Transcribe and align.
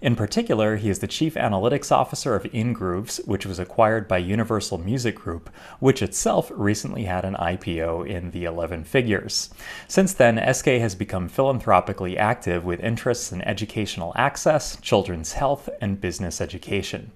In 0.00 0.14
particular, 0.14 0.76
he 0.76 0.88
is 0.88 1.00
the 1.00 1.06
chief 1.06 1.34
analytics 1.34 1.90
officer 1.90 2.34
of 2.34 2.44
Ingrooves, 2.44 3.26
which 3.26 3.44
was 3.44 3.58
acquired 3.58 4.06
by 4.06 4.18
Universal 4.18 4.78
Music 4.78 5.16
Group, 5.16 5.50
which 5.80 6.02
itself 6.02 6.52
recently 6.54 7.04
had 7.04 7.24
an 7.24 7.34
IPO 7.34 8.06
in 8.06 8.30
the 8.30 8.44
11 8.44 8.84
figures. 8.84 9.50
Since 9.88 10.14
then, 10.14 10.40
SK 10.54 10.66
has 10.66 10.94
become 10.94 11.28
philanthropically 11.28 12.16
active 12.16 12.64
with 12.64 12.80
interests 12.80 13.32
in 13.32 13.42
educational 13.42 14.12
access, 14.14 14.80
children's 14.80 15.32
health, 15.32 15.68
and 15.80 16.00
business 16.00 16.40
education. 16.40 17.10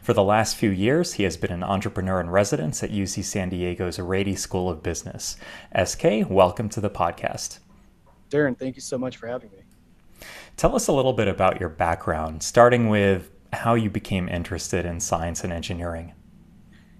For 0.00 0.12
the 0.12 0.22
last 0.22 0.56
few 0.56 0.70
years, 0.70 1.14
he 1.14 1.24
has 1.24 1.36
been 1.36 1.52
an 1.52 1.64
entrepreneur 1.64 2.20
in 2.20 2.30
residence 2.30 2.82
at 2.82 2.90
UC 2.90 3.24
San 3.24 3.50
Diego's 3.50 3.98
Rady 3.98 4.36
School 4.36 4.70
of 4.70 4.82
Business. 4.82 5.36
SK, 5.84 6.28
welcome 6.28 6.68
to 6.68 6.80
the 6.80 6.90
podcast. 6.90 7.58
Darren, 8.30 8.56
thank 8.56 8.76
you 8.76 8.82
so 8.82 8.98
much 8.98 9.16
for 9.16 9.26
having 9.26 9.50
me. 9.50 9.57
Tell 10.58 10.74
us 10.74 10.88
a 10.88 10.92
little 10.92 11.12
bit 11.12 11.28
about 11.28 11.60
your 11.60 11.68
background, 11.68 12.42
starting 12.42 12.88
with 12.88 13.30
how 13.52 13.74
you 13.74 13.88
became 13.88 14.28
interested 14.28 14.84
in 14.84 14.98
science 14.98 15.44
and 15.44 15.52
engineering. 15.52 16.14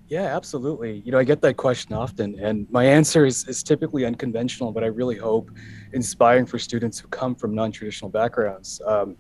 Yeah, 0.07 0.37
absolutely. 0.37 1.03
You 1.05 1.11
know, 1.11 1.19
I 1.19 1.25
get 1.25 1.43
that 1.43 1.57
question 1.57 1.93
often, 1.93 2.39
and 2.39 2.71
my 2.71 2.85
answer 2.85 3.27
is, 3.27 3.49
is 3.49 3.65
typically 3.65 4.05
unconventional, 4.05 4.71
but 4.71 4.85
I 4.85 4.87
really 4.87 5.17
hope 5.17 5.51
inspiring 5.93 6.47
for 6.47 6.57
students 6.61 7.01
who 7.01 7.09
come 7.09 7.35
from 7.35 7.53
non 7.53 7.73
traditional 7.73 8.09
backgrounds. 8.09 8.81
Um, 8.87 9.17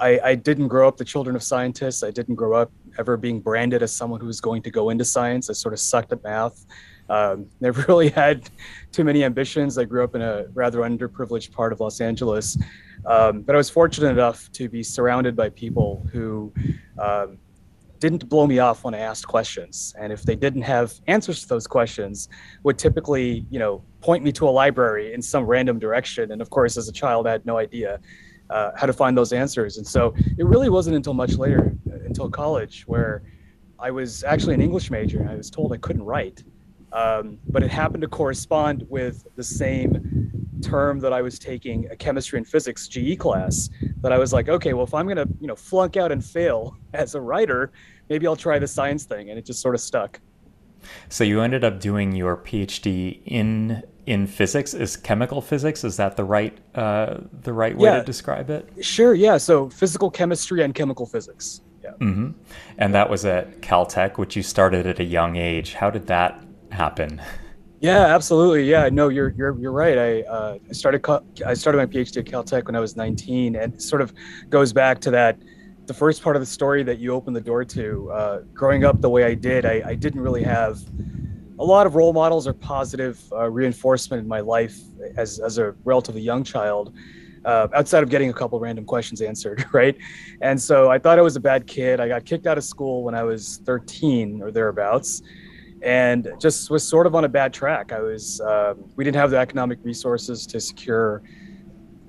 I, 0.00 0.18
I, 0.18 0.34
didn't 0.34 0.66
grow 0.66 0.88
up 0.88 0.96
the 0.96 1.04
children 1.04 1.36
of 1.36 1.42
scientists. 1.42 2.02
I 2.02 2.10
didn't 2.10 2.34
grow 2.34 2.54
up 2.54 2.72
ever 2.98 3.16
being 3.16 3.38
branded 3.38 3.84
as 3.84 3.94
someone 3.94 4.18
who 4.18 4.26
was 4.26 4.40
going 4.40 4.62
to 4.62 4.70
go 4.70 4.90
into 4.90 5.04
science. 5.04 5.48
I 5.48 5.52
sort 5.52 5.74
of 5.74 5.78
sucked 5.78 6.10
at 6.10 6.24
math. 6.24 6.66
Um, 7.08 7.46
never 7.60 7.84
really 7.86 8.08
had 8.08 8.50
too 8.90 9.04
many 9.04 9.22
ambitions. 9.22 9.78
I 9.78 9.84
grew 9.84 10.02
up 10.02 10.16
in 10.16 10.22
a 10.22 10.46
rather 10.54 10.80
underprivileged 10.80 11.52
part 11.52 11.72
of 11.72 11.78
Los 11.78 12.00
Angeles. 12.00 12.58
Um, 13.06 13.42
but 13.42 13.54
I 13.54 13.58
was 13.58 13.70
fortunate 13.70 14.10
enough 14.10 14.50
to 14.52 14.68
be 14.68 14.82
surrounded 14.82 15.34
by 15.36 15.48
people 15.50 16.06
who 16.12 16.52
um, 16.98 17.38
didn't 17.98 18.28
blow 18.28 18.46
me 18.46 18.58
off 18.58 18.84
when 18.84 18.94
I 18.94 18.98
asked 18.98 19.26
questions, 19.26 19.94
and 19.98 20.12
if 20.12 20.22
they 20.22 20.34
didn't 20.34 20.62
have 20.62 20.94
answers 21.06 21.42
to 21.42 21.48
those 21.48 21.66
questions, 21.66 22.28
would 22.62 22.78
typically, 22.78 23.44
you 23.50 23.58
know, 23.58 23.82
point 24.00 24.24
me 24.24 24.32
to 24.32 24.48
a 24.48 24.50
library 24.50 25.12
in 25.12 25.20
some 25.20 25.44
random 25.44 25.78
direction. 25.78 26.32
And 26.32 26.40
of 26.40 26.50
course, 26.50 26.76
as 26.76 26.88
a 26.88 26.92
child, 26.92 27.26
I 27.26 27.32
had 27.32 27.44
no 27.44 27.58
idea 27.58 28.00
uh, 28.48 28.72
how 28.76 28.86
to 28.86 28.92
find 28.92 29.16
those 29.16 29.32
answers. 29.32 29.76
And 29.76 29.86
so 29.86 30.14
it 30.38 30.46
really 30.46 30.68
wasn't 30.70 30.96
until 30.96 31.14
much 31.14 31.34
later, 31.34 31.76
uh, 31.92 31.96
until 32.06 32.28
college, 32.30 32.84
where 32.86 33.22
I 33.78 33.90
was 33.90 34.24
actually 34.24 34.54
an 34.54 34.60
English 34.60 34.90
major, 34.90 35.20
and 35.20 35.28
I 35.28 35.36
was 35.36 35.50
told 35.50 35.72
I 35.72 35.76
couldn't 35.76 36.02
write. 36.02 36.42
Um, 36.92 37.38
but 37.48 37.62
it 37.62 37.70
happened 37.70 38.02
to 38.02 38.08
correspond 38.08 38.84
with 38.88 39.24
the 39.36 39.44
same 39.44 40.19
term 40.60 40.98
that 41.00 41.12
I 41.12 41.22
was 41.22 41.38
taking 41.38 41.86
a 41.90 41.96
chemistry 41.96 42.38
and 42.38 42.46
physics 42.46 42.88
GE 42.88 43.18
class 43.18 43.70
that 44.00 44.12
I 44.12 44.18
was 44.18 44.32
like, 44.32 44.48
okay, 44.48 44.72
well, 44.72 44.84
if 44.84 44.94
I'm 44.94 45.06
going 45.06 45.16
to, 45.16 45.28
you 45.40 45.46
know, 45.46 45.56
flunk 45.56 45.96
out 45.96 46.12
and 46.12 46.24
fail 46.24 46.76
as 46.94 47.14
a 47.14 47.20
writer, 47.20 47.72
maybe 48.08 48.26
I'll 48.26 48.36
try 48.36 48.58
the 48.58 48.68
science 48.68 49.04
thing. 49.04 49.30
And 49.30 49.38
it 49.38 49.44
just 49.44 49.60
sort 49.60 49.74
of 49.74 49.80
stuck. 49.80 50.20
So 51.08 51.24
you 51.24 51.40
ended 51.40 51.64
up 51.64 51.80
doing 51.80 52.12
your 52.12 52.36
PhD 52.36 53.20
in 53.26 53.82
in 54.06 54.26
physics. 54.26 54.72
Is 54.72 54.96
chemical 54.96 55.40
physics? 55.42 55.84
Is 55.84 55.96
that 55.98 56.16
the 56.16 56.24
right 56.24 56.56
uh, 56.74 57.18
the 57.42 57.52
right 57.52 57.76
way 57.76 57.90
yeah, 57.90 57.98
to 57.98 58.04
describe 58.04 58.48
it? 58.50 58.68
Sure. 58.80 59.14
Yeah. 59.14 59.36
So 59.36 59.68
physical 59.68 60.10
chemistry 60.10 60.62
and 60.62 60.74
chemical 60.74 61.06
physics. 61.06 61.60
Yeah. 61.82 61.90
Mm-hmm. 62.00 62.30
And 62.78 62.94
that 62.94 63.10
was 63.10 63.24
at 63.24 63.60
Caltech, 63.60 64.18
which 64.18 64.36
you 64.36 64.42
started 64.42 64.86
at 64.86 65.00
a 65.00 65.04
young 65.04 65.36
age. 65.36 65.74
How 65.74 65.90
did 65.90 66.06
that 66.06 66.42
happen? 66.70 67.20
Yeah, 67.80 68.14
absolutely. 68.14 68.64
Yeah, 68.64 68.90
no, 68.92 69.08
you're 69.08 69.30
you're 69.30 69.58
you're 69.58 69.72
right. 69.72 69.96
I 69.96 70.20
uh, 70.22 70.58
I 70.68 70.72
started 70.72 71.02
I 71.46 71.54
started 71.54 71.78
my 71.78 71.86
PhD 71.86 72.18
at 72.18 72.26
Caltech 72.26 72.66
when 72.66 72.76
I 72.76 72.80
was 72.80 72.94
19, 72.94 73.56
and 73.56 73.74
it 73.74 73.80
sort 73.80 74.02
of 74.02 74.12
goes 74.50 74.72
back 74.72 75.00
to 75.00 75.10
that 75.12 75.38
the 75.86 75.94
first 75.94 76.22
part 76.22 76.36
of 76.36 76.40
the 76.42 76.46
story 76.46 76.82
that 76.82 76.98
you 76.98 77.12
opened 77.12 77.34
the 77.34 77.40
door 77.40 77.64
to. 77.64 78.10
Uh, 78.12 78.38
growing 78.52 78.84
up 78.84 79.00
the 79.00 79.08
way 79.08 79.24
I 79.24 79.32
did, 79.34 79.64
I, 79.64 79.82
I 79.86 79.94
didn't 79.94 80.20
really 80.20 80.42
have 80.42 80.78
a 81.58 81.64
lot 81.64 81.86
of 81.86 81.94
role 81.94 82.12
models 82.12 82.46
or 82.46 82.52
positive 82.52 83.18
uh, 83.32 83.50
reinforcement 83.50 84.22
in 84.22 84.28
my 84.28 84.40
life 84.40 84.78
as 85.16 85.38
as 85.40 85.56
a 85.56 85.74
relatively 85.84 86.20
young 86.20 86.44
child. 86.44 86.94
Uh, 87.46 87.66
outside 87.74 88.02
of 88.02 88.10
getting 88.10 88.28
a 88.28 88.34
couple 88.34 88.60
random 88.60 88.84
questions 88.84 89.22
answered, 89.22 89.64
right? 89.72 89.96
And 90.42 90.60
so 90.60 90.90
I 90.90 90.98
thought 90.98 91.18
I 91.18 91.22
was 91.22 91.36
a 91.36 91.40
bad 91.40 91.66
kid. 91.66 91.98
I 91.98 92.08
got 92.08 92.26
kicked 92.26 92.46
out 92.46 92.58
of 92.58 92.64
school 92.64 93.04
when 93.04 93.14
I 93.14 93.22
was 93.22 93.62
13 93.64 94.42
or 94.42 94.50
thereabouts 94.50 95.22
and 95.82 96.32
just 96.38 96.70
was 96.70 96.86
sort 96.86 97.06
of 97.06 97.14
on 97.14 97.24
a 97.24 97.28
bad 97.28 97.52
track. 97.52 97.92
I 97.92 98.00
was, 98.00 98.40
um, 98.40 98.84
we 98.96 99.04
didn't 99.04 99.16
have 99.16 99.30
the 99.30 99.38
economic 99.38 99.78
resources 99.82 100.46
to 100.48 100.60
secure 100.60 101.22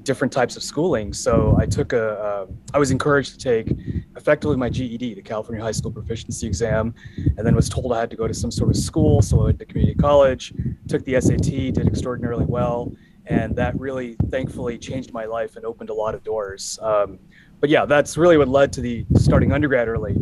different 0.04 0.34
types 0.34 0.56
of 0.58 0.64
schooling. 0.64 1.14
So 1.14 1.56
I 1.60 1.66
took 1.66 1.94
a, 1.94 2.20
uh, 2.20 2.46
I 2.74 2.80
was 2.80 2.92
encouraged 2.92 3.34
to 3.34 3.38
take 3.38 3.78
effectively 4.16 4.58
my 4.58 4.70
GED, 4.70 5.14
the 5.14 5.22
California 5.22 5.64
High 5.64 5.72
School 5.72 5.92
Proficiency 5.92 6.48
Exam, 6.48 6.94
and 7.38 7.46
then 7.46 7.56
was 7.56 7.70
told 7.70 7.94
I 7.94 8.00
had 8.00 8.10
to 8.10 8.16
go 8.16 8.28
to 8.28 8.34
some 8.34 8.52
sort 8.52 8.70
of 8.70 8.78
school. 8.78 9.22
So 9.22 9.40
I 9.42 9.44
went 9.46 9.60
to 9.60 9.66
community 9.66 9.96
college, 9.96 10.54
took 10.88 11.06
the 11.06 11.20
SAT, 11.22 11.74
did 11.74 11.88
extraordinarily 11.88 12.46
well. 12.46 12.92
And 13.28 13.56
that 13.56 13.80
really 13.80 14.16
thankfully 14.30 14.78
changed 14.78 15.14
my 15.14 15.26
life 15.26 15.56
and 15.56 15.64
opened 15.64 15.90
a 15.90 15.94
lot 15.94 16.16
of 16.16 16.24
doors. 16.24 16.80
Um, 16.82 17.20
but 17.60 17.70
yeah, 17.70 17.86
that's 17.86 18.18
really 18.18 18.38
what 18.38 18.48
led 18.48 18.74
to 18.74 18.82
the 18.82 19.06
starting 19.18 19.54
undergrad 19.54 19.88
early. 19.88 20.16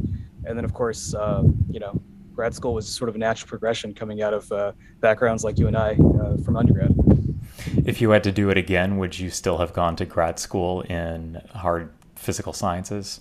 And 0.45 0.57
then 0.57 0.65
of 0.65 0.73
course, 0.73 1.13
uh, 1.13 1.43
you 1.69 1.79
know, 1.79 1.99
grad 2.39 2.55
school 2.55 2.73
was 2.73 2.87
sort 2.87 3.09
of 3.09 3.15
a 3.15 3.17
natural 3.17 3.49
progression 3.49 3.93
coming 3.93 4.21
out 4.21 4.33
of 4.33 4.49
uh, 4.53 4.71
backgrounds 5.01 5.43
like 5.43 5.59
you 5.59 5.67
and 5.67 5.75
I 5.75 5.95
uh, 6.21 6.37
from 6.37 6.55
undergrad. 6.55 6.95
If 7.85 7.99
you 7.99 8.11
had 8.11 8.23
to 8.23 8.31
do 8.31 8.49
it 8.49 8.57
again, 8.57 8.97
would 8.97 9.19
you 9.19 9.29
still 9.29 9.57
have 9.57 9.73
gone 9.73 9.97
to 9.97 10.05
grad 10.05 10.39
school 10.39 10.79
in 10.83 11.41
hard 11.53 11.91
physical 12.15 12.53
sciences? 12.53 13.19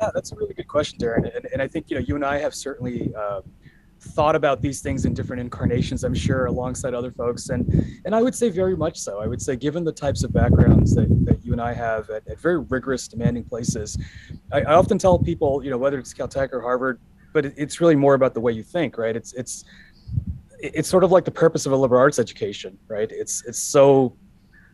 Yeah, 0.00 0.08
that's 0.14 0.32
a 0.32 0.34
really 0.34 0.54
good 0.54 0.66
question, 0.66 0.98
Darren. 0.98 1.36
And, 1.36 1.44
and 1.52 1.60
I 1.60 1.68
think 1.68 1.90
you 1.90 1.98
know 1.98 2.04
you 2.08 2.14
and 2.14 2.24
I 2.24 2.38
have 2.38 2.54
certainly 2.54 3.14
uh, 3.14 3.42
thought 4.00 4.34
about 4.34 4.62
these 4.62 4.80
things 4.80 5.04
in 5.04 5.12
different 5.12 5.40
incarnations. 5.42 6.02
I'm 6.02 6.14
sure 6.14 6.46
alongside 6.46 6.94
other 6.94 7.12
folks, 7.12 7.50
and 7.50 7.62
and 8.06 8.14
I 8.14 8.22
would 8.22 8.34
say 8.34 8.48
very 8.48 8.78
much 8.78 8.98
so. 8.98 9.20
I 9.20 9.26
would 9.26 9.42
say 9.42 9.56
given 9.56 9.84
the 9.84 9.92
types 9.92 10.24
of 10.24 10.32
backgrounds 10.32 10.94
that, 10.94 11.08
that 11.26 11.44
you 11.44 11.52
and 11.52 11.60
I 11.60 11.74
have 11.74 12.08
at, 12.08 12.26
at 12.26 12.40
very 12.40 12.60
rigorous, 12.60 13.08
demanding 13.08 13.44
places, 13.44 13.98
I, 14.50 14.62
I 14.62 14.72
often 14.72 14.96
tell 14.96 15.18
people, 15.18 15.62
you 15.62 15.70
know, 15.70 15.76
whether 15.76 15.98
it's 15.98 16.14
Caltech 16.14 16.54
or 16.54 16.62
Harvard, 16.62 16.98
but 17.32 17.44
it's 17.44 17.80
really 17.80 17.96
more 17.96 18.14
about 18.14 18.34
the 18.34 18.40
way 18.40 18.52
you 18.52 18.62
think, 18.62 18.98
right? 18.98 19.14
It's 19.14 19.32
it's 19.34 19.64
it's 20.60 20.88
sort 20.88 21.04
of 21.04 21.12
like 21.12 21.24
the 21.24 21.30
purpose 21.30 21.66
of 21.66 21.72
a 21.72 21.76
liberal 21.76 22.00
arts 22.00 22.18
education, 22.18 22.78
right? 22.88 23.10
It's 23.10 23.44
it's 23.46 23.58
so 23.58 24.16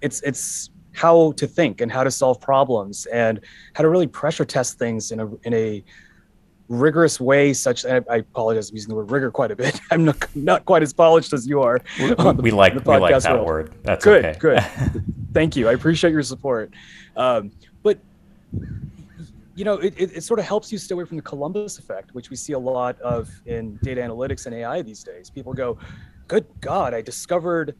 it's 0.01 0.23
it's 0.23 0.71
how 0.93 1.33
to 1.33 1.47
think 1.47 1.81
and 1.81 1.91
how 1.91 2.05
to 2.05 2.11
solve 2.11 2.41
problems 2.41 3.07
and 3.07 3.41
how 3.75 3.83
to 3.83 3.89
really 3.89 4.07
pressure 4.07 4.45
test 4.45 4.79
things 4.79 5.11
in 5.11 5.21
a 5.21 5.29
in 5.43 5.53
a 5.53 5.85
rigorous 6.69 7.21
way 7.21 7.53
such 7.53 7.85
I, 7.85 8.01
I 8.11 8.17
apologize 8.17 8.71
I'm 8.71 8.77
using 8.77 8.89
the 8.89 8.95
word 8.95 9.11
rigor 9.11 9.31
quite 9.31 9.51
a 9.51 9.57
bit 9.57 9.79
i'm 9.91 10.05
not 10.05 10.17
not 10.35 10.65
quite 10.65 10.83
as 10.83 10.95
polished 10.95 11.35
as 11.35 11.47
you 11.47 11.61
are 11.61 11.81
we, 12.01 12.15
the, 12.15 12.39
we 12.41 12.51
like 12.53 12.75
we 12.75 12.81
like 12.81 13.23
that 13.23 13.33
world. 13.35 13.47
word 13.47 13.75
that's 13.83 14.03
good 14.03 14.25
okay. 14.25 14.39
good 14.39 14.65
thank 15.35 15.57
you 15.57 15.69
i 15.69 15.73
appreciate 15.73 16.13
your 16.13 16.23
support 16.23 16.73
um, 17.17 17.51
but 17.83 17.99
you 19.57 19.65
know, 19.65 19.75
it, 19.75 19.95
it, 19.97 20.17
it, 20.17 20.23
sort 20.23 20.41
of 20.41 20.47
helps 20.47 20.73
you 20.73 20.79
stay 20.79 20.95
away 20.95 21.05
from 21.05 21.17
the 21.17 21.23
Columbus 21.23 21.79
effect, 21.79 22.15
which 22.15 22.31
we 22.31 22.37
see 22.37 22.55
a 22.55 22.59
lot 22.59 23.01
of 23.01 23.31
in 23.47 23.77
data 23.83 24.01
analytics 24.01 24.47
and 24.47 24.55
AI 24.55 24.83
these 24.83 25.05
days. 25.05 25.31
People 25.31 25.53
go, 25.53 25.79
good 26.27 26.47
God, 26.61 26.95
I 26.95 27.01
discovered 27.01 27.77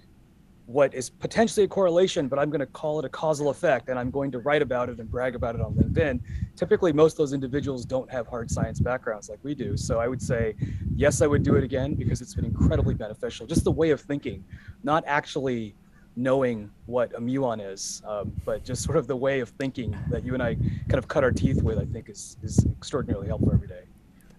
what 0.67 0.95
is 0.95 1.11
potentially 1.11 1.65
a 1.65 1.69
correlation, 1.69 2.27
but 2.27 2.39
I'm 2.39 2.49
going 2.49 2.61
to 2.61 2.67
call 2.67 2.99
it 2.99 3.05
a 3.05 3.09
causal 3.09 3.51
effect 3.51 3.91
and 3.91 3.99
I'm 3.99 4.11
going 4.11 4.31
to 4.33 4.39
write 4.39 4.63
about 4.63 4.89
it 4.89 4.99
and 4.99 5.11
brag 5.11 5.35
about 5.35 5.55
it 5.55 5.61
on 5.61 5.75
LinkedIn. 5.75 6.21
Typically, 6.57 6.93
most 6.93 7.13
of 7.15 7.19
those 7.19 7.35
individuals 7.35 7.85
don't 7.85 8.11
have 8.11 8.27
hard 8.27 8.51
science 8.51 8.81
backgrounds 8.81 9.29
like 9.29 9.41
we 9.43 9.55
do. 9.55 9.77
So 9.77 9.99
I 10.01 10.09
would 10.09 10.23
say, 10.23 10.55
yes, 10.95 11.21
I 11.21 11.27
would 11.27 11.43
do 11.43 11.57
it 11.57 11.65
again 11.65 11.95
because 11.95 12.23
it's 12.23 12.35
been 12.35 12.47
incredibly 12.47 12.95
beneficial. 12.95 13.47
Just 13.47 13.65
the 13.65 13.71
way 13.71 13.91
of 13.91 14.01
thinking, 14.01 14.43
not 14.83 15.05
actually 15.07 15.75
knowing 16.17 16.71
what 16.87 17.13
a 17.15 17.21
muon 17.21 17.61
is, 17.73 18.03
um, 18.07 18.33
but 18.45 18.65
just 18.65 18.83
sort 18.83 18.97
of 18.97 19.07
the 19.07 19.17
way 19.17 19.41
of 19.41 19.49
thinking 19.51 19.97
that 20.11 20.25
you 20.25 20.35
and 20.35 20.43
I 20.43 20.55
kind 20.55 20.95
of 20.95 21.09
cut 21.09 21.25
our 21.25 21.33
teeth 21.33 21.63
with, 21.63 21.79
I 21.79 21.85
think 21.85 22.09
is, 22.09 22.37
is 22.43 22.65
extraordinarily 22.67 23.29
helpful 23.29 23.53
every 23.53 23.69
day. 23.69 23.83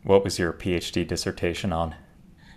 What 0.04 0.24
was 0.24 0.40
your 0.40 0.54
PhD 0.54 1.06
dissertation 1.06 1.74
on? 1.74 1.96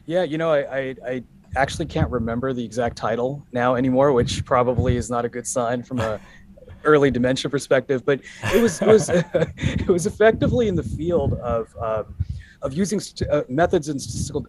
Yeah, 0.06 0.22
you 0.22 0.38
know, 0.38 0.52
I, 0.52 0.58
I, 0.58 0.96
I 1.06 1.24
actually 1.56 1.86
can't 1.86 2.10
remember 2.10 2.52
the 2.52 2.64
exact 2.64 2.96
title 2.96 3.44
now 3.52 3.74
anymore, 3.74 4.12
which 4.12 4.44
probably 4.44 4.96
is 4.96 5.10
not 5.10 5.24
a 5.24 5.28
good 5.28 5.46
sign 5.46 5.82
from 5.82 5.98
a 6.00 6.20
early 6.84 7.10
dementia 7.10 7.50
perspective. 7.50 8.04
But 8.04 8.20
it 8.54 8.62
was 8.62 8.80
it 8.80 8.86
was 8.86 9.08
it 9.34 9.88
was 9.88 10.06
effectively 10.06 10.68
in 10.68 10.74
the 10.74 10.82
field 10.82 11.34
of 11.34 11.74
um, 11.80 12.14
of 12.62 12.72
using 12.72 13.00
st- 13.00 13.30
uh, 13.30 13.42
methods 13.48 13.88
in 13.88 13.98
statistical 13.98 14.46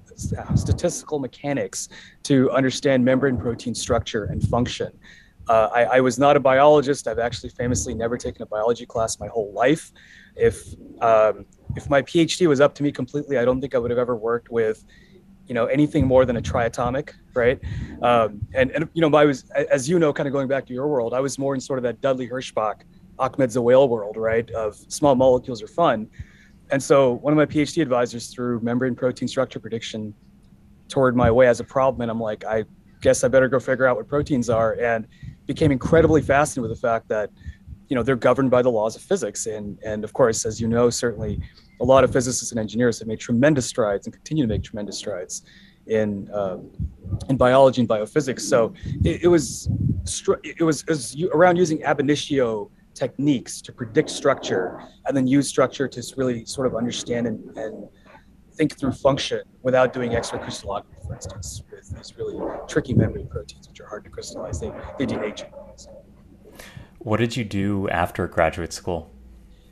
statistical 0.56 1.20
mechanics 1.20 1.90
to 2.24 2.50
understand 2.52 3.04
membrane 3.04 3.38
protein 3.38 3.76
structure 3.76 4.26
and 4.26 4.42
function. 4.48 4.92
Uh, 5.48 5.68
I, 5.74 5.84
I, 5.84 6.00
was 6.00 6.20
not 6.20 6.38
a 6.38 6.40
biologist. 6.40 7.08
I've 7.08 7.18
actually 7.18 7.50
famously 7.50 7.96
never 7.96 8.18
taken 8.18 8.44
a 8.44 8.46
biology 8.46 8.86
class 8.86 9.20
my 9.20 9.28
whole 9.28 9.52
life. 9.52 9.92
If 10.36 10.76
um, 11.02 11.46
if 11.76 11.90
my 11.90 12.04
PhD 12.04 12.48
was 12.48 12.62
up 12.62 12.76
to 12.76 12.84
me 12.84 12.92
completely, 12.92 13.38
I 13.40 13.46
don't 13.46 13.60
think 13.60 13.74
I 13.74 13.80
would 13.80 13.90
have 13.90 13.98
ever 13.98 14.16
worked 14.16 14.52
with 14.52 14.86
you 15.50 15.56
know 15.56 15.66
anything 15.66 16.06
more 16.06 16.26
than 16.26 16.38
a 16.38 16.42
triatomic 16.42 17.16
right 17.34 17.60
um, 18.04 18.40
and 18.54 18.70
and 18.72 18.88
you 18.94 19.02
know 19.02 19.18
i 19.18 19.26
was 19.26 19.50
as 19.50 19.90
you 19.90 19.98
know 19.98 20.14
kind 20.14 20.28
of 20.28 20.32
going 20.32 20.48
back 20.48 20.66
to 20.68 20.74
your 20.74 20.88
world 20.88 21.12
i 21.14 21.20
was 21.20 21.40
more 21.40 21.56
in 21.56 21.60
sort 21.60 21.80
of 21.80 21.84
that 21.84 22.00
dudley 22.02 22.28
herschbach 22.28 22.84
ahmed 23.18 23.50
zewail 23.50 23.90
world 23.90 24.16
right 24.16 24.50
of 24.52 24.76
small 24.76 25.16
molecules 25.16 25.62
are 25.62 25.68
fun 25.68 26.08
and 26.72 26.82
so 26.82 27.14
one 27.14 27.34
of 27.34 27.38
my 27.38 27.46
phd 27.46 27.82
advisors 27.82 28.28
threw 28.28 28.60
membrane 28.62 28.96
protein 28.96 29.28
structure 29.28 29.60
prediction 29.60 30.14
toward 30.88 31.16
my 31.16 31.30
way 31.30 31.48
as 31.48 31.60
a 31.60 31.64
problem 31.64 32.02
and 32.02 32.12
i'm 32.12 32.20
like 32.20 32.46
i 32.46 32.64
guess 33.02 33.24
i 33.24 33.28
better 33.28 33.48
go 33.48 33.60
figure 33.60 33.86
out 33.86 33.96
what 33.96 34.08
proteins 34.08 34.50
are 34.50 34.74
and 34.80 35.08
became 35.46 35.72
incredibly 35.72 36.22
fascinated 36.22 36.70
with 36.70 36.78
the 36.80 36.88
fact 36.88 37.08
that 37.08 37.30
you 37.88 37.96
know 37.96 38.04
they're 38.04 38.16
governed 38.16 38.52
by 38.52 38.62
the 38.62 38.70
laws 38.70 38.96
of 38.96 39.02
physics 39.02 39.46
and 39.46 39.80
and 39.84 40.04
of 40.04 40.14
course 40.14 40.46
as 40.46 40.62
you 40.62 40.68
know 40.68 40.90
certainly 40.90 41.40
a 41.82 41.86
lot 41.86 42.04
of 42.04 42.12
physicists 42.12 42.52
and 42.52 42.60
engineers 42.60 43.00
have 43.00 43.08
made 43.08 43.20
tremendous 43.20 43.66
strides 43.66 44.06
and 44.06 44.14
continue 44.14 44.44
to 44.44 44.48
make 44.48 44.64
tremendous 44.64 44.98
strides 44.98 45.44
in 45.88 46.30
um, 46.34 46.70
in 47.30 47.38
biology 47.38 47.82
and 47.82 47.90
biophysics. 47.90 48.42
So 48.42 48.74
it, 49.04 49.24
it 49.24 49.28
was 49.28 49.70
it 50.44 50.64
was, 50.64 50.84
it 50.84 50.90
was 50.90 51.22
around 51.34 51.58
using 51.58 51.84
ab 51.84 52.00
initio 52.00 52.72
techniques 53.00 53.62
to 53.62 53.72
predict 53.72 54.10
structure 54.10 54.82
and 55.06 55.16
then 55.16 55.26
use 55.26 55.48
structure 55.48 55.88
to 55.88 56.04
really 56.18 56.44
sort 56.46 56.68
of 56.68 56.76
understand 56.76 57.28
and, 57.28 57.58
and 57.58 57.88
think 58.56 58.78
through 58.78 58.92
function 58.92 59.42
without 59.64 59.94
doing 59.94 60.16
X-ray 60.16 60.40
crystallography, 60.40 60.98
for 61.08 61.14
instance, 61.16 61.64
with 61.72 61.90
these 61.96 62.14
really 62.18 62.38
tricky 62.68 62.94
membrane 62.94 63.28
proteins 63.28 63.70
which 63.70 63.80
are 63.80 63.88
hard 63.88 64.04
to 64.04 64.10
crystallize. 64.10 64.60
They 64.60 64.72
they 64.98 65.06
denature. 65.06 65.50
What 67.00 67.18
did 67.18 67.38
you 67.38 67.46
do 67.46 67.88
after 67.90 68.28
graduate 68.28 68.74
school? 68.74 69.10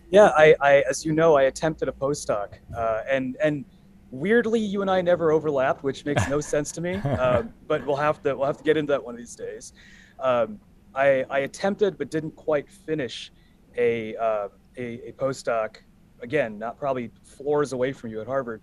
Yeah, 0.09 0.27
I, 0.38 0.56
I, 0.62 0.83
as 0.89 1.06
you 1.06 1.12
know, 1.12 1.35
I 1.35 1.44
attempted 1.44 1.89
a 1.89 1.91
postdoc, 1.91 2.53
uh, 2.75 3.01
and 3.12 3.35
and 3.44 3.65
weirdly, 4.09 4.62
you 4.62 4.81
and 4.81 4.89
I 4.89 5.01
never 5.01 5.33
overlapped, 5.33 5.83
which 5.83 6.06
makes 6.06 6.25
no 6.30 6.39
sense 6.53 6.71
to 6.73 6.81
me. 6.81 6.95
Um, 6.95 7.53
but 7.68 7.85
we'll 7.85 7.97
have 7.97 8.23
to 8.23 8.38
we'll 8.38 8.47
have 8.47 8.57
to 8.57 8.63
get 8.63 8.77
into 8.77 8.91
that 8.94 9.03
one 9.03 9.15
of 9.15 9.19
these 9.19 9.35
days. 9.35 9.73
Um, 10.19 10.59
I, 10.95 11.25
I 11.29 11.39
attempted 11.39 11.97
but 11.97 12.09
didn't 12.09 12.35
quite 12.35 12.69
finish 12.69 13.31
a, 13.77 14.15
uh, 14.15 14.47
a, 14.77 15.09
a 15.09 15.11
postdoc. 15.13 15.77
Again, 16.21 16.57
not 16.57 16.79
probably 16.79 17.11
floors 17.23 17.73
away 17.73 17.93
from 17.93 18.09
you 18.09 18.21
at 18.21 18.27
Harvard. 18.27 18.61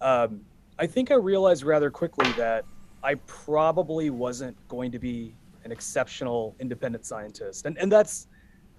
Um, 0.00 0.42
I 0.78 0.86
think 0.86 1.10
I 1.10 1.14
realized 1.14 1.64
rather 1.64 1.90
quickly 1.90 2.30
that 2.32 2.64
I 3.02 3.14
probably 3.26 4.10
wasn't 4.10 4.56
going 4.68 4.92
to 4.92 4.98
be 4.98 5.34
an 5.64 5.72
exceptional 5.72 6.54
independent 6.60 7.06
scientist, 7.06 7.66
and 7.66 7.78
and 7.78 7.90
that's 7.90 8.26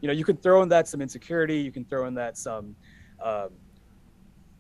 you 0.03 0.07
know, 0.07 0.13
you 0.13 0.25
can 0.25 0.35
throw 0.35 0.62
in 0.62 0.68
that 0.68 0.85
some 0.89 1.01
insecurity, 1.01 1.59
you 1.59 1.71
can 1.71 1.85
throw 1.85 2.07
in 2.07 2.13
that 2.15 2.38
some 2.38 2.75
um, 3.24 3.51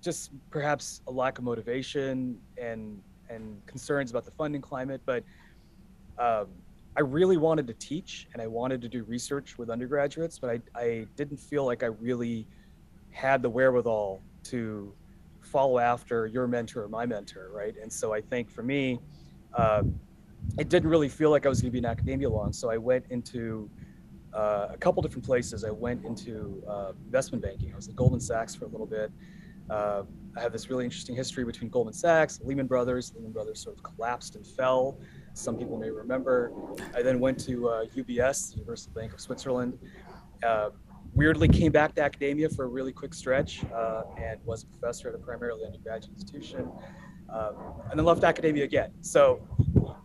just 0.01 0.31
perhaps 0.49 1.01
a 1.07 1.11
lack 1.11 1.37
of 1.37 1.43
motivation 1.43 2.39
and 2.57 3.01
and 3.29 3.61
concerns 3.65 4.09
about 4.09 4.23
the 4.23 4.31
funding 4.31 4.61
climate. 4.61 5.01
But 5.05 5.25
um, 6.17 6.47
I 6.95 7.01
really 7.01 7.37
wanted 7.37 7.67
to 7.67 7.73
teach 7.73 8.27
and 8.33 8.41
I 8.41 8.47
wanted 8.47 8.81
to 8.81 8.89
do 8.89 9.03
research 9.03 9.57
with 9.57 9.69
undergraduates, 9.69 10.37
but 10.37 10.49
I, 10.49 10.59
I 10.79 11.07
didn't 11.15 11.37
feel 11.37 11.65
like 11.65 11.81
I 11.81 11.87
really 11.87 12.47
had 13.11 13.41
the 13.41 13.49
wherewithal 13.49 14.21
to 14.45 14.93
follow 15.41 15.79
after 15.79 16.27
your 16.27 16.47
mentor 16.47 16.83
or 16.83 16.89
my 16.89 17.05
mentor, 17.05 17.49
right? 17.51 17.75
And 17.81 17.91
so 17.91 18.13
I 18.13 18.21
think 18.21 18.49
for 18.49 18.63
me, 18.63 18.99
uh, 19.53 19.83
it 20.57 20.69
didn't 20.69 20.89
really 20.89 21.09
feel 21.09 21.31
like 21.31 21.45
I 21.45 21.49
was 21.49 21.61
going 21.61 21.69
to 21.69 21.73
be 21.73 21.79
in 21.79 21.85
academia 21.85 22.29
long. 22.29 22.53
So 22.53 22.69
I 22.69 22.77
went 22.77 23.05
into 23.09 23.69
uh, 24.33 24.67
a 24.71 24.77
couple 24.77 25.01
different 25.01 25.25
places. 25.25 25.63
I 25.63 25.71
went 25.71 26.05
into 26.05 26.63
uh, 26.67 26.91
investment 27.05 27.43
banking. 27.43 27.71
I 27.71 27.75
was 27.75 27.87
at 27.87 27.95
Goldman 27.95 28.19
Sachs 28.19 28.53
for 28.55 28.65
a 28.65 28.67
little 28.67 28.87
bit. 28.87 29.11
Uh, 29.69 30.03
I 30.35 30.41
have 30.41 30.51
this 30.51 30.69
really 30.69 30.83
interesting 30.83 31.15
history 31.15 31.45
between 31.45 31.69
Goldman 31.69 31.93
Sachs, 31.93 32.39
Lehman 32.43 32.67
Brothers. 32.67 33.13
Lehman 33.15 33.31
Brothers 33.31 33.59
sort 33.59 33.77
of 33.77 33.83
collapsed 33.83 34.35
and 34.35 34.45
fell. 34.45 34.97
Some 35.33 35.57
people 35.57 35.77
may 35.77 35.89
remember. 35.89 36.51
I 36.95 37.01
then 37.01 37.19
went 37.19 37.39
to 37.45 37.87
UBS, 37.95 38.51
uh, 38.51 38.55
Universal 38.55 38.93
Bank 38.93 39.13
of 39.13 39.19
Switzerland. 39.19 39.77
Uh, 40.43 40.69
weirdly, 41.15 41.47
came 41.47 41.71
back 41.71 41.95
to 41.95 42.03
academia 42.03 42.49
for 42.49 42.65
a 42.65 42.67
really 42.67 42.91
quick 42.91 43.13
stretch 43.13 43.63
uh, 43.73 44.03
and 44.17 44.39
was 44.45 44.63
a 44.63 44.67
professor 44.67 45.09
at 45.09 45.15
a 45.15 45.17
primarily 45.17 45.65
undergraduate 45.65 46.13
institution. 46.15 46.69
Um, 47.29 47.55
and 47.89 47.97
then 47.97 48.05
left 48.05 48.23
academia 48.23 48.63
again. 48.63 48.91
So, 49.01 49.41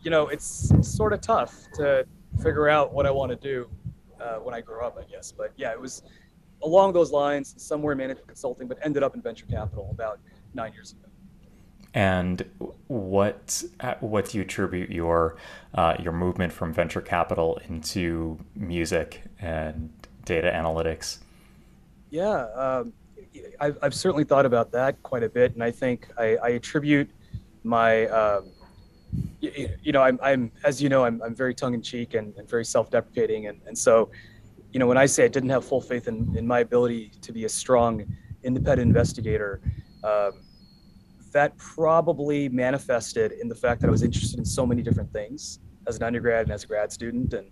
you 0.03 0.11
know, 0.11 0.29
it's 0.29 0.73
sort 0.81 1.13
of 1.13 1.21
tough 1.21 1.55
to 1.75 2.07
figure 2.43 2.69
out 2.69 2.95
what 2.95 3.05
I 3.05 3.11
want 3.11 3.31
to 3.31 3.37
do 3.37 3.69
uh, 4.21 4.37
when 4.37 4.55
I 4.55 4.61
grow 4.61 4.87
up, 4.87 4.99
I 4.99 5.05
guess. 5.11 5.33
But 5.33 5.53
yeah, 5.57 5.73
it 5.73 5.81
was 5.81 6.03
along 6.63 6.93
those 6.93 7.11
lines, 7.11 7.55
somewhere 7.59 7.93
in 7.93 7.99
management 7.99 8.27
consulting, 8.27 8.67
but 8.67 8.79
ended 8.83 9.03
up 9.03 9.15
in 9.15 9.23
venture 9.23 9.47
capital 9.47 9.89
about 9.91 10.21
nine 10.55 10.73
years 10.73 10.93
ago. 10.93 11.08
And 11.95 12.45
what 12.87 13.65
what 14.01 14.29
do 14.29 14.39
you 14.39 14.43
attribute 14.43 14.91
your 14.91 15.37
uh, 15.75 15.97
your 15.99 16.13
movement 16.13 16.53
from 16.53 16.73
venture 16.73 17.01
capital 17.01 17.61
into 17.69 18.39
music 18.55 19.23
and 19.41 19.91
data 20.25 20.51
analytics? 20.55 21.19
Yeah, 22.11 22.47
um, 22.55 22.93
I've, 23.61 23.79
I've 23.83 23.95
certainly 23.95 24.25
thought 24.25 24.47
about 24.47 24.71
that 24.73 25.03
quite 25.03 25.23
a 25.23 25.29
bit, 25.29 25.55
and 25.55 25.65
I 25.65 25.71
think 25.71 26.09
I, 26.19 26.37
I 26.37 26.49
attribute 26.51 27.11
my 27.65 28.07
um, 28.07 28.51
you, 29.41 29.69
you 29.83 29.93
know, 29.93 30.03
I'm, 30.03 30.19
I'm, 30.23 30.51
as 30.65 30.83
you 30.83 30.89
know, 30.89 31.05
I'm, 31.05 31.23
I'm 31.23 31.35
very 31.35 31.55
tongue 31.55 31.75
in 31.75 31.83
cheek 31.83 32.15
and, 32.15 32.35
and, 32.37 32.49
very 32.49 32.65
self 32.65 32.91
deprecating. 32.91 33.47
And, 33.47 33.61
and 33.67 33.77
so, 33.77 34.11
you 34.73 34.79
know, 34.79 34.87
when 34.87 34.99
I 34.99 35.07
say 35.07 35.25
I 35.25 35.29
didn't 35.29 35.51
have 35.51 35.65
full 35.65 35.81
faith 35.81 36.09
in, 36.09 36.35
in 36.37 36.47
my 36.47 36.61
ability 36.61 37.13
to 37.23 37.33
be 37.33 37.45
a 37.45 37.49
strong 37.49 38.05
independent 38.43 38.89
investigator, 38.89 39.61
um, 40.05 40.43
that 41.33 41.57
probably 41.57 42.49
manifested 42.49 43.33
in 43.33 43.49
the 43.49 43.55
fact 43.55 43.81
that 43.81 43.89
I 43.89 43.91
was 43.91 44.03
interested 44.03 44.39
in 44.39 44.45
so 44.45 44.67
many 44.67 44.83
different 44.83 45.13
things 45.13 45.61
as 45.87 45.97
an 45.97 46.03
undergrad 46.03 46.47
and 46.47 46.53
as 46.53 46.65
a 46.65 46.67
grad 46.67 46.93
student. 46.93 47.33
And, 47.35 47.51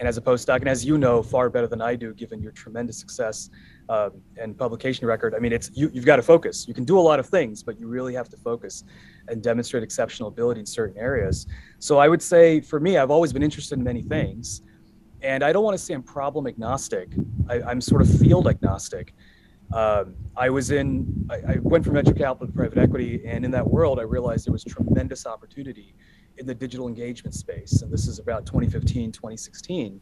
and 0.00 0.08
as 0.08 0.16
a 0.16 0.22
postdoc, 0.22 0.60
and 0.60 0.68
as 0.68 0.82
you 0.82 0.96
know 0.96 1.22
far 1.22 1.50
better 1.50 1.66
than 1.66 1.82
I 1.82 1.94
do, 1.94 2.14
given 2.14 2.40
your 2.40 2.52
tremendous 2.52 2.98
success 2.98 3.50
um, 3.90 4.12
and 4.38 4.56
publication 4.56 5.06
record, 5.06 5.34
I 5.34 5.38
mean, 5.38 5.52
it's 5.52 5.70
you, 5.74 5.90
you've 5.92 6.06
got 6.06 6.16
to 6.16 6.22
focus. 6.22 6.66
You 6.66 6.72
can 6.72 6.84
do 6.84 6.98
a 6.98 7.00
lot 7.00 7.20
of 7.20 7.26
things, 7.26 7.62
but 7.62 7.78
you 7.78 7.86
really 7.86 8.14
have 8.14 8.30
to 8.30 8.36
focus 8.38 8.82
and 9.28 9.42
demonstrate 9.42 9.82
exceptional 9.82 10.30
ability 10.30 10.60
in 10.60 10.66
certain 10.66 10.96
areas. 10.96 11.46
So 11.80 11.98
I 11.98 12.08
would 12.08 12.22
say, 12.22 12.62
for 12.62 12.80
me, 12.80 12.96
I've 12.96 13.10
always 13.10 13.30
been 13.30 13.42
interested 13.42 13.78
in 13.78 13.84
many 13.84 14.00
things, 14.00 14.62
and 15.20 15.44
I 15.44 15.52
don't 15.52 15.64
want 15.64 15.76
to 15.76 15.84
say 15.84 15.92
I'm 15.92 16.02
problem 16.02 16.46
agnostic. 16.46 17.12
I, 17.50 17.70
am 17.70 17.82
sort 17.82 18.00
of 18.00 18.08
field 18.18 18.48
agnostic. 18.48 19.14
Um, 19.72 20.16
I 20.36 20.50
was 20.50 20.70
in, 20.70 21.26
I, 21.30 21.34
I 21.52 21.56
went 21.60 21.84
from 21.84 21.94
venture 21.94 22.14
capital 22.14 22.46
to 22.46 22.52
private 22.52 22.78
equity, 22.78 23.22
and 23.24 23.44
in 23.44 23.50
that 23.52 23.66
world, 23.66 23.98
I 24.00 24.02
realized 24.02 24.46
there 24.46 24.52
was 24.52 24.64
tremendous 24.64 25.26
opportunity 25.26 25.94
in 26.38 26.46
the 26.46 26.54
digital 26.54 26.88
engagement 26.88 27.34
space. 27.34 27.82
And 27.82 27.92
this 27.92 28.08
is 28.08 28.18
about 28.18 28.46
2015, 28.46 29.12
2016, 29.12 30.00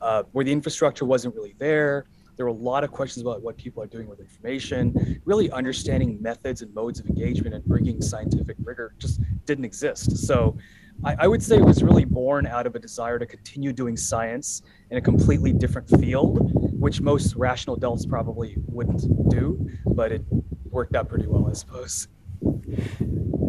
uh, 0.00 0.24
where 0.32 0.44
the 0.44 0.52
infrastructure 0.52 1.04
wasn't 1.04 1.34
really 1.34 1.54
there. 1.58 2.06
There 2.36 2.44
were 2.44 2.50
a 2.50 2.54
lot 2.54 2.84
of 2.84 2.90
questions 2.90 3.22
about 3.22 3.42
what 3.42 3.56
people 3.56 3.82
are 3.82 3.86
doing 3.86 4.08
with 4.08 4.20
information. 4.20 5.20
Really 5.24 5.50
understanding 5.50 6.20
methods 6.20 6.60
and 6.60 6.74
modes 6.74 7.00
of 7.00 7.06
engagement 7.06 7.54
and 7.54 7.64
bringing 7.64 8.02
scientific 8.02 8.56
rigor 8.62 8.94
just 8.98 9.20
didn't 9.46 9.64
exist. 9.64 10.18
So 10.26 10.58
I, 11.04 11.16
I 11.20 11.26
would 11.26 11.42
say 11.42 11.56
it 11.56 11.64
was 11.64 11.82
really 11.82 12.04
born 12.04 12.46
out 12.46 12.66
of 12.66 12.74
a 12.74 12.78
desire 12.78 13.18
to 13.18 13.26
continue 13.26 13.72
doing 13.72 13.96
science 13.96 14.62
in 14.90 14.98
a 14.98 15.00
completely 15.00 15.52
different 15.52 15.88
field, 16.00 16.65
which 16.86 17.00
most 17.00 17.34
rational 17.34 17.74
adults 17.74 18.06
probably 18.06 18.54
wouldn't 18.68 19.02
do, 19.28 19.68
but 19.86 20.12
it 20.12 20.22
worked 20.70 20.94
out 20.94 21.08
pretty 21.08 21.26
well, 21.26 21.48
I 21.50 21.52
suppose 21.52 22.06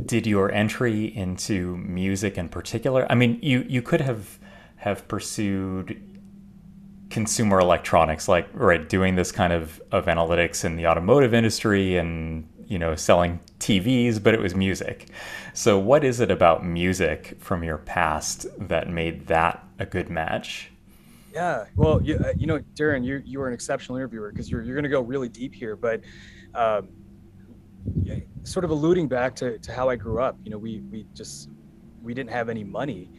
did 0.07 0.25
your 0.25 0.51
entry 0.51 1.15
into 1.15 1.77
music 1.77 2.37
in 2.37 2.49
particular? 2.49 3.05
I 3.11 3.15
mean, 3.15 3.37
you 3.43 3.65
you 3.67 3.81
could 3.83 4.01
have 4.01 4.39
have 4.77 5.07
pursued 5.07 6.01
consumer 7.11 7.59
electronics, 7.59 8.27
like 8.27 8.47
right, 8.53 8.87
doing 8.89 9.15
this 9.15 9.31
kind 9.31 9.53
of 9.53 9.81
of 9.91 10.05
analytics 10.05 10.65
in 10.65 10.75
the 10.75 10.87
automotive 10.87 11.33
industry, 11.33 11.97
and 11.97 12.47
you 12.65 12.79
know, 12.79 12.95
selling 12.95 13.39
TVs, 13.59 14.21
but 14.23 14.33
it 14.33 14.39
was 14.39 14.55
music. 14.55 15.09
So, 15.53 15.77
what 15.77 16.03
is 16.03 16.19
it 16.19 16.31
about 16.31 16.65
music 16.65 17.37
from 17.39 17.63
your 17.63 17.77
past 17.77 18.47
that 18.57 18.89
made 18.89 19.27
that 19.27 19.63
a 19.77 19.85
good 19.85 20.09
match? 20.09 20.71
Yeah, 21.37 21.65
well, 21.75 22.01
you, 22.01 22.17
uh, 22.17 22.33
you 22.35 22.47
know, 22.47 22.57
Darren, 22.73 23.05
you 23.05 23.21
you 23.23 23.37
were 23.37 23.47
an 23.47 23.53
exceptional 23.53 23.95
interviewer 23.95 24.31
because 24.31 24.49
you're 24.49 24.63
you're 24.63 24.73
going 24.73 24.85
to 24.85 24.89
go 24.89 25.01
really 25.01 25.29
deep 25.29 25.53
here, 25.53 25.75
but 25.75 26.01
um, 26.55 26.89
sort 28.41 28.65
of 28.65 28.71
alluding 28.71 29.07
back 29.07 29.35
to, 29.35 29.59
to 29.59 29.71
how 29.71 29.87
I 29.87 29.97
grew 29.97 30.19
up, 30.19 30.35
you 30.43 30.49
know, 30.49 30.57
we 30.57 30.81
we 30.91 31.05
just 31.13 31.49
we 32.01 32.15
didn't 32.15 32.31
have 32.31 32.49
any 32.49 32.63
money, 32.63 33.11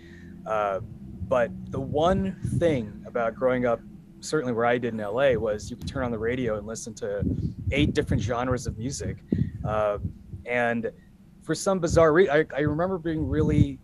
uh, 0.46 0.80
but 1.28 1.52
the 1.70 1.78
one 1.78 2.36
thing 2.58 3.04
about 3.06 3.36
growing 3.36 3.66
up 3.66 3.80
certainly 4.18 4.52
where 4.52 4.66
I 4.66 4.78
did 4.78 4.94
in 4.94 4.98
LA 4.98 5.34
was 5.34 5.70
you 5.70 5.76
could 5.76 5.86
turn 5.86 6.02
on 6.04 6.10
the 6.10 6.18
radio 6.18 6.58
and 6.58 6.66
listen 6.66 6.94
to 6.94 7.22
eight 7.70 7.94
different 7.94 8.20
genres 8.20 8.66
of 8.66 8.76
music. 8.76 9.18
Um, 9.64 10.12
and 10.44 10.90
for 11.44 11.54
some 11.54 11.78
bizarre 11.78 12.12
reason, 12.12 12.34
I, 12.34 12.56
I 12.56 12.60
remember 12.62 12.98
being 12.98 13.28
really, 13.28 13.78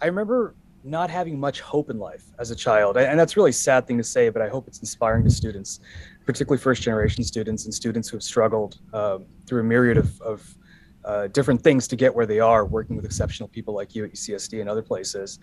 I 0.00 0.06
remember 0.06 0.56
not 0.84 1.10
having 1.10 1.38
much 1.38 1.60
hope 1.60 1.90
in 1.90 1.98
life 1.98 2.24
as 2.38 2.50
a 2.50 2.56
child. 2.56 2.96
And 2.96 3.18
that's 3.18 3.36
really 3.36 3.50
a 3.50 3.54
sad 3.54 3.86
thing 3.86 3.98
to 3.98 4.04
say, 4.04 4.28
but 4.28 4.42
I 4.42 4.48
hope 4.48 4.66
it's 4.66 4.80
inspiring 4.80 5.24
to 5.24 5.30
students, 5.30 5.80
particularly 6.26 6.60
first 6.60 6.82
generation 6.82 7.22
students 7.24 7.64
and 7.64 7.74
students 7.74 8.08
who 8.08 8.16
have 8.16 8.22
struggled 8.22 8.78
um, 8.92 9.26
through 9.46 9.60
a 9.60 9.64
myriad 9.64 9.96
of, 9.96 10.20
of 10.20 10.56
uh, 11.04 11.26
different 11.28 11.62
things 11.62 11.88
to 11.88 11.96
get 11.96 12.14
where 12.14 12.26
they 12.26 12.40
are, 12.40 12.64
working 12.64 12.96
with 12.96 13.04
exceptional 13.04 13.48
people 13.48 13.74
like 13.74 13.94
you 13.94 14.04
at 14.04 14.12
UCSD 14.12 14.60
and 14.60 14.68
other 14.68 14.82
places. 14.82 15.38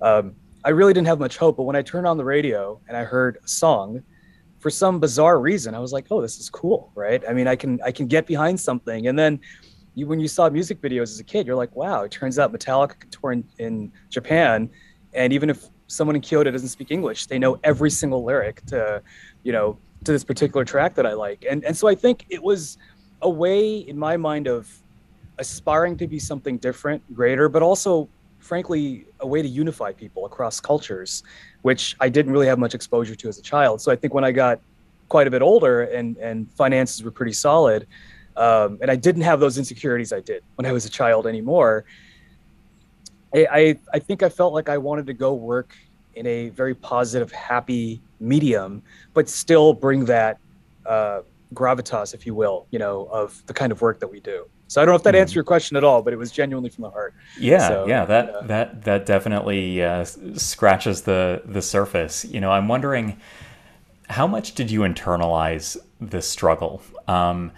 Um, 0.00 0.34
I 0.64 0.70
really 0.70 0.92
didn't 0.92 1.08
have 1.08 1.18
much 1.18 1.36
hope. 1.36 1.56
But 1.56 1.64
when 1.64 1.76
I 1.76 1.82
turned 1.82 2.06
on 2.06 2.16
the 2.16 2.24
radio 2.24 2.80
and 2.88 2.96
I 2.96 3.04
heard 3.04 3.38
a 3.44 3.48
song, 3.48 4.02
for 4.58 4.70
some 4.70 5.00
bizarre 5.00 5.40
reason, 5.40 5.74
I 5.74 5.80
was 5.80 5.92
like, 5.92 6.06
"Oh, 6.10 6.22
this 6.22 6.38
is 6.38 6.48
cool, 6.48 6.92
right?" 6.94 7.22
I 7.28 7.32
mean, 7.32 7.48
I 7.48 7.56
can 7.56 7.80
I 7.82 7.90
can 7.90 8.06
get 8.06 8.26
behind 8.26 8.60
something. 8.60 9.08
And 9.08 9.18
then, 9.18 9.40
you, 9.94 10.06
when 10.06 10.20
you 10.20 10.28
saw 10.28 10.48
music 10.48 10.80
videos 10.80 11.02
as 11.02 11.20
a 11.20 11.24
kid, 11.24 11.46
you're 11.46 11.56
like, 11.56 11.74
"Wow!" 11.76 12.02
It 12.02 12.10
turns 12.10 12.38
out 12.38 12.52
Metallica 12.52 12.98
can 12.98 13.10
tour 13.10 13.32
in, 13.32 13.44
in 13.58 13.92
Japan, 14.08 14.70
and 15.12 15.32
even 15.32 15.50
if 15.50 15.68
someone 15.86 16.16
in 16.16 16.22
Kyoto 16.22 16.50
doesn't 16.50 16.68
speak 16.68 16.90
English, 16.90 17.26
they 17.26 17.38
know 17.38 17.58
every 17.62 17.90
single 17.90 18.24
lyric 18.24 18.64
to, 18.66 19.02
you 19.42 19.52
know, 19.52 19.78
to 20.04 20.12
this 20.12 20.24
particular 20.24 20.64
track 20.64 20.94
that 20.94 21.06
I 21.06 21.12
like. 21.12 21.44
And 21.48 21.64
and 21.64 21.76
so 21.76 21.88
I 21.88 21.94
think 21.94 22.26
it 22.30 22.42
was 22.42 22.78
a 23.20 23.30
way 23.30 23.76
in 23.76 23.98
my 23.98 24.16
mind 24.16 24.46
of 24.46 24.68
aspiring 25.38 25.96
to 25.98 26.06
be 26.06 26.18
something 26.18 26.58
different, 26.58 27.02
greater, 27.14 27.48
but 27.48 27.62
also 27.62 28.08
frankly 28.38 29.06
a 29.20 29.26
way 29.26 29.40
to 29.40 29.48
unify 29.48 29.92
people 29.92 30.26
across 30.26 30.60
cultures, 30.60 31.22
which 31.62 31.96
I 32.00 32.08
didn't 32.08 32.32
really 32.32 32.46
have 32.46 32.58
much 32.58 32.74
exposure 32.74 33.14
to 33.14 33.28
as 33.28 33.38
a 33.38 33.42
child. 33.42 33.80
So 33.80 33.92
I 33.92 33.96
think 33.96 34.14
when 34.14 34.24
I 34.24 34.32
got 34.32 34.60
quite 35.08 35.26
a 35.26 35.30
bit 35.30 35.42
older 35.42 35.82
and 35.82 36.16
and 36.16 36.50
finances 36.54 37.02
were 37.02 37.10
pretty 37.10 37.32
solid, 37.32 37.86
um, 38.36 38.78
and 38.80 38.90
I 38.90 38.96
didn't 38.96 39.22
have 39.22 39.40
those 39.40 39.58
insecurities 39.58 40.12
I 40.12 40.20
did 40.20 40.42
when 40.56 40.66
I 40.66 40.72
was 40.72 40.84
a 40.86 40.90
child 40.90 41.26
anymore. 41.26 41.84
I, 43.34 43.46
I, 43.50 43.78
I 43.94 43.98
think 43.98 44.22
I 44.22 44.28
felt 44.28 44.52
like 44.52 44.68
I 44.68 44.78
wanted 44.78 45.06
to 45.06 45.14
go 45.14 45.34
work 45.34 45.76
in 46.14 46.26
a 46.26 46.50
very 46.50 46.74
positive, 46.74 47.32
happy 47.32 48.00
medium, 48.20 48.82
but 49.14 49.28
still 49.28 49.72
bring 49.72 50.04
that 50.06 50.38
uh, 50.86 51.22
gravitas, 51.54 52.14
if 52.14 52.26
you 52.26 52.34
will, 52.34 52.66
you 52.70 52.78
know, 52.78 53.08
of 53.10 53.42
the 53.46 53.54
kind 53.54 53.72
of 53.72 53.80
work 53.80 54.00
that 54.00 54.08
we 54.08 54.20
do. 54.20 54.46
So 54.68 54.80
I 54.80 54.86
don't 54.86 54.92
know 54.92 54.96
if 54.96 55.02
that 55.02 55.14
answered 55.14 55.32
mm-hmm. 55.32 55.36
your 55.36 55.44
question 55.44 55.76
at 55.76 55.84
all, 55.84 56.00
but 56.00 56.14
it 56.14 56.16
was 56.16 56.32
genuinely 56.32 56.70
from 56.70 56.82
the 56.82 56.90
heart. 56.90 57.14
Yeah, 57.38 57.68
so, 57.68 57.86
yeah, 57.86 58.06
that 58.06 58.30
uh, 58.30 58.40
that 58.46 58.84
that 58.84 59.04
definitely 59.04 59.82
uh, 59.82 60.04
scratches 60.34 61.02
the 61.02 61.42
the 61.44 61.60
surface. 61.60 62.24
You 62.24 62.40
know, 62.40 62.50
I'm 62.50 62.68
wondering 62.68 63.20
how 64.08 64.26
much 64.26 64.54
did 64.54 64.70
you 64.70 64.80
internalize 64.80 65.76
this 66.00 66.28
struggle? 66.28 66.82
Um, 67.06 67.52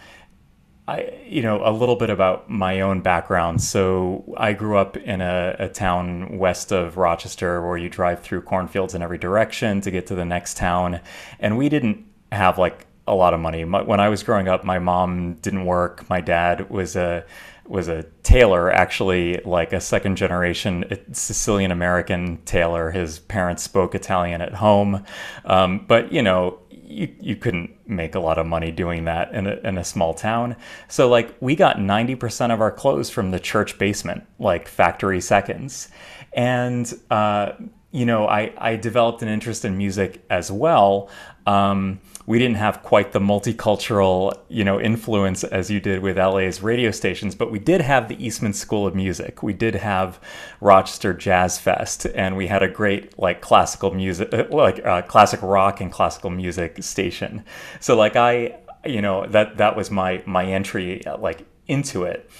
I, 0.86 1.18
you 1.26 1.40
know, 1.40 1.66
a 1.66 1.72
little 1.72 1.96
bit 1.96 2.10
about 2.10 2.50
my 2.50 2.80
own 2.80 3.00
background. 3.00 3.62
So 3.62 4.34
I 4.36 4.52
grew 4.52 4.76
up 4.76 4.98
in 4.98 5.22
a, 5.22 5.56
a, 5.58 5.68
town 5.68 6.36
west 6.36 6.72
of 6.72 6.98
Rochester 6.98 7.66
where 7.66 7.78
you 7.78 7.88
drive 7.88 8.20
through 8.20 8.42
cornfields 8.42 8.94
in 8.94 9.00
every 9.00 9.16
direction 9.16 9.80
to 9.80 9.90
get 9.90 10.06
to 10.08 10.14
the 10.14 10.26
next 10.26 10.58
town. 10.58 11.00
And 11.40 11.56
we 11.56 11.70
didn't 11.70 12.04
have 12.32 12.58
like 12.58 12.86
a 13.06 13.14
lot 13.14 13.32
of 13.32 13.40
money. 13.40 13.64
My, 13.64 13.80
when 13.80 13.98
I 14.00 14.10
was 14.10 14.22
growing 14.22 14.46
up, 14.46 14.64
my 14.64 14.78
mom 14.78 15.34
didn't 15.34 15.64
work. 15.64 16.08
My 16.10 16.20
dad 16.20 16.68
was 16.70 16.96
a 16.96 17.24
was 17.66 17.88
a 17.88 18.02
tailor, 18.22 18.70
actually, 18.70 19.38
like 19.38 19.72
a 19.72 19.80
second 19.80 20.16
generation 20.16 20.84
Sicilian 21.12 21.70
American 21.70 22.42
tailor. 22.44 22.90
His 22.90 23.18
parents 23.18 23.62
spoke 23.62 23.94
Italian 23.94 24.42
at 24.42 24.54
home, 24.54 25.04
um, 25.46 25.84
but 25.86 26.12
you 26.12 26.22
know, 26.22 26.58
you, 26.94 27.14
you 27.20 27.36
couldn't 27.36 27.70
make 27.88 28.14
a 28.14 28.20
lot 28.20 28.38
of 28.38 28.46
money 28.46 28.70
doing 28.70 29.04
that 29.04 29.32
in 29.34 29.46
a, 29.46 29.56
in 29.64 29.78
a 29.78 29.84
small 29.84 30.14
town. 30.14 30.56
So 30.88 31.08
like 31.08 31.34
we 31.40 31.56
got 31.56 31.76
90% 31.76 32.52
of 32.52 32.60
our 32.60 32.70
clothes 32.70 33.10
from 33.10 33.30
the 33.30 33.40
church 33.40 33.78
basement, 33.78 34.24
like 34.38 34.68
factory 34.68 35.20
seconds. 35.20 35.88
And, 36.32 36.92
uh, 37.10 37.52
you 37.90 38.06
know, 38.06 38.26
I, 38.26 38.52
I 38.58 38.76
developed 38.76 39.22
an 39.22 39.28
interest 39.28 39.64
in 39.64 39.76
music 39.76 40.24
as 40.30 40.50
well. 40.50 41.10
Um, 41.46 42.00
we 42.26 42.38
didn't 42.38 42.56
have 42.56 42.82
quite 42.82 43.12
the 43.12 43.20
multicultural, 43.20 44.38
you 44.48 44.64
know, 44.64 44.80
influence 44.80 45.44
as 45.44 45.70
you 45.70 45.78
did 45.78 46.00
with 46.00 46.16
LA's 46.16 46.62
radio 46.62 46.90
stations, 46.90 47.34
but 47.34 47.50
we 47.50 47.58
did 47.58 47.82
have 47.82 48.08
the 48.08 48.24
Eastman 48.24 48.54
School 48.54 48.86
of 48.86 48.94
Music. 48.94 49.42
We 49.42 49.52
did 49.52 49.74
have 49.74 50.18
Rochester 50.60 51.12
Jazz 51.12 51.58
Fest, 51.58 52.06
and 52.14 52.36
we 52.36 52.46
had 52.46 52.62
a 52.62 52.68
great 52.68 53.18
like 53.18 53.42
classical 53.42 53.92
music, 53.92 54.32
uh, 54.32 54.44
like 54.50 54.84
uh, 54.84 55.02
classic 55.02 55.40
rock 55.42 55.80
and 55.80 55.92
classical 55.92 56.30
music 56.30 56.82
station. 56.82 57.44
So 57.80 57.94
like 57.94 58.16
I, 58.16 58.56
you 58.86 59.02
know, 59.02 59.26
that 59.26 59.58
that 59.58 59.76
was 59.76 59.90
my 59.90 60.22
my 60.24 60.46
entry 60.46 61.04
uh, 61.04 61.18
like 61.18 61.46
into 61.66 62.04
it. 62.04 62.30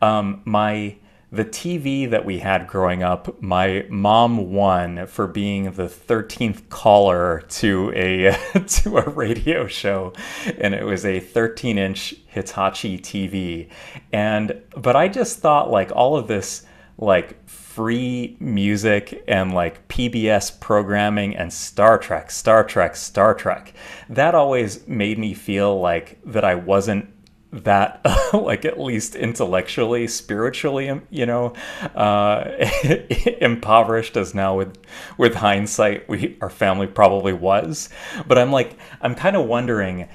Um, 0.00 0.40
my 0.44 0.96
the 1.34 1.44
TV 1.44 2.08
that 2.08 2.24
we 2.24 2.38
had 2.38 2.68
growing 2.68 3.02
up, 3.02 3.42
my 3.42 3.86
mom 3.90 4.52
won 4.52 5.06
for 5.06 5.26
being 5.26 5.72
the 5.72 5.86
13th 5.88 6.68
caller 6.68 7.42
to 7.48 7.92
a 7.94 8.36
to 8.66 8.98
a 8.98 9.08
radio 9.10 9.66
show 9.66 10.12
and 10.58 10.74
it 10.74 10.84
was 10.84 11.04
a 11.04 11.20
13-inch 11.20 12.14
Hitachi 12.28 12.98
TV. 12.98 13.68
And 14.12 14.62
but 14.76 14.94
I 14.94 15.08
just 15.08 15.40
thought 15.40 15.70
like 15.70 15.90
all 15.92 16.16
of 16.16 16.28
this 16.28 16.66
like 16.98 17.48
free 17.48 18.36
music 18.38 19.24
and 19.26 19.52
like 19.52 19.88
PBS 19.88 20.60
programming 20.60 21.36
and 21.36 21.52
Star 21.52 21.98
Trek, 21.98 22.30
Star 22.30 22.62
Trek, 22.62 22.94
Star 22.94 23.34
Trek. 23.34 23.74
That 24.08 24.36
always 24.36 24.86
made 24.86 25.18
me 25.18 25.34
feel 25.34 25.80
like 25.80 26.20
that 26.26 26.44
I 26.44 26.54
wasn't 26.54 27.13
that 27.62 28.00
like 28.32 28.64
at 28.64 28.80
least 28.80 29.14
intellectually 29.14 30.08
spiritually 30.08 31.00
you 31.10 31.24
know 31.24 31.52
uh, 31.94 32.50
impoverished 33.40 34.16
as 34.16 34.34
now 34.34 34.56
with 34.56 34.76
with 35.16 35.34
hindsight 35.36 36.08
we 36.08 36.36
our 36.40 36.50
family 36.50 36.86
probably 36.86 37.32
was. 37.32 37.88
But 38.26 38.38
i'm 38.38 38.50
like 38.50 38.76
i'm 39.00 39.14
kind 39.14 39.36
of 39.36 39.46
wondering 39.46 40.08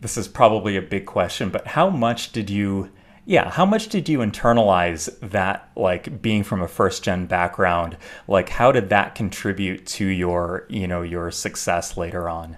this 0.00 0.16
is 0.16 0.28
probably 0.28 0.76
a 0.76 0.82
big 0.82 1.06
question 1.06 1.50
but 1.50 1.66
how 1.66 1.90
much 1.90 2.30
did 2.30 2.48
you 2.48 2.90
yeah 3.24 3.50
how 3.50 3.66
much 3.66 3.88
did 3.88 4.08
you 4.08 4.18
internalize 4.18 5.08
that 5.20 5.68
like 5.74 6.22
being 6.22 6.44
from 6.44 6.62
a 6.62 6.68
first 6.68 7.02
gen 7.02 7.26
background? 7.26 7.96
Like 8.28 8.50
how 8.50 8.70
did 8.70 8.88
that 8.90 9.16
contribute 9.16 9.84
to 9.86 10.06
your 10.06 10.66
you 10.68 10.86
know 10.86 11.02
your 11.02 11.32
success 11.32 11.96
later 11.96 12.28
on 12.28 12.56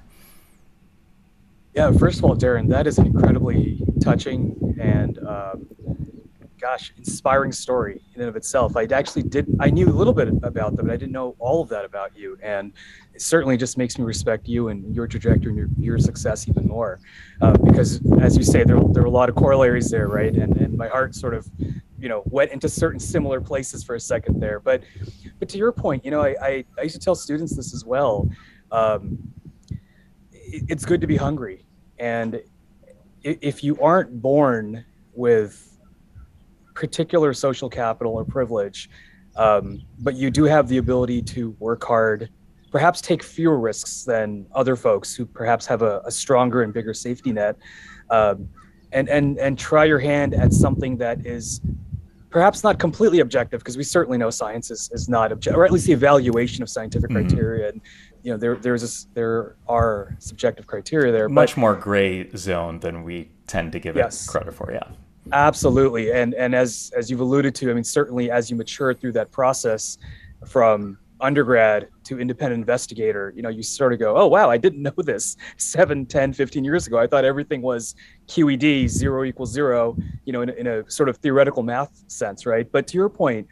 yeah, 1.78 1.92
first 1.92 2.18
of 2.18 2.24
all, 2.24 2.34
Darren, 2.34 2.68
that 2.70 2.88
is 2.88 2.98
an 2.98 3.06
incredibly 3.06 3.80
touching 4.00 4.74
and 4.80 5.16
um, 5.24 5.68
gosh, 6.58 6.92
inspiring 6.96 7.52
story 7.52 8.02
in 8.16 8.20
and 8.20 8.28
of 8.28 8.34
itself. 8.34 8.76
I 8.76 8.82
actually 8.90 9.22
did, 9.22 9.46
I 9.60 9.70
knew 9.70 9.88
a 9.88 9.94
little 9.94 10.12
bit 10.12 10.26
about 10.42 10.74
them, 10.74 10.86
but 10.86 10.92
I 10.92 10.96
didn't 10.96 11.12
know 11.12 11.36
all 11.38 11.62
of 11.62 11.68
that 11.68 11.84
about 11.84 12.18
you. 12.18 12.36
And 12.42 12.72
it 13.14 13.22
certainly 13.22 13.56
just 13.56 13.78
makes 13.78 13.96
me 13.96 14.04
respect 14.04 14.48
you 14.48 14.70
and 14.70 14.92
your 14.92 15.06
trajectory 15.06 15.50
and 15.50 15.56
your, 15.56 15.68
your 15.78 15.98
success 16.00 16.48
even 16.48 16.66
more. 16.66 16.98
Uh, 17.40 17.56
because 17.58 18.00
as 18.20 18.36
you 18.36 18.42
say, 18.42 18.64
there, 18.64 18.80
there 18.90 19.04
are 19.04 19.06
a 19.06 19.10
lot 19.10 19.28
of 19.28 19.36
corollaries 19.36 19.88
there, 19.88 20.08
right? 20.08 20.34
And, 20.34 20.56
and 20.56 20.76
my 20.76 20.88
heart 20.88 21.14
sort 21.14 21.34
of, 21.34 21.48
you 21.96 22.08
know, 22.08 22.24
went 22.24 22.50
into 22.50 22.68
certain 22.68 22.98
similar 22.98 23.40
places 23.40 23.84
for 23.84 23.94
a 23.94 24.00
second 24.00 24.40
there. 24.40 24.58
But, 24.58 24.82
but 25.38 25.48
to 25.50 25.58
your 25.58 25.70
point, 25.70 26.04
you 26.04 26.10
know, 26.10 26.22
I, 26.22 26.34
I, 26.42 26.64
I 26.76 26.82
used 26.82 26.96
to 26.96 27.00
tell 27.00 27.14
students 27.14 27.54
this 27.54 27.72
as 27.72 27.84
well. 27.84 28.28
Um, 28.72 29.16
it's 30.50 30.84
good 30.84 31.00
to 31.02 31.06
be 31.06 31.16
hungry 31.16 31.66
and 31.98 32.40
if 33.22 33.64
you 33.64 33.78
aren't 33.80 34.22
born 34.22 34.84
with 35.14 35.78
particular 36.74 37.34
social 37.34 37.68
capital 37.68 38.14
or 38.14 38.24
privilege, 38.24 38.88
um, 39.36 39.82
but 39.98 40.14
you 40.14 40.30
do 40.30 40.44
have 40.44 40.68
the 40.68 40.78
ability 40.78 41.22
to 41.22 41.50
work 41.58 41.84
hard, 41.84 42.30
perhaps 42.70 43.00
take 43.00 43.22
fewer 43.22 43.58
risks 43.58 44.04
than 44.04 44.46
other 44.52 44.76
folks 44.76 45.14
who 45.14 45.26
perhaps 45.26 45.66
have 45.66 45.82
a, 45.82 46.00
a 46.04 46.10
stronger 46.10 46.62
and 46.62 46.72
bigger 46.72 46.94
safety 46.94 47.32
net, 47.32 47.56
um, 48.10 48.48
and 48.92 49.08
and 49.08 49.38
and 49.38 49.58
try 49.58 49.84
your 49.84 49.98
hand 49.98 50.34
at 50.34 50.52
something 50.52 50.96
that 50.96 51.26
is 51.26 51.60
perhaps 52.30 52.62
not 52.62 52.78
completely 52.78 53.20
objective 53.20 53.60
because 53.60 53.76
we 53.76 53.82
certainly 53.82 54.18
know 54.18 54.30
science 54.30 54.70
is, 54.70 54.90
is 54.92 55.08
not 55.08 55.32
objective 55.32 55.58
or 55.58 55.64
at 55.64 55.72
least 55.72 55.86
the 55.86 55.92
evaluation 55.92 56.62
of 56.62 56.68
scientific 56.68 57.10
mm-hmm. 57.10 57.26
criteria 57.26 57.68
and 57.70 57.80
you 58.22 58.32
know 58.32 58.36
there 58.36 58.56
there's 58.56 58.82
this, 58.82 59.06
there 59.14 59.56
are 59.68 60.16
subjective 60.18 60.66
criteria 60.66 61.12
there 61.12 61.28
much 61.28 61.54
but, 61.54 61.60
more 61.60 61.74
gray 61.74 62.28
zone 62.36 62.78
than 62.80 63.02
we 63.02 63.30
tend 63.46 63.72
to 63.72 63.78
give 63.78 63.96
yes. 63.96 64.26
it 64.26 64.30
credit 64.30 64.54
for 64.54 64.72
yeah. 64.72 64.82
Absolutely. 65.32 66.12
And 66.12 66.34
and 66.34 66.54
as 66.54 66.92
as 66.96 67.10
you've 67.10 67.20
alluded 67.20 67.54
to 67.56 67.70
i 67.70 67.74
mean 67.74 67.84
certainly 67.84 68.30
as 68.30 68.50
you 68.50 68.56
mature 68.56 68.94
through 68.94 69.12
that 69.12 69.30
process 69.30 69.98
from 70.46 70.98
undergrad 71.20 71.88
to 72.04 72.20
independent 72.20 72.60
investigator 72.60 73.32
you 73.34 73.42
know 73.42 73.48
you 73.48 73.60
sort 73.60 73.92
of 73.92 73.98
go 73.98 74.16
oh 74.16 74.28
wow 74.28 74.48
i 74.48 74.56
didn't 74.56 74.82
know 74.88 74.92
this 74.98 75.36
7 75.56 76.06
10 76.06 76.32
15 76.32 76.64
years 76.64 76.86
ago. 76.86 76.96
I 76.96 77.08
thought 77.08 77.24
everything 77.24 77.60
was 77.60 77.96
qed 78.28 78.88
0 78.88 79.24
equals 79.24 79.52
0 79.52 79.96
you 80.24 80.32
know 80.32 80.42
in, 80.42 80.50
in 80.50 80.66
a 80.66 80.88
sort 80.90 81.08
of 81.08 81.16
theoretical 81.18 81.62
math 81.62 82.04
sense 82.06 82.46
right? 82.46 82.70
But 82.70 82.86
to 82.88 82.96
your 82.96 83.08
point 83.08 83.48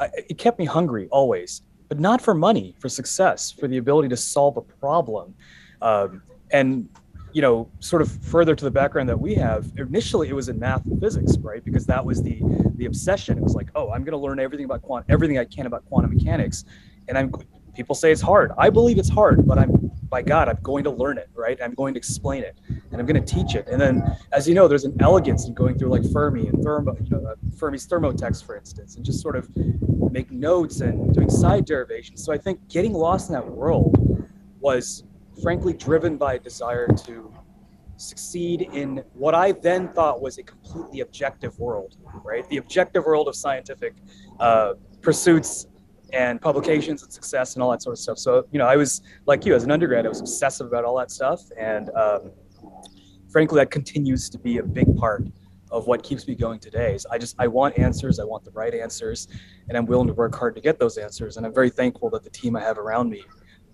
it 0.00 0.38
kept 0.38 0.58
me 0.58 0.64
hungry 0.64 1.08
always 1.10 1.62
but 1.90 1.98
not 1.98 2.22
for 2.22 2.34
money, 2.34 2.72
for 2.78 2.88
success, 2.88 3.50
for 3.50 3.66
the 3.66 3.76
ability 3.76 4.08
to 4.08 4.16
solve 4.16 4.56
a 4.56 4.62
problem. 4.62 5.34
Um, 5.82 6.22
and 6.52 6.88
you 7.32 7.42
know, 7.42 7.68
sort 7.80 8.00
of 8.00 8.10
further 8.24 8.54
to 8.54 8.64
the 8.64 8.70
background 8.70 9.08
that 9.08 9.20
we 9.20 9.34
have, 9.34 9.70
initially 9.76 10.28
it 10.28 10.32
was 10.32 10.48
in 10.48 10.58
math 10.58 10.84
and 10.86 11.00
physics, 11.00 11.36
right? 11.38 11.64
Because 11.64 11.86
that 11.86 12.04
was 12.04 12.22
the 12.22 12.40
the 12.76 12.86
obsession. 12.86 13.38
It 13.38 13.44
was 13.44 13.54
like, 13.54 13.68
oh, 13.74 13.90
I'm 13.90 14.02
going 14.04 14.12
to 14.12 14.18
learn 14.18 14.40
everything 14.40 14.64
about 14.64 14.82
quantum, 14.82 15.12
everything 15.12 15.38
I 15.38 15.44
can 15.44 15.66
about 15.66 15.84
quantum 15.86 16.14
mechanics, 16.14 16.64
and 17.08 17.18
I'm. 17.18 17.32
People 17.74 17.94
say 17.94 18.10
it's 18.10 18.20
hard. 18.20 18.50
I 18.58 18.68
believe 18.68 18.98
it's 18.98 19.08
hard, 19.08 19.46
but 19.46 19.56
I'm 19.56 19.92
by 20.10 20.22
God, 20.22 20.48
I'm 20.48 20.58
going 20.62 20.84
to 20.84 20.90
learn 20.90 21.18
it, 21.18 21.30
right? 21.34 21.58
I'm 21.62 21.72
going 21.74 21.94
to 21.94 21.98
explain 21.98 22.42
it, 22.42 22.58
and 22.68 23.00
I'm 23.00 23.06
going 23.06 23.24
to 23.24 23.34
teach 23.34 23.54
it. 23.54 23.68
And 23.68 23.80
then, 23.80 24.02
as 24.32 24.48
you 24.48 24.54
know, 24.54 24.66
there's 24.66 24.84
an 24.84 24.96
elegance 25.00 25.46
in 25.46 25.54
going 25.54 25.78
through 25.78 25.90
like 25.90 26.04
Fermi 26.12 26.48
and 26.48 26.62
thermo, 26.62 26.96
you 27.00 27.10
know, 27.10 27.24
uh, 27.24 27.36
Fermi's 27.56 27.86
thermotext, 27.86 28.44
for 28.44 28.56
instance, 28.56 28.96
and 28.96 29.04
just 29.04 29.20
sort 29.20 29.36
of 29.36 29.48
make 30.10 30.30
notes 30.32 30.80
and 30.80 31.14
doing 31.14 31.30
side 31.30 31.64
derivations. 31.64 32.24
So 32.24 32.32
I 32.32 32.38
think 32.38 32.66
getting 32.68 32.92
lost 32.92 33.30
in 33.30 33.34
that 33.34 33.48
world 33.48 34.26
was, 34.58 35.04
frankly, 35.42 35.72
driven 35.72 36.16
by 36.16 36.34
a 36.34 36.38
desire 36.38 36.88
to 36.88 37.32
succeed 37.96 38.62
in 38.72 39.04
what 39.14 39.34
I 39.34 39.52
then 39.52 39.88
thought 39.92 40.20
was 40.20 40.38
a 40.38 40.42
completely 40.42 41.00
objective 41.00 41.58
world, 41.58 41.96
right? 42.24 42.48
The 42.48 42.56
objective 42.56 43.04
world 43.04 43.28
of 43.28 43.36
scientific 43.36 43.94
uh, 44.40 44.74
pursuits 45.02 45.66
and 46.12 46.40
publications 46.40 47.02
and 47.02 47.12
success 47.12 47.54
and 47.54 47.62
all 47.62 47.70
that 47.70 47.82
sort 47.82 47.94
of 47.94 47.98
stuff. 47.98 48.18
So, 48.18 48.46
you 48.52 48.58
know, 48.58 48.66
I 48.66 48.76
was 48.76 49.02
like 49.26 49.44
you 49.44 49.54
as 49.54 49.64
an 49.64 49.70
undergrad, 49.70 50.06
I 50.06 50.08
was 50.08 50.20
obsessive 50.20 50.66
about 50.66 50.84
all 50.84 50.96
that 50.98 51.10
stuff. 51.10 51.42
And 51.58 51.90
um, 51.90 52.32
frankly, 53.30 53.58
that 53.60 53.70
continues 53.70 54.28
to 54.30 54.38
be 54.38 54.58
a 54.58 54.62
big 54.62 54.96
part 54.96 55.24
of 55.70 55.86
what 55.86 56.02
keeps 56.02 56.26
me 56.26 56.34
going 56.34 56.58
today. 56.58 56.94
Is 56.94 57.06
I 57.06 57.18
just, 57.18 57.36
I 57.38 57.46
want 57.46 57.78
answers. 57.78 58.18
I 58.18 58.24
want 58.24 58.44
the 58.44 58.50
right 58.50 58.74
answers 58.74 59.28
and 59.68 59.78
I'm 59.78 59.86
willing 59.86 60.08
to 60.08 60.14
work 60.14 60.34
hard 60.34 60.54
to 60.56 60.60
get 60.60 60.78
those 60.78 60.98
answers. 60.98 61.36
And 61.36 61.46
I'm 61.46 61.54
very 61.54 61.70
thankful 61.70 62.10
that 62.10 62.24
the 62.24 62.30
team 62.30 62.56
I 62.56 62.60
have 62.60 62.78
around 62.78 63.10
me 63.10 63.24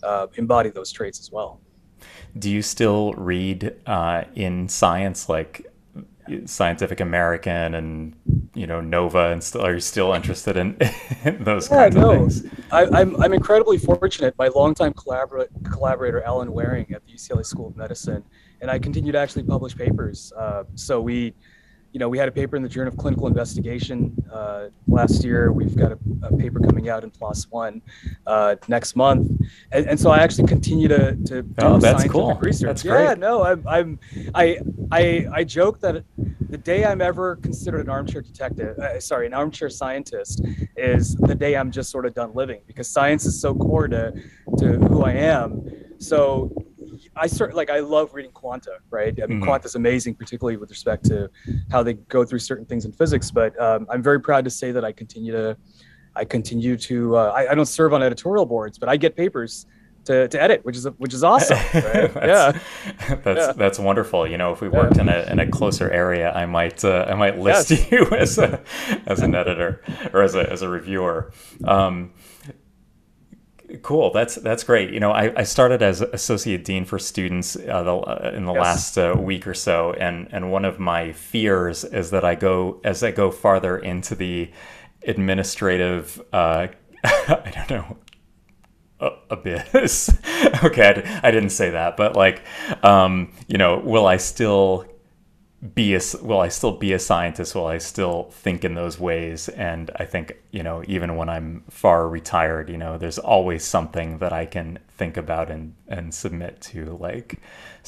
uh, 0.03 0.27
embody 0.35 0.71
those 0.71 0.93
traits 0.93 1.21
as 1.21 1.31
well. 1.31 1.61
Do 2.39 2.51
you 2.51 2.61
still 2.61 3.15
read 3.15 3.75
uh, 3.87 4.25
in 4.35 4.69
science 4.69 5.29
like 5.31 5.67
Scientific 6.45 7.01
American 7.01 7.75
and 7.75 8.46
you 8.57 8.67
know 8.67 8.81
Nova, 8.81 9.31
and 9.31 9.43
still 9.43 9.63
are 9.63 9.75
you 9.75 9.81
still 9.81 10.13
interested 10.15 10.57
in, 10.57 10.77
in 11.25 11.45
those 11.45 11.71
yeah, 11.71 11.85
kinds 11.85 11.97
no. 11.97 12.11
of 12.11 12.33
things? 12.33 12.53
I, 12.73 12.85
am 12.85 12.95
I'm, 12.95 13.23
I'm 13.23 13.33
incredibly 13.33 13.79
fortunate. 13.79 14.35
My 14.39 14.49
longtime 14.49 14.95
collabor- 14.95 15.49
collaborator 15.71 16.23
Alan 16.23 16.51
Waring 16.53 16.91
at 16.93 17.05
the 17.05 17.13
UCLA 17.13 17.45
School 17.45 17.69
of 17.69 17.77
Medicine, 17.77 18.25
and 18.61 18.71
I 18.71 18.79
continue 18.79 19.13
to 19.13 19.19
actually 19.19 19.43
publish 19.43 19.77
papers. 19.77 20.33
Uh, 20.37 20.65
so 20.75 21.01
we 21.01 21.35
you 21.97 21.99
know, 21.99 22.11
we 22.11 22.19
had 22.19 22.29
a 22.29 22.33
paper 22.33 22.57
in 22.57 22.63
the 22.63 22.69
Journal 22.69 22.93
of 22.93 22.99
Clinical 22.99 23.27
Investigation 23.27 24.15
uh, 24.31 24.67
last 24.87 25.25
year. 25.25 25.51
We've 25.51 25.75
got 25.75 25.93
a, 25.93 25.99
a, 26.25 26.37
paper 26.37 26.61
coming 26.61 26.91
out 26.91 27.05
in 27.05 27.11
PLOS 27.11 27.51
One 27.51 27.81
uh, 28.27 28.57
next 28.69 28.97
month, 28.97 29.31
and, 29.73 29.87
and, 29.87 29.99
so 29.99 30.11
I 30.11 30.19
actually 30.19 30.47
continue 30.47 30.89
to 30.89 31.17
to 31.17 31.41
do 31.41 31.55
oh, 31.61 31.79
that's 31.79 32.03
scientific 32.03 32.13
cool. 32.13 32.35
research. 32.35 32.67
That's 32.67 32.83
great. 32.83 33.03
Yeah, 33.03 33.15
no, 33.15 33.45
I'm, 33.45 33.67
I'm 33.67 33.99
I 34.35 34.59
I 34.93 35.27
I 35.33 35.45
joke 35.45 35.81
that 35.81 36.05
the 36.51 36.59
day 36.59 36.85
I'm 36.85 37.01
ever 37.01 37.37
considered 37.37 37.87
an 37.87 37.89
armchair 37.89 38.21
detective, 38.21 38.79
uh, 38.79 39.01
sorry, 39.01 39.25
an 39.25 39.33
armchair 39.33 39.71
scientist, 39.71 40.43
is 40.77 41.15
the 41.17 41.35
day 41.35 41.57
I'm 41.57 41.71
just 41.71 41.89
sort 41.89 42.05
of 42.05 42.13
done 42.13 42.35
living 42.35 42.61
because 42.67 42.91
science 42.91 43.25
is 43.25 43.41
so 43.41 43.55
core 43.55 43.89
to 43.89 44.13
to 44.59 44.67
who 44.81 45.03
I 45.03 45.13
am. 45.13 45.67
So 45.99 46.53
I 47.17 47.27
start 47.27 47.55
like 47.55 47.71
I 47.71 47.81
love 47.81 48.15
reading 48.15 48.33
Quanta, 48.33 48.79
right? 48.91 49.15
I 49.23 49.27
mean, 49.27 49.39
mm-hmm. 49.39 49.45
Quanta 49.45 49.67
is 49.67 49.75
amazing, 49.75 50.15
particularly 50.15 50.57
with 50.57 50.71
respect 50.71 51.05
to 51.07 51.31
how 51.71 51.83
they 51.83 51.95
go 51.95 52.25
through 52.25 52.41
certain 52.41 52.67
things 52.67 52.85
in 52.85 52.93
physics. 52.93 53.31
But 53.31 53.59
um, 53.61 53.87
I'm 53.91 54.03
very 54.03 54.21
proud 54.21 54.45
to 54.45 54.51
say 54.51 54.73
that 54.73 54.85
I 54.85 54.93
continue 54.93 55.33
to, 55.33 55.57
I 56.15 56.25
continue 56.25 56.77
to. 56.77 57.17
Uh, 57.17 57.33
I, 57.35 57.53
I, 57.53 57.55
don't 57.55 57.67
serve 57.67 57.95
on 57.95 58.03
editorial 58.03 58.47
boards, 58.47 58.79
but 58.79 58.89
I 58.89 58.97
get 58.97 59.17
papers 59.17 59.67
to, 60.07 60.29
to 60.29 60.43
edit, 60.43 60.65
which 60.65 60.77
is 60.77 60.87
which 60.99 61.13
is 61.13 61.23
awesome. 61.23 61.59
Right? 61.75 62.15
that's, 62.15 62.17
yeah, 62.17 63.17
that's 63.25 63.47
yeah. 63.47 63.53
that's 63.53 63.79
wonderful. 63.79 64.27
You 64.27 64.39
know, 64.39 64.53
if 64.53 64.61
we 64.61 64.69
worked 64.69 64.97
yeah. 64.97 65.03
in 65.03 65.09
a 65.09 65.33
in 65.33 65.39
a 65.41 65.51
closer 65.51 65.91
area, 65.91 66.33
I 66.33 66.47
might 66.47 66.85
uh, 66.85 67.07
I 67.09 67.15
might 67.15 67.39
list 67.39 67.71
yes. 67.71 67.91
you 67.93 68.07
as 68.11 68.39
a 68.39 68.61
as 69.07 69.21
an 69.21 69.35
editor 69.35 69.83
or 70.13 70.23
as 70.23 70.35
a 70.35 70.51
as 70.51 70.63
a 70.63 70.69
reviewer. 70.69 71.33
Um, 71.65 72.13
Cool. 73.83 74.13
That's 74.13 74.37
that's 74.37 74.63
great. 74.63 74.91
You 74.91 75.01
know, 75.01 75.11
I, 75.11 75.33
I 75.37 75.43
started 75.43 75.83
as 75.83 76.01
associate 76.01 76.65
dean 76.65 76.85
for 76.85 76.99
students 76.99 77.57
uh, 77.57 77.83
the, 77.83 77.97
uh, 77.97 78.33
in 78.35 78.45
the 78.45 78.53
yes. 78.53 78.63
last 78.63 78.99
uh, 78.99 79.15
week 79.19 79.47
or 79.47 79.55
so, 79.55 79.93
and 79.95 80.29
and 80.31 80.53
one 80.53 80.65
of 80.65 80.79
my 80.79 81.13
fears 81.13 81.85
is 81.85 82.11
that 82.11 82.25
I 82.25 82.37
go 82.37 82.81
as 82.85 83.03
I 83.03 83.11
go 83.11 83.31
farther 83.31 83.77
into 83.79 84.15
the 84.15 84.51
administrative. 85.03 86.23
Uh, 86.33 86.69
I 87.05 87.53
don't 87.69 87.71
know. 87.71 87.97
Abyss. 89.31 90.17
okay, 90.65 91.21
I, 91.23 91.29
I, 91.29 91.31
didn't 91.31 91.51
say 91.51 91.69
that, 91.71 91.99
but 91.99 92.17
like, 92.17 92.43
um, 92.83 93.33
you 93.47 93.59
know, 93.59 93.79
will 93.79 94.07
I 94.07 94.17
still 94.17 94.87
be 95.75 95.95
a 95.95 96.01
will 96.23 96.41
I 96.41 96.49
still 96.49 96.73
be 96.73 96.93
a 96.93 96.99
scientist? 96.99 97.55
Will 97.55 97.67
I 97.67 97.79
still 97.79 98.25
think 98.31 98.65
in 98.65 98.75
those 98.75 98.99
ways? 98.99 99.49
And 99.49 99.91
I 99.97 100.05
think 100.05 100.37
you 100.51 100.63
know 100.63 100.83
even 100.87 101.17
when 101.17 101.29
I'm 101.29 101.65
far 101.71 102.09
retired, 102.09 102.71
you 102.71 102.79
know, 102.79 102.99
there's 102.99 103.19
always 103.19 103.65
something 103.65 104.19
that 104.19 104.33
I 104.33 104.47
can 104.47 104.79
think 104.97 105.17
about 105.17 105.51
and 105.51 105.75
and 105.89 106.13
submit 106.13 106.61
to 106.61 106.97
like 107.01 107.39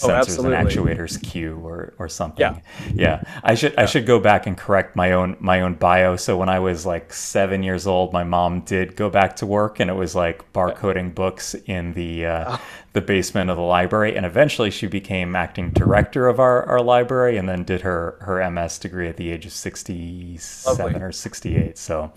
oh, 0.02 0.08
sensors 0.08 0.44
and 0.44 0.54
actuators 0.54 1.20
queue 1.22 1.58
or 1.64 1.94
or 1.98 2.08
something. 2.08 2.40
Yeah, 2.40 2.60
yeah. 2.94 3.40
I 3.42 3.54
should 3.54 3.72
yeah. 3.72 3.82
I 3.82 3.86
should 3.86 4.06
go 4.06 4.20
back 4.20 4.46
and 4.46 4.56
correct 4.56 4.94
my 4.94 5.12
own 5.12 5.36
my 5.40 5.62
own 5.62 5.74
bio. 5.74 6.16
So 6.16 6.36
when 6.36 6.48
I 6.48 6.60
was 6.60 6.84
like 6.84 7.12
seven 7.12 7.62
years 7.62 7.86
old, 7.86 8.12
my 8.12 8.24
mom 8.24 8.60
did 8.60 8.94
go 8.94 9.10
back 9.10 9.36
to 9.36 9.46
work, 9.46 9.80
and 9.80 9.90
it 9.90 9.94
was 9.94 10.14
like 10.14 10.52
barcoding 10.52 11.14
books 11.14 11.54
in 11.66 11.94
the 11.94 12.26
uh, 12.26 12.44
ah. 12.48 12.64
the 12.92 13.00
basement 13.00 13.50
of 13.50 13.56
the 13.56 13.62
library. 13.62 14.16
And 14.16 14.26
eventually, 14.26 14.70
she 14.70 14.86
became 14.86 15.34
acting 15.34 15.70
director 15.70 16.28
of 16.28 16.38
our 16.38 16.64
our 16.66 16.82
library, 16.82 17.36
and 17.38 17.48
then 17.48 17.64
did 17.64 17.80
her 17.80 18.18
her 18.20 18.48
MS 18.50 18.78
degree 18.78 19.08
at 19.08 19.16
the 19.16 19.30
age 19.30 19.46
of 19.46 19.52
sixty 19.52 20.36
seven 20.36 21.02
or 21.02 21.12
sixty 21.12 21.56
eight. 21.56 21.78
So 21.78 22.12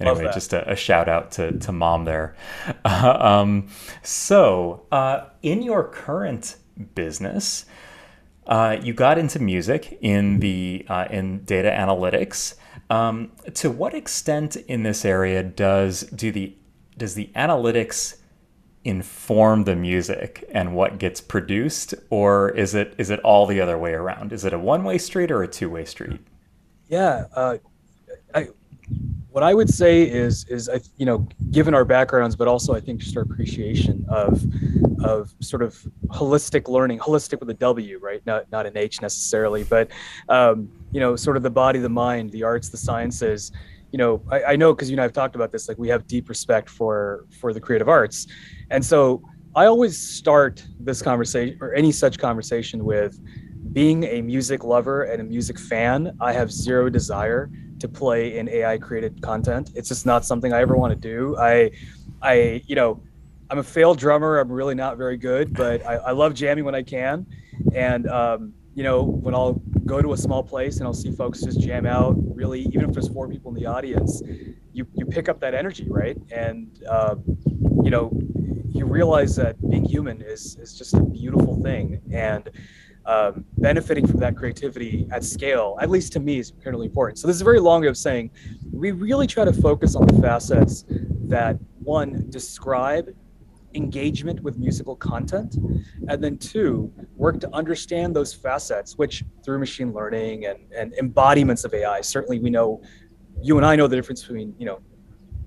anyway, 0.00 0.30
just 0.32 0.52
a, 0.52 0.70
a, 0.70 0.76
shout 0.76 1.08
out 1.08 1.32
to 1.32 1.52
to 1.58 1.72
mom 1.72 2.04
there. 2.04 2.36
Uh, 2.84 3.16
um, 3.18 3.68
so 4.02 4.86
uh, 4.92 5.26
in 5.42 5.62
your 5.62 5.84
current 5.88 6.56
business. 6.94 7.66
Uh, 8.46 8.76
you 8.82 8.92
got 8.92 9.16
into 9.16 9.38
music 9.38 9.96
in 10.02 10.40
the 10.40 10.84
uh, 10.88 11.06
in 11.10 11.42
data 11.44 11.70
analytics. 11.70 12.56
Um, 12.90 13.32
to 13.54 13.70
what 13.70 13.94
extent 13.94 14.56
in 14.56 14.82
this 14.82 15.04
area 15.04 15.42
does 15.42 16.02
do 16.02 16.30
the 16.30 16.54
does 16.98 17.14
the 17.14 17.30
analytics 17.34 18.18
inform 18.84 19.64
the 19.64 19.74
music 19.74 20.44
and 20.52 20.74
what 20.74 20.98
gets 20.98 21.20
produced, 21.20 21.94
or 22.10 22.50
is 22.50 22.74
it 22.74 22.94
is 22.98 23.10
it 23.10 23.20
all 23.20 23.46
the 23.46 23.60
other 23.60 23.78
way 23.78 23.92
around? 23.92 24.32
Is 24.32 24.44
it 24.44 24.52
a 24.52 24.58
one 24.58 24.84
way 24.84 24.98
street 24.98 25.30
or 25.30 25.42
a 25.42 25.48
two 25.48 25.70
way 25.70 25.84
street? 25.84 26.20
Yeah, 26.88 27.24
uh, 27.34 27.56
I, 28.34 28.48
what 29.34 29.42
I 29.42 29.52
would 29.52 29.68
say 29.68 30.04
is 30.08 30.44
is 30.44 30.68
I, 30.68 30.78
you 30.96 31.04
know 31.04 31.26
given 31.50 31.74
our 31.74 31.84
backgrounds, 31.84 32.36
but 32.36 32.46
also 32.46 32.72
I 32.72 32.78
think 32.78 33.00
just 33.00 33.16
our 33.16 33.24
appreciation 33.24 34.06
of 34.08 34.44
of 35.04 35.34
sort 35.40 35.60
of 35.60 35.76
holistic 36.06 36.68
learning, 36.68 37.00
holistic 37.00 37.40
with 37.40 37.50
a 37.50 37.54
W, 37.54 37.98
right? 38.00 38.24
Not 38.26 38.50
not 38.52 38.64
an 38.64 38.78
H 38.78 39.02
necessarily, 39.02 39.64
but 39.64 39.90
um, 40.28 40.70
you 40.92 41.00
know 41.00 41.16
sort 41.16 41.36
of 41.36 41.42
the 41.42 41.50
body, 41.50 41.80
the 41.80 41.88
mind, 41.88 42.30
the 42.30 42.44
arts, 42.44 42.68
the 42.68 42.76
sciences. 42.76 43.50
You 43.90 43.98
know, 43.98 44.22
I, 44.30 44.44
I 44.44 44.56
know 44.56 44.72
because 44.72 44.88
you 44.88 44.94
know 44.94 45.02
I've 45.02 45.12
talked 45.12 45.34
about 45.34 45.50
this. 45.50 45.66
Like 45.66 45.78
we 45.78 45.88
have 45.88 46.06
deep 46.06 46.28
respect 46.28 46.70
for 46.70 47.26
for 47.40 47.52
the 47.52 47.60
creative 47.60 47.88
arts, 47.88 48.28
and 48.70 48.84
so 48.84 49.20
I 49.56 49.66
always 49.66 49.98
start 49.98 50.64
this 50.78 51.02
conversation 51.02 51.58
or 51.60 51.74
any 51.74 51.90
such 51.90 52.18
conversation 52.18 52.84
with 52.84 53.18
being 53.72 54.04
a 54.04 54.22
music 54.22 54.62
lover 54.62 55.02
and 55.02 55.20
a 55.20 55.24
music 55.24 55.58
fan. 55.58 56.16
I 56.20 56.32
have 56.32 56.52
zero 56.52 56.88
desire 56.88 57.50
to 57.84 57.88
play 57.88 58.38
in 58.38 58.48
AI 58.48 58.78
created 58.78 59.20
content. 59.20 59.70
It's 59.74 59.88
just 59.88 60.06
not 60.06 60.24
something 60.24 60.52
I 60.52 60.60
ever 60.60 60.74
want 60.74 60.90
to 60.92 60.98
do. 60.98 61.36
I, 61.36 61.70
I, 62.22 62.62
you 62.66 62.74
know, 62.74 63.02
I'm 63.50 63.58
a 63.58 63.62
failed 63.62 63.98
drummer. 63.98 64.38
I'm 64.38 64.50
really 64.50 64.74
not 64.74 64.96
very 64.96 65.18
good, 65.18 65.52
but 65.52 65.84
I, 65.86 65.96
I 65.96 66.10
love 66.12 66.32
jamming 66.34 66.64
when 66.64 66.74
I 66.74 66.82
can. 66.82 67.26
And, 67.74 68.08
um, 68.08 68.54
you 68.74 68.82
know, 68.82 69.02
when 69.02 69.34
I'll 69.34 69.60
go 69.84 70.00
to 70.00 70.14
a 70.14 70.16
small 70.16 70.42
place 70.42 70.78
and 70.78 70.86
I'll 70.86 70.94
see 70.94 71.12
folks 71.12 71.42
just 71.42 71.60
jam 71.60 71.84
out, 71.84 72.16
really, 72.34 72.62
even 72.62 72.88
if 72.88 72.92
there's 72.92 73.08
four 73.08 73.28
people 73.28 73.54
in 73.54 73.62
the 73.62 73.66
audience, 73.66 74.22
you, 74.72 74.86
you 74.94 75.04
pick 75.04 75.28
up 75.28 75.38
that 75.40 75.54
energy, 75.54 75.86
right? 75.88 76.16
And, 76.32 76.82
uh, 76.88 77.16
you 77.82 77.90
know, 77.90 78.10
you 78.70 78.86
realize 78.86 79.36
that 79.36 79.56
being 79.70 79.84
human 79.84 80.20
is 80.20 80.56
is 80.56 80.76
just 80.76 80.94
a 80.94 81.00
beautiful 81.00 81.62
thing, 81.62 82.00
and 82.12 82.50
um, 83.06 83.44
benefiting 83.58 84.06
from 84.06 84.20
that 84.20 84.36
creativity 84.36 85.06
at 85.10 85.24
scale, 85.24 85.76
at 85.80 85.90
least 85.90 86.12
to 86.14 86.20
me, 86.20 86.38
is 86.38 86.50
incredibly 86.50 86.86
important. 86.86 87.18
So 87.18 87.26
this 87.26 87.36
is 87.36 87.42
a 87.42 87.44
very 87.44 87.60
long 87.60 87.82
way 87.82 87.88
of 87.88 87.96
saying 87.96 88.30
we 88.72 88.92
really 88.92 89.26
try 89.26 89.44
to 89.44 89.52
focus 89.52 89.94
on 89.94 90.06
the 90.06 90.20
facets 90.22 90.84
that 91.28 91.58
one 91.82 92.26
describe 92.30 93.14
engagement 93.74 94.40
with 94.40 94.56
musical 94.56 94.96
content 94.96 95.56
and 96.08 96.22
then 96.22 96.38
two 96.38 96.92
work 97.16 97.40
to 97.40 97.52
understand 97.52 98.14
those 98.14 98.32
facets 98.32 98.96
which 98.96 99.24
through 99.44 99.58
machine 99.58 99.92
learning 99.92 100.46
and, 100.46 100.58
and 100.76 100.94
embodiments 100.94 101.64
of 101.64 101.74
ai 101.74 102.00
certainly 102.00 102.38
we 102.38 102.50
know 102.50 102.80
you 103.42 103.56
and 103.56 103.66
i 103.66 103.74
know 103.74 103.88
the 103.88 103.96
difference 103.96 104.22
between 104.22 104.54
you 104.58 104.64
know 104.64 104.80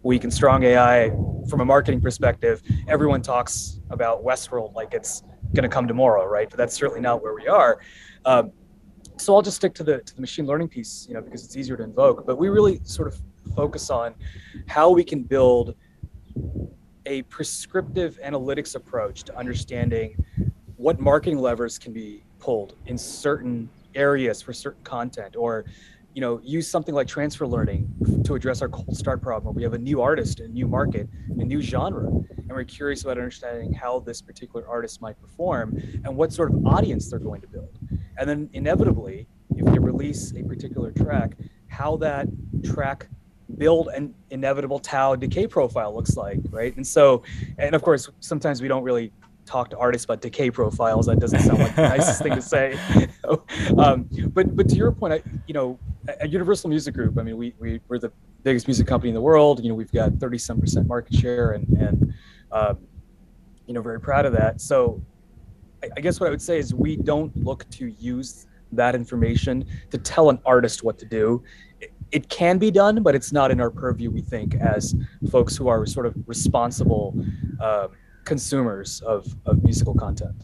weak 0.03 0.25
and 0.25 0.33
strong 0.33 0.63
ai 0.63 1.09
from 1.49 1.61
a 1.61 1.65
marketing 1.65 2.01
perspective 2.01 2.61
everyone 2.89 3.21
talks 3.21 3.79
about 3.91 4.23
westworld 4.25 4.73
like 4.73 4.93
it's 4.93 5.23
going 5.53 5.63
to 5.63 5.69
come 5.69 5.87
tomorrow 5.87 6.25
right? 6.25 6.49
But 6.49 6.57
that's 6.57 6.75
certainly 6.75 7.01
not 7.01 7.21
where 7.21 7.33
we 7.33 7.47
are. 7.47 7.79
Um, 8.25 8.51
so 9.19 9.35
i'll 9.35 9.41
just 9.41 9.57
stick 9.57 9.73
to 9.73 9.83
the 9.83 9.99
to 9.99 10.13
the 10.13 10.21
machine 10.21 10.45
learning 10.45 10.67
piece 10.67 11.07
you 11.07 11.15
know 11.15 11.21
because 11.21 11.43
it's 11.43 11.57
easier 11.57 11.75
to 11.77 11.83
invoke. 11.83 12.25
But 12.25 12.37
we 12.37 12.49
really 12.49 12.79
sort 12.83 13.07
of 13.07 13.19
focus 13.55 13.89
on 13.89 14.13
how 14.67 14.91
we 14.91 15.03
can 15.03 15.23
build 15.23 15.75
a 17.05 17.21
prescriptive 17.23 18.19
analytics 18.23 18.75
approach 18.75 19.23
to 19.23 19.35
understanding 19.37 20.23
what 20.75 20.99
marketing 20.99 21.39
levers 21.39 21.79
can 21.79 21.93
be 21.93 22.23
pulled 22.39 22.75
in 22.85 22.97
certain 22.97 23.69
areas 23.95 24.41
for 24.41 24.53
certain 24.53 24.83
content 24.83 25.35
or 25.35 25.65
you 26.17 26.21
know 26.21 26.41
use 26.43 26.67
something 26.67 26.95
like 26.95 27.07
transfer 27.07 27.45
learning 27.45 27.87
to 28.23 28.33
address 28.33 28.63
our 28.63 28.69
cold 28.69 28.97
start 28.97 29.21
problem 29.21 29.53
we 29.53 29.61
have 29.61 29.73
a 29.73 29.77
new 29.77 30.01
artist 30.01 30.39
a 30.39 30.47
new 30.47 30.67
market 30.67 31.07
a 31.37 31.43
new 31.43 31.61
genre 31.61 32.07
and 32.07 32.49
we're 32.49 32.63
curious 32.63 33.03
about 33.03 33.19
understanding 33.19 33.71
how 33.71 33.99
this 33.99 34.19
particular 34.19 34.67
artist 34.67 34.99
might 34.99 35.21
perform 35.21 35.79
and 36.03 36.17
what 36.17 36.33
sort 36.33 36.51
of 36.51 36.65
audience 36.65 37.07
they're 37.07 37.19
going 37.19 37.39
to 37.39 37.47
build 37.47 37.77
and 38.17 38.27
then 38.27 38.49
inevitably 38.53 39.27
if 39.57 39.71
you 39.71 39.79
release 39.79 40.33
a 40.35 40.41
particular 40.41 40.89
track 40.89 41.37
how 41.67 41.95
that 41.95 42.27
track 42.63 43.07
build 43.55 43.89
an 43.89 44.11
inevitable 44.31 44.79
tau 44.79 45.15
decay 45.15 45.47
profile 45.47 45.95
looks 45.95 46.17
like, 46.17 46.39
right? 46.49 46.75
And 46.75 46.85
so, 46.85 47.23
and 47.57 47.73
of 47.73 47.81
course, 47.81 48.09
sometimes 48.19 48.61
we 48.61 48.67
don't 48.67 48.83
really 48.83 49.13
talk 49.45 49.69
to 49.69 49.77
artists 49.77 50.03
about 50.03 50.21
decay 50.21 50.51
profiles. 50.51 51.05
That 51.05 51.19
doesn't 51.19 51.39
sound 51.39 51.59
like 51.59 51.75
the 51.75 51.89
nicest 51.89 52.21
thing 52.21 52.35
to 52.35 52.41
say. 52.41 52.77
um, 53.77 54.07
but 54.33 54.55
but 54.55 54.67
to 54.69 54.75
your 54.75 54.91
point, 54.91 55.13
I, 55.13 55.23
you 55.47 55.53
know, 55.53 55.79
at 56.07 56.31
Universal 56.31 56.69
Music 56.69 56.93
Group, 56.93 57.17
I 57.17 57.23
mean, 57.23 57.37
we, 57.37 57.53
we 57.59 57.79
we're 57.87 57.99
the 57.99 58.11
biggest 58.43 58.67
music 58.67 58.87
company 58.87 59.09
in 59.09 59.15
the 59.15 59.21
world. 59.21 59.63
You 59.63 59.69
know, 59.69 59.75
we've 59.75 59.91
got 59.91 60.13
30 60.13 60.37
some 60.37 60.59
percent 60.59 60.87
market 60.87 61.15
share, 61.15 61.51
and 61.51 61.67
and 61.77 62.13
um, 62.51 62.77
you 63.65 63.73
know, 63.73 63.81
very 63.81 63.99
proud 63.99 64.25
of 64.25 64.33
that. 64.33 64.61
So, 64.61 65.01
I, 65.83 65.89
I 65.97 65.99
guess 65.99 66.19
what 66.19 66.27
I 66.27 66.29
would 66.29 66.41
say 66.41 66.57
is 66.59 66.73
we 66.73 66.95
don't 66.95 67.35
look 67.35 67.69
to 67.71 67.87
use 67.87 68.47
that 68.71 68.95
information 68.95 69.65
to 69.91 69.97
tell 69.97 70.29
an 70.29 70.39
artist 70.45 70.83
what 70.83 70.97
to 70.99 71.05
do 71.05 71.43
it 72.11 72.29
can 72.29 72.57
be 72.57 72.71
done, 72.71 73.03
but 73.03 73.15
it's 73.15 73.31
not 73.31 73.51
in 73.51 73.59
our 73.59 73.69
purview. 73.69 74.09
We 74.09 74.21
think 74.21 74.55
as 74.55 74.95
folks 75.29 75.55
who 75.55 75.67
are 75.67 75.85
sort 75.85 76.05
of 76.05 76.15
responsible 76.25 77.13
uh, 77.59 77.89
consumers 78.23 79.01
of 79.01 79.35
of 79.45 79.63
musical 79.63 79.93
content. 79.93 80.35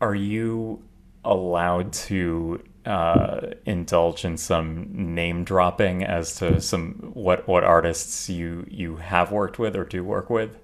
Are 0.00 0.14
you 0.14 0.82
allowed 1.24 1.92
to 1.92 2.62
uh, 2.90 3.52
indulge 3.66 4.24
in 4.24 4.36
some 4.36 4.88
name 5.14 5.44
dropping 5.44 6.04
as 6.04 6.34
to 6.36 6.60
some 6.60 7.12
what 7.14 7.46
what 7.46 7.62
artists 7.62 8.28
you 8.28 8.66
you 8.68 8.96
have 8.96 9.30
worked 9.30 9.58
with 9.58 9.76
or 9.76 9.84
do 9.84 10.02
work 10.02 10.28
with? 10.28 10.56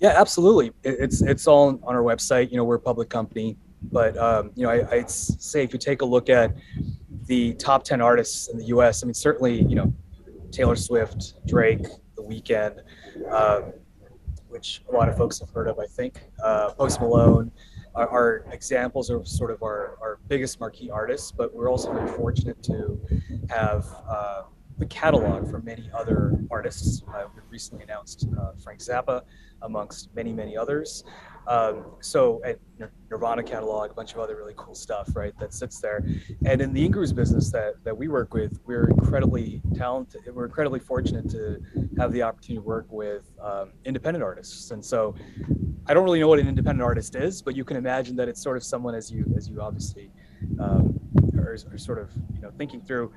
Yeah, 0.00 0.14
absolutely. 0.16 0.72
It's 0.82 1.22
it's 1.22 1.46
all 1.46 1.68
on 1.68 1.94
our 1.94 2.02
website. 2.02 2.50
You 2.50 2.56
know, 2.56 2.64
we're 2.64 2.76
a 2.76 2.80
public 2.80 3.10
company, 3.10 3.56
but 3.92 4.16
um, 4.16 4.50
you 4.54 4.64
know, 4.64 4.70
I, 4.70 4.96
I'd 4.96 5.10
say 5.10 5.62
if 5.62 5.72
you 5.72 5.78
take 5.78 6.02
a 6.02 6.04
look 6.04 6.30
at 6.30 6.54
the 7.26 7.54
top 7.54 7.84
10 7.84 8.00
artists 8.00 8.48
in 8.48 8.58
the 8.58 8.66
US, 8.66 9.02
I 9.02 9.06
mean, 9.06 9.14
certainly, 9.14 9.62
you 9.62 9.74
know, 9.74 9.92
Taylor 10.50 10.76
Swift, 10.76 11.34
Drake, 11.46 11.86
The 12.16 12.22
Weeknd, 12.22 12.80
um, 13.30 13.72
which 14.48 14.82
a 14.88 14.92
lot 14.92 15.08
of 15.08 15.16
folks 15.16 15.40
have 15.40 15.50
heard 15.50 15.68
of, 15.68 15.78
I 15.78 15.86
think, 15.86 16.20
uh, 16.42 16.72
Post 16.72 17.00
Malone, 17.00 17.50
are, 17.94 18.08
are, 18.08 18.44
examples 18.50 19.10
of 19.10 19.26
sort 19.26 19.50
of 19.50 19.62
our, 19.62 19.96
our 20.00 20.18
biggest 20.28 20.60
marquee 20.60 20.90
artists, 20.90 21.30
but 21.30 21.54
we're 21.54 21.70
also 21.70 21.92
very 21.92 22.10
fortunate 22.12 22.62
to 22.62 23.00
have 23.48 23.86
uh, 24.08 24.42
the 24.78 24.86
catalog 24.86 25.48
for 25.48 25.60
many 25.60 25.90
other 25.94 26.38
artists. 26.50 27.02
Uh, 27.14 27.24
we 27.34 27.40
recently 27.50 27.84
announced 27.84 28.26
uh, 28.40 28.52
Frank 28.62 28.80
Zappa, 28.80 29.22
amongst 29.62 30.14
many, 30.14 30.32
many 30.32 30.56
others. 30.56 31.04
Um, 31.46 31.84
so 32.00 32.40
at 32.44 32.58
Nirvana 33.10 33.42
catalog, 33.42 33.90
a 33.90 33.94
bunch 33.94 34.14
of 34.14 34.18
other 34.18 34.36
really 34.36 34.54
cool 34.56 34.74
stuff, 34.74 35.14
right, 35.14 35.32
that 35.38 35.52
sits 35.52 35.78
there. 35.80 36.04
And 36.46 36.60
in 36.60 36.72
the 36.72 36.88
Ingrooves 36.88 37.14
business 37.14 37.50
that, 37.52 37.74
that 37.84 37.96
we 37.96 38.08
work 38.08 38.32
with, 38.32 38.58
we're 38.64 38.88
incredibly 38.88 39.60
talented. 39.74 40.22
We're 40.32 40.46
incredibly 40.46 40.80
fortunate 40.80 41.28
to 41.30 41.60
have 41.98 42.12
the 42.12 42.22
opportunity 42.22 42.62
to 42.62 42.66
work 42.66 42.86
with 42.90 43.30
um, 43.42 43.72
independent 43.84 44.24
artists. 44.24 44.70
And 44.70 44.84
so 44.84 45.14
I 45.86 45.92
don't 45.92 46.04
really 46.04 46.20
know 46.20 46.28
what 46.28 46.38
an 46.38 46.48
independent 46.48 46.82
artist 46.82 47.14
is, 47.14 47.42
but 47.42 47.54
you 47.54 47.64
can 47.64 47.76
imagine 47.76 48.16
that 48.16 48.28
it's 48.28 48.42
sort 48.42 48.56
of 48.56 48.64
someone 48.64 48.94
as 48.94 49.10
you, 49.10 49.30
as 49.36 49.48
you 49.48 49.60
obviously 49.60 50.10
um, 50.58 50.98
are, 51.36 51.56
are 51.70 51.78
sort 51.78 51.98
of, 51.98 52.10
you 52.34 52.40
know, 52.40 52.50
thinking 52.56 52.80
through. 52.80 53.12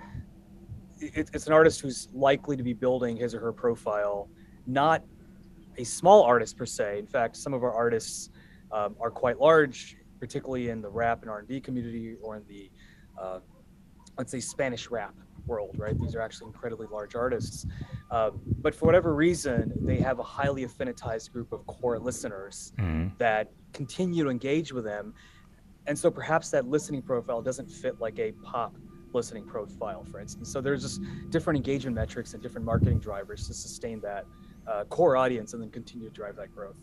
It, 0.99 1.29
it's 1.33 1.47
an 1.47 1.53
artist 1.53 1.79
who's 1.79 2.09
likely 2.13 2.57
to 2.57 2.63
be 2.63 2.73
building 2.73 3.15
his 3.15 3.33
or 3.33 3.39
her 3.39 3.53
profile, 3.53 4.29
not 4.65 5.01
a 5.77 5.83
small 5.83 6.23
artist 6.23 6.57
per 6.57 6.65
se. 6.65 6.99
In 6.99 7.07
fact, 7.07 7.35
some 7.37 7.53
of 7.53 7.63
our 7.63 7.73
artists 7.73 8.29
um, 8.71 8.95
are 8.99 9.11
quite 9.11 9.39
large, 9.39 9.97
particularly 10.19 10.69
in 10.69 10.81
the 10.81 10.89
rap 10.89 11.21
and 11.21 11.29
R&B 11.29 11.61
community 11.61 12.15
or 12.21 12.37
in 12.37 12.43
the, 12.47 12.69
uh, 13.19 13.39
let's 14.17 14.31
say, 14.31 14.39
Spanish 14.39 14.89
rap 14.89 15.13
world, 15.45 15.75
right? 15.77 15.99
These 15.99 16.15
are 16.15 16.21
actually 16.21 16.47
incredibly 16.47 16.87
large 16.87 17.15
artists. 17.15 17.65
Um, 18.11 18.39
but 18.61 18.75
for 18.75 18.85
whatever 18.85 19.15
reason, 19.15 19.71
they 19.81 19.97
have 19.97 20.19
a 20.19 20.23
highly 20.23 20.65
affinitized 20.65 21.31
group 21.31 21.51
of 21.53 21.65
core 21.67 21.99
listeners 21.99 22.73
mm-hmm. 22.77 23.09
that 23.17 23.51
continue 23.73 24.23
to 24.23 24.29
engage 24.29 24.73
with 24.73 24.83
them. 24.83 25.13
And 25.85 25.97
so 25.97 26.11
perhaps 26.11 26.49
that 26.51 26.67
listening 26.67 27.01
profile 27.01 27.41
doesn't 27.41 27.71
fit 27.71 27.99
like 27.99 28.19
a 28.19 28.33
pop 28.43 28.75
listening 29.13 29.45
profile, 29.45 30.03
for 30.03 30.19
instance. 30.19 30.51
So 30.51 30.59
there's 30.59 30.81
just 30.81 31.01
different 31.29 31.57
engagement 31.57 31.95
metrics 31.95 32.33
and 32.33 32.43
different 32.43 32.65
marketing 32.65 32.99
drivers 32.99 33.47
to 33.47 33.53
sustain 33.53 34.01
that 34.01 34.25
uh, 34.67 34.83
core 34.85 35.15
audience 35.17 35.53
and 35.53 35.61
then 35.61 35.69
continue 35.69 36.09
to 36.09 36.13
drive 36.13 36.35
that 36.35 36.53
growth. 36.53 36.77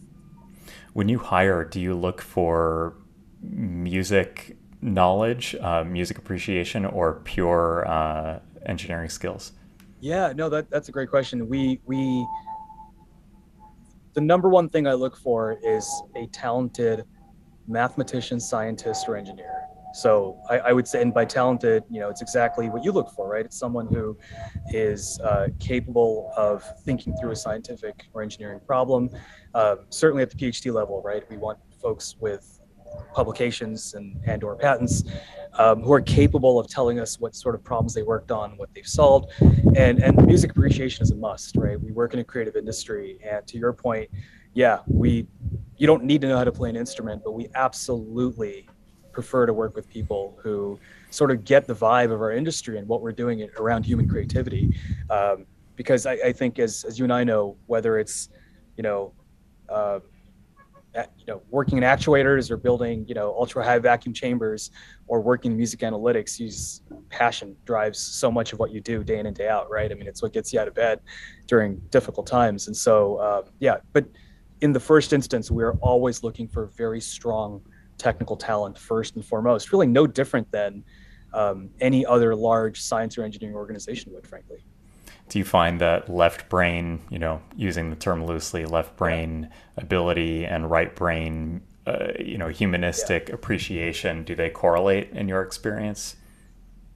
When 0.93 1.09
you 1.09 1.19
hire, 1.19 1.65
do 1.65 1.81
you 1.81 1.95
look 1.95 2.21
for 2.21 2.97
music 3.43 4.57
knowledge, 4.81 5.55
uh, 5.61 5.85
music 5.85 6.19
appreciation, 6.19 6.85
or 6.85 7.21
pure 7.25 7.87
uh, 7.87 8.39
engineering 8.67 9.09
skills? 9.09 9.53
Yeah, 10.01 10.33
no, 10.35 10.49
that, 10.49 10.71
that's 10.71 10.89
a 10.89 10.93
great 10.93 11.11
question. 11.11 11.49
We 11.49 11.81
we 11.87 12.27
the 14.15 14.21
number 14.21 14.49
one 14.49 14.69
thing 14.69 14.87
I 14.87 14.93
look 14.93 15.17
for 15.17 15.59
is 15.63 15.91
a 16.15 16.27
talented 16.29 17.05
mathematician, 17.67 18.39
scientist, 18.39 19.09
or 19.09 19.17
engineer. 19.17 19.64
So 19.95 20.41
I, 20.51 20.59
I, 20.59 20.73
would 20.73 20.89
say, 20.89 21.01
and 21.01 21.15
by 21.15 21.25
talented, 21.25 21.85
you 21.89 22.01
know, 22.01 22.11
it's 22.11 22.21
exactly 22.21 22.69
what 22.69 22.83
you 22.83 22.91
look 22.91 23.11
for, 23.11 23.29
right? 23.29 23.45
It's 23.45 23.57
someone 23.57 23.87
who 23.87 24.19
is 24.71 25.21
uh, 25.21 25.49
capable 25.61 26.33
of 26.37 26.65
thinking 26.81 27.17
through 27.17 27.31
a 27.31 27.37
scientific 27.37 28.09
or 28.13 28.21
engineering 28.23 28.61
problem. 28.67 29.09
Uh, 29.55 29.77
certainly 29.91 30.25
at 30.25 30.31
the 30.31 30.37
PhD 30.37 30.73
level, 30.73 31.01
right? 31.03 31.23
We 31.31 31.37
want 31.37 31.61
folks 31.81 32.17
with 32.19 32.61
publications 33.13 33.95
and 33.95 34.17
and 34.27 34.45
or 34.45 34.57
patents 34.57 35.05
um, 35.55 35.83
who 35.83 35.93
are 35.93 36.01
capable 36.01 36.59
of 36.59 36.69
telling 36.69 36.99
us 36.99 37.21
what 37.21 37.35
sort 37.35 37.55
of 37.55 37.63
problems 37.63 37.95
they 37.95 38.03
worked 38.03 38.31
on, 38.31 38.57
what 38.57 38.73
they've 38.75 38.87
solved, 38.87 39.33
and 39.77 40.03
and 40.03 40.27
music 40.27 40.51
appreciation 40.51 41.03
is 41.03 41.11
a 41.13 41.17
must, 41.17 41.57
right? 41.57 41.81
We 41.81 41.93
work 41.93 42.15
in 42.15 42.21
a 42.21 42.25
creative 42.25 42.57
industry, 42.57 43.19
and 43.25 43.47
to 43.47 43.59
your 43.59 43.73
point, 43.73 44.11
yeah, 44.55 44.81
we 44.87 45.27
you 45.77 45.87
don't 45.87 46.05
need 46.05 46.21
to 46.23 46.29
know 46.29 46.37
how 46.37 46.45
to 46.45 46.53
play 46.53 46.71
an 46.71 46.77
instrument, 46.77 47.23
but 47.25 47.33
we 47.33 47.49
absolutely 47.55 48.69
prefer 49.15 49.47
to 49.47 49.53
work 49.53 49.75
with 49.75 49.89
people 49.89 50.39
who 50.43 50.79
sort 51.11 51.31
of 51.31 51.45
get 51.45 51.67
the 51.67 51.75
vibe 51.75 52.13
of 52.13 52.21
our 52.21 52.33
industry 52.33 52.79
and 52.79 52.87
what 52.87 53.01
we're 53.01 53.13
doing 53.13 53.49
around 53.59 53.85
human 53.87 54.09
creativity. 54.09 54.77
Um, 55.11 55.47
because 55.77 56.07
I, 56.07 56.13
I, 56.13 56.33
think, 56.33 56.59
as, 56.59 56.85
as 56.85 56.99
you 56.99 57.05
and 57.05 57.13
I 57.13 57.25
know, 57.25 57.57
whether 57.67 57.99
it's, 57.99 58.29
you 58.77 58.83
know, 58.83 59.13
uh, 59.69 60.01
you 61.19 61.27
know, 61.27 61.43
working 61.51 61.79
in 61.79 61.85
actuators 61.85 62.51
or 62.51 62.57
building, 62.57 63.05
you 63.09 63.15
know, 63.15 63.35
ultra 63.37 63.65
high 63.65 63.79
vacuum 63.79 64.13
chambers 64.13 64.71
or 65.09 65.21
working 65.21 65.53
in 65.53 65.57
music 65.57 65.81
analytics, 65.81 66.39
use 66.39 66.83
passion 67.11 67.57
drives 67.65 67.99
so 67.99 68.31
much 68.31 68.53
of 68.53 68.59
what 68.59 68.71
you 68.71 68.81
do 68.81 69.03
day 69.03 69.19
in 69.19 69.27
and 69.27 69.37
day 69.37 69.49
out, 69.49 69.69
right? 69.71 69.91
I 69.91 69.95
mean, 69.95 70.07
it's 70.07 70.23
what 70.23 70.33
gets 70.33 70.53
you 70.53 70.61
out 70.61 70.69
of 70.69 70.75
bed 70.75 71.01
during 71.47 71.79
difficult 71.91 72.27
times. 72.27 72.69
And 72.69 72.77
so, 72.77 73.17
uh, 73.17 73.43
yeah, 73.59 73.79
but 73.93 74.07
in 74.61 74.73
the 74.73 74.81
first 74.81 75.13
instance, 75.13 75.51
we're 75.51 75.75
always 75.81 76.23
looking 76.23 76.47
for 76.47 76.67
very 76.67 77.01
strong 77.01 77.61
technical 77.99 78.37
talent 78.37 78.79
first 78.79 79.17
and 79.17 79.25
foremost, 79.25 79.73
really 79.73 79.87
no 79.87 80.07
different 80.07 80.51
than 80.51 80.85
um, 81.33 81.71
any 81.81 82.07
other 82.07 82.35
large 82.35 82.81
science 82.81 83.19
or 83.19 83.25
engineering 83.25 83.57
organization 83.57 84.13
would, 84.13 84.27
frankly. 84.27 84.65
do 85.29 85.39
you 85.39 85.45
find 85.45 85.81
that 85.81 86.09
left 86.09 86.49
brain, 86.49 87.01
you 87.11 87.19
know, 87.19 87.41
using 87.57 87.91
the 87.91 87.97
term 87.97 88.25
loosely, 88.25 88.65
left 88.65 88.97
brain 88.97 89.51
ability 89.77 90.45
and 90.45 90.71
right 90.71 90.95
brain, 90.95 91.63
uh, 91.87 92.09
you 92.19 92.39
know, 92.39 92.49
humanistic 92.49 93.29
yeah. 93.29 93.35
appreciation, 93.35 94.23
do 94.25 94.35
they 94.35 94.51
correlate 94.51 95.11
in 95.11 95.29
your 95.29 95.43
experience? 95.43 96.17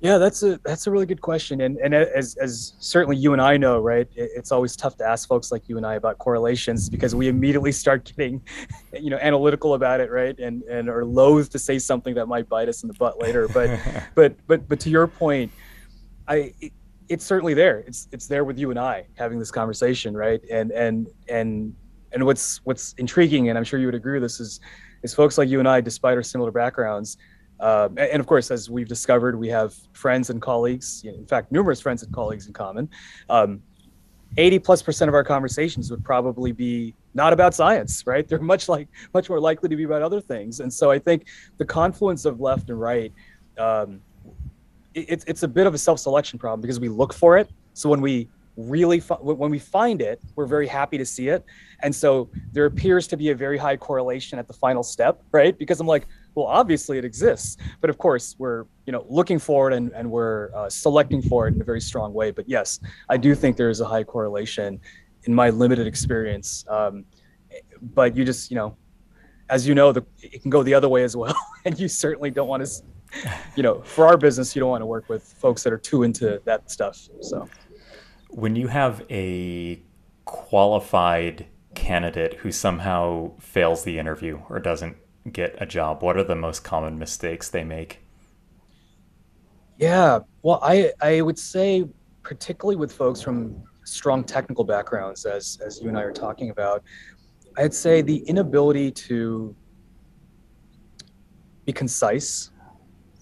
Yeah, 0.00 0.18
that's 0.18 0.44
a 0.44 0.61
that's 0.64 0.87
a 0.87 0.92
really 0.92 1.06
good 1.06 1.20
question, 1.20 1.61
and 1.62 1.76
and 1.78 1.92
as 1.92 2.37
as 2.37 2.74
certainly 2.78 3.16
you 3.16 3.32
and 3.32 3.42
I 3.42 3.56
know, 3.56 3.80
right? 3.80 4.06
It's 4.14 4.52
always 4.52 4.76
tough 4.76 4.96
to 4.98 5.04
ask 5.04 5.26
folks 5.26 5.50
like 5.50 5.68
you 5.68 5.76
and 5.76 5.84
I 5.84 5.94
about 5.94 6.18
correlations 6.18 6.88
because 6.88 7.16
we 7.16 7.26
immediately 7.26 7.72
start 7.72 8.04
getting, 8.04 8.40
you 8.92 9.11
know, 9.11 9.18
analytical 9.18 9.74
about 9.74 10.00
it, 10.00 10.12
right? 10.12 10.38
And 10.38 10.62
and 10.64 10.88
are 10.88 11.04
loath 11.04 11.50
to 11.50 11.58
say 11.58 11.80
something 11.80 12.14
that 12.14 12.26
might 12.26 12.48
bite 12.48 12.68
us 12.68 12.84
in 12.84 12.88
the 12.88 12.94
butt 12.94 13.20
later. 13.20 13.48
But 13.48 13.80
but 14.14 14.37
but 14.46 14.68
but 14.68 14.78
to 14.80 14.90
your 14.90 15.08
point, 15.08 15.50
I 16.28 16.54
it, 16.61 16.72
it's 17.08 17.24
certainly 17.24 17.54
there. 17.54 17.80
It's 17.80 18.06
it's 18.12 18.28
there 18.28 18.44
with 18.44 18.56
you 18.56 18.70
and 18.70 18.78
I 18.78 19.04
having 19.16 19.40
this 19.40 19.50
conversation, 19.50 20.16
right? 20.16 20.40
And 20.48 20.70
and 20.70 21.08
and 21.28 21.74
and 22.12 22.24
what's 22.24 22.58
what's 22.58 22.92
intriguing, 22.98 23.48
and 23.48 23.58
I'm 23.58 23.64
sure 23.64 23.80
you 23.80 23.87
would 23.87 23.96
agree 23.96 24.20
with 24.20 24.22
this, 24.22 24.38
is 24.38 24.61
is 25.02 25.12
folks 25.12 25.38
like 25.38 25.48
you 25.48 25.58
and 25.58 25.68
I, 25.68 25.80
despite 25.80 26.16
our 26.16 26.22
similar 26.22 26.52
backgrounds 26.52 27.16
um, 27.60 27.98
and 27.98 28.20
of 28.20 28.26
course, 28.26 28.50
as 28.50 28.70
we've 28.70 28.88
discovered, 28.88 29.38
we 29.38 29.48
have 29.48 29.74
friends 29.92 30.30
and 30.30 30.40
colleagues, 30.40 31.02
in 31.04 31.26
fact, 31.26 31.50
numerous 31.50 31.80
friends 31.80 32.02
and 32.02 32.12
colleagues 32.12 32.46
in 32.46 32.52
common. 32.52 32.88
Um, 33.28 33.62
80 34.36 34.58
plus 34.58 34.82
percent 34.82 35.08
of 35.08 35.14
our 35.14 35.24
conversations 35.24 35.90
would 35.90 36.04
probably 36.04 36.52
be 36.52 36.94
not 37.14 37.32
about 37.32 37.54
science, 37.54 38.06
right? 38.06 38.28
They're 38.28 38.40
much 38.40 38.68
like 38.68 38.88
much 39.14 39.28
more 39.28 39.40
likely 39.40 39.68
to 39.68 39.76
be 39.76 39.84
about 39.84 40.02
other 40.02 40.20
things. 40.20 40.60
And 40.60 40.72
so 40.72 40.90
I 40.90 40.98
think 40.98 41.26
the 41.56 41.64
confluence 41.64 42.24
of 42.24 42.40
left 42.40 42.70
and 42.70 42.80
right, 42.80 43.12
um, 43.58 44.00
it, 44.94 45.24
it's 45.26 45.42
a 45.42 45.48
bit 45.48 45.66
of 45.66 45.74
a 45.74 45.78
self-selection 45.78 46.38
problem 46.38 46.60
because 46.60 46.80
we 46.80 46.88
look 46.88 47.12
for 47.12 47.38
it. 47.38 47.50
So 47.74 47.88
when 47.88 48.00
we 48.00 48.28
really 48.56 48.98
when 48.98 49.50
we 49.50 49.58
find 49.58 50.02
it, 50.02 50.20
we're 50.34 50.46
very 50.46 50.66
happy 50.66 50.98
to 50.98 51.06
see 51.06 51.28
it. 51.28 51.44
And 51.82 51.94
so 51.94 52.28
there 52.52 52.66
appears 52.66 53.06
to 53.08 53.16
be 53.16 53.30
a 53.30 53.34
very 53.34 53.56
high 53.56 53.76
correlation 53.76 54.38
at 54.38 54.46
the 54.48 54.52
final 54.52 54.82
step, 54.82 55.22
right? 55.32 55.56
Because 55.56 55.80
I'm 55.80 55.86
like, 55.86 56.06
well 56.38 56.46
obviously 56.46 56.98
it 56.98 57.05
exists 57.05 57.57
but 57.81 57.90
of 57.90 57.98
course 57.98 58.37
we're 58.38 58.64
you 58.87 58.92
know 58.92 59.05
looking 59.09 59.38
for 59.38 59.70
it 59.70 59.77
and, 59.77 59.92
and 59.92 60.09
we're 60.11 60.51
uh, 60.55 60.68
selecting 60.70 61.20
for 61.20 61.48
it 61.48 61.55
in 61.55 61.61
a 61.61 61.64
very 61.64 61.81
strong 61.81 62.12
way. 62.14 62.31
But 62.31 62.48
yes 62.48 62.81
i 63.09 63.16
do 63.16 63.35
think 63.35 63.57
there 63.57 63.70
is 63.70 63.81
a 63.81 63.87
high 63.87 64.05
correlation 64.05 64.81
in 65.24 65.35
my 65.35 65.51
limited 65.51 65.87
experience. 65.87 66.64
Um, 66.68 67.05
but 67.94 68.16
you 68.16 68.24
just 68.24 68.51
you 68.51 68.57
know 68.57 68.77
as 69.51 69.66
you 69.66 69.74
know 69.74 69.92
the, 69.92 70.05
it 70.20 70.42
can 70.42 70.51
go 70.51 70.62
the 70.62 70.74
other 70.74 70.88
way 70.88 71.05
as 71.05 71.16
well. 71.16 71.37
And 71.64 71.79
you 71.79 71.88
certainly 71.88 72.31
don't 72.31 72.48
want 72.48 72.64
to 72.64 72.70
you 73.57 73.62
know 73.62 73.83
for 73.83 74.07
our 74.07 74.16
business 74.16 74.55
you 74.55 74.61
don't 74.61 74.70
want 74.70 74.81
to 74.81 74.87
work 74.87 75.09
with 75.09 75.22
folks 75.22 75.62
that 75.64 75.72
are 75.72 75.79
too 75.79 76.03
into 76.03 76.40
that 76.44 76.70
stuff 76.70 77.09
so. 77.20 77.48
When 78.31 78.57
you 78.57 78.68
have 78.68 79.05
a 79.11 79.83
qualified 80.24 81.46
candidate 81.74 82.35
who 82.35 82.53
somehow 82.53 83.33
fails 83.38 83.85
the 83.85 83.98
interview 83.98 84.40
or 84.48 84.59
doesn't 84.61 84.96
get 85.32 85.56
a 85.60 85.66
job? 85.66 86.02
What 86.02 86.16
are 86.16 86.24
the 86.24 86.34
most 86.34 86.64
common 86.64 86.98
mistakes 86.98 87.48
they 87.48 87.64
make? 87.64 88.00
Yeah, 89.78 90.20
well, 90.42 90.60
I 90.62 90.92
I 91.00 91.20
would 91.20 91.38
say 91.38 91.84
particularly 92.22 92.76
with 92.76 92.92
folks 92.92 93.22
from 93.22 93.62
strong 93.84 94.24
technical 94.24 94.64
backgrounds, 94.64 95.24
as 95.24 95.58
as 95.64 95.80
you 95.80 95.88
and 95.88 95.96
I 95.96 96.02
are 96.02 96.12
talking 96.12 96.50
about, 96.50 96.82
I'd 97.56 97.74
say 97.74 98.02
the 98.02 98.18
inability 98.28 98.90
to 98.92 99.54
be 101.64 101.72
concise 101.72 102.50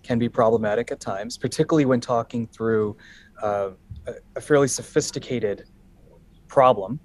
can 0.03 0.19
be 0.19 0.29
problematic 0.29 0.93
at 0.93 1.01
times, 1.01 1.37
particularly 1.37 1.85
when 1.85 2.01
talking 2.01 2.47
through 2.47 2.97
uh, 3.43 3.71
a, 4.37 4.41
fairly 4.41 4.69
sophisticated 4.69 5.65
problem. 6.47 7.01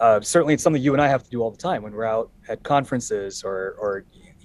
Uh, 0.00 0.20
certainly, 0.20 0.54
it's 0.54 0.62
something 0.62 0.82
you 0.82 0.94
and 0.94 1.02
I 1.02 1.08
have 1.08 1.22
to 1.22 1.30
do 1.30 1.42
all 1.42 1.50
the 1.50 1.58
time 1.58 1.82
when 1.82 1.92
we're 1.92 2.06
out 2.06 2.30
at 2.48 2.62
conferences 2.62 3.44
or, 3.44 3.76
or 3.78 4.04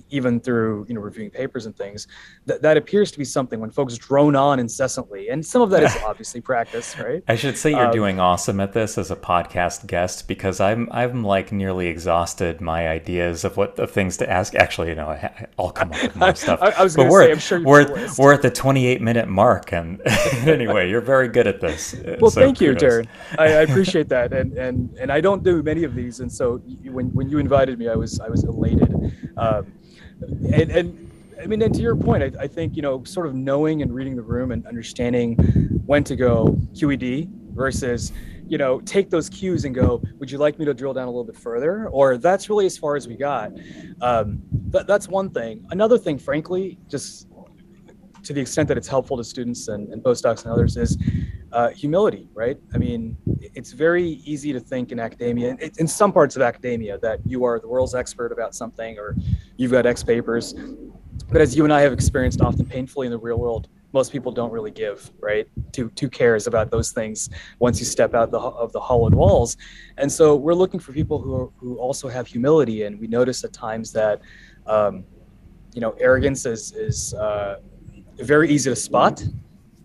even 0.10 0.40
through 0.40 0.86
you 0.88 0.96
know 0.96 1.02
reviewing 1.02 1.30
papers 1.30 1.66
and 1.66 1.76
things 1.76 2.08
that 2.46 2.62
that 2.62 2.78
appears 2.78 3.12
to 3.12 3.18
be 3.18 3.26
something 3.26 3.60
when 3.60 3.70
folks 3.70 3.98
drone 3.98 4.36
on 4.36 4.60
incessantly. 4.60 5.30
And 5.30 5.46
some 5.46 5.62
of 5.62 5.70
that 5.72 5.84
is 5.84 5.96
obviously 6.06 6.42
practice 6.42 6.96
right? 7.00 7.24
I 7.28 7.36
should 7.36 7.58
say 7.58 7.72
you're 7.72 7.88
um, 7.88 7.92
doing 7.92 8.20
awesome 8.20 8.60
at 8.60 8.74
this 8.74 8.98
as 8.98 9.12
a 9.12 9.16
podcast 9.16 9.88
guest 9.88 10.28
because 10.28 10.60
i'm 10.60 10.88
i'm 10.92 11.24
like 11.24 11.52
nearly 11.52 11.88
exhausted 11.88 12.62
my 12.62 12.88
ideas 12.88 13.44
of 13.44 13.58
what 13.58 13.76
the 13.76 13.88
things 13.88 14.18
to 14.18 14.30
ask. 14.30 14.56
Actually 14.56 14.90
you 14.90 14.96
know 14.96 15.10
I, 15.10 15.48
will 15.58 15.72
come 15.72 15.92
up 15.92 16.02
with 16.02 16.16
more 16.16 16.36
stuff. 16.36 16.60
I, 16.62 16.72
I 16.72 16.84
was 16.84 16.96
going 16.96 17.10
to 17.10 17.16
say 17.16 17.32
i'm 17.32 17.40
sure 17.40 17.62
we're, 17.64 18.10
we're 18.18 18.34
at 18.34 18.42
the 18.42 18.52
28 18.52 19.02
minute 19.02 19.28
mark 19.28 19.74
and 19.74 20.02
anyway 20.46 20.90
you're 20.90 21.02
very 21.02 21.28
good 21.28 21.48
at 21.48 21.62
this. 21.62 21.96
Well 22.20 22.32
so 22.32 22.42
thank 22.42 22.60
kudos. 22.60 22.82
you 22.82 22.88
darren. 22.88 23.08
I, 23.38 23.44
I, 23.46 23.62
appreciate 23.62 24.10
that. 24.10 24.34
And 24.34 24.58
and 24.58 24.96
and 24.98 25.12
i 25.12 25.20
don't 25.20 25.44
do 25.44 25.64
many 25.64 25.84
of 25.84 25.96
these. 25.96 26.20
And 26.20 26.32
so 26.32 26.58
when 26.84 27.08
when 27.14 27.30
you 27.30 27.40
invited 27.40 27.80
me 27.80 27.88
i 27.90 27.96
was 27.96 28.20
i 28.20 28.30
was 28.30 28.44
elated. 28.44 28.94
Um, 29.38 29.72
and, 30.54 30.72
and 30.72 31.12
I 31.42 31.48
mean, 31.48 31.62
and 31.62 31.74
to 31.74 31.82
your 31.82 31.96
point, 31.96 32.24
I, 32.24 32.44
I, 32.44 32.48
think 32.48 32.76
you 32.76 32.82
know, 32.82 33.04
sort 33.04 33.28
of 33.28 33.36
knowing 33.36 33.82
and 33.82 33.94
reading 33.94 34.16
the 34.16 34.24
room 34.24 34.52
and 34.52 34.66
understanding 34.66 35.36
when 35.86 36.04
to 36.06 36.16
go 36.16 36.58
QED 36.74 37.30
versus, 37.54 38.12
you 38.48 38.58
know, 38.58 38.80
take 38.82 39.10
those 39.10 39.30
cues 39.30 39.66
and 39.66 39.76
go. 39.76 40.02
Would 40.20 40.32
you 40.32 40.38
like 40.38 40.58
me 40.60 40.66
to 40.66 40.74
drill 40.74 40.94
down 40.94 41.08
a 41.08 41.12
little 41.12 41.24
bit 41.24 41.38
further, 41.38 41.88
or 41.90 42.18
that's 42.18 42.50
really 42.50 42.66
as 42.66 42.78
far 42.78 42.96
as 42.96 43.08
we 43.08 43.16
got? 43.16 43.52
Um, 44.02 44.42
that, 44.70 44.88
that's 44.88 45.08
one 45.08 45.30
thing. 45.30 45.66
Another 45.72 45.98
thing, 45.98 46.18
frankly, 46.18 46.80
just 46.90 47.28
to 48.26 48.34
the 48.34 48.42
extent 48.42 48.68
that 48.68 48.78
it's 48.78 48.88
helpful 48.88 49.18
to 49.18 49.24
students 49.24 49.68
and, 49.68 49.92
and 49.92 50.04
postdocs 50.04 50.44
and 50.44 50.52
others, 50.52 50.78
is 50.78 50.98
uh, 51.52 51.70
humility. 51.70 52.30
Right? 52.34 52.58
I 52.74 52.78
mean, 52.78 53.18
it's 53.40 53.72
very 53.72 54.22
easy 54.26 54.52
to 54.54 54.60
think 54.60 54.92
in 54.92 55.00
academia, 55.00 55.58
in 55.78 55.88
some 55.88 56.12
parts 56.12 56.36
of 56.36 56.42
academia, 56.42 56.98
that 57.00 57.20
you 57.26 57.44
are 57.46 57.60
the 57.60 57.68
world's 57.68 57.96
expert 57.96 58.32
about 58.32 58.54
something, 58.54 59.00
or 59.00 59.16
you've 59.58 59.72
got 59.72 59.86
X 59.86 60.04
papers. 60.04 60.54
But 61.32 61.42
as 61.42 61.56
you 61.56 61.64
and 61.64 61.74
I 61.74 61.82
have 61.82 61.94
experienced 61.94 62.42
often 62.42 62.66
painfully 62.66 63.08
in 63.08 63.12
the 63.12 63.18
real 63.18 63.40
world, 63.40 63.68
most 63.96 64.12
people 64.12 64.30
don't 64.30 64.52
really 64.52 64.72
give 64.72 65.10
right 65.22 65.48
two 65.72 65.90
two 65.92 66.10
cares 66.10 66.48
about 66.48 66.70
those 66.70 66.92
things 66.92 67.30
once 67.60 67.80
you 67.80 67.86
step 67.86 68.14
out 68.14 68.30
the, 68.30 68.38
of 68.38 68.74
the 68.74 68.80
hollowed 68.80 69.16
walls 69.16 69.56
and 69.98 70.12
so 70.12 70.36
we're 70.36 70.60
looking 70.64 70.82
for 70.82 70.92
people 70.92 71.18
who 71.18 71.34
are, 71.34 71.50
who 71.58 71.78
also 71.78 72.10
have 72.10 72.28
humility 72.28 72.84
and 72.84 73.00
we 73.00 73.08
notice 73.08 73.42
at 73.46 73.54
times 73.54 73.94
that 73.94 74.22
um, 74.68 75.06
you 75.74 75.80
know 75.80 75.92
arrogance 76.08 76.46
is 76.46 76.74
is 76.74 77.14
uh, 77.14 77.62
very 78.18 78.50
easy 78.50 78.70
to 78.70 78.76
spot 78.76 79.24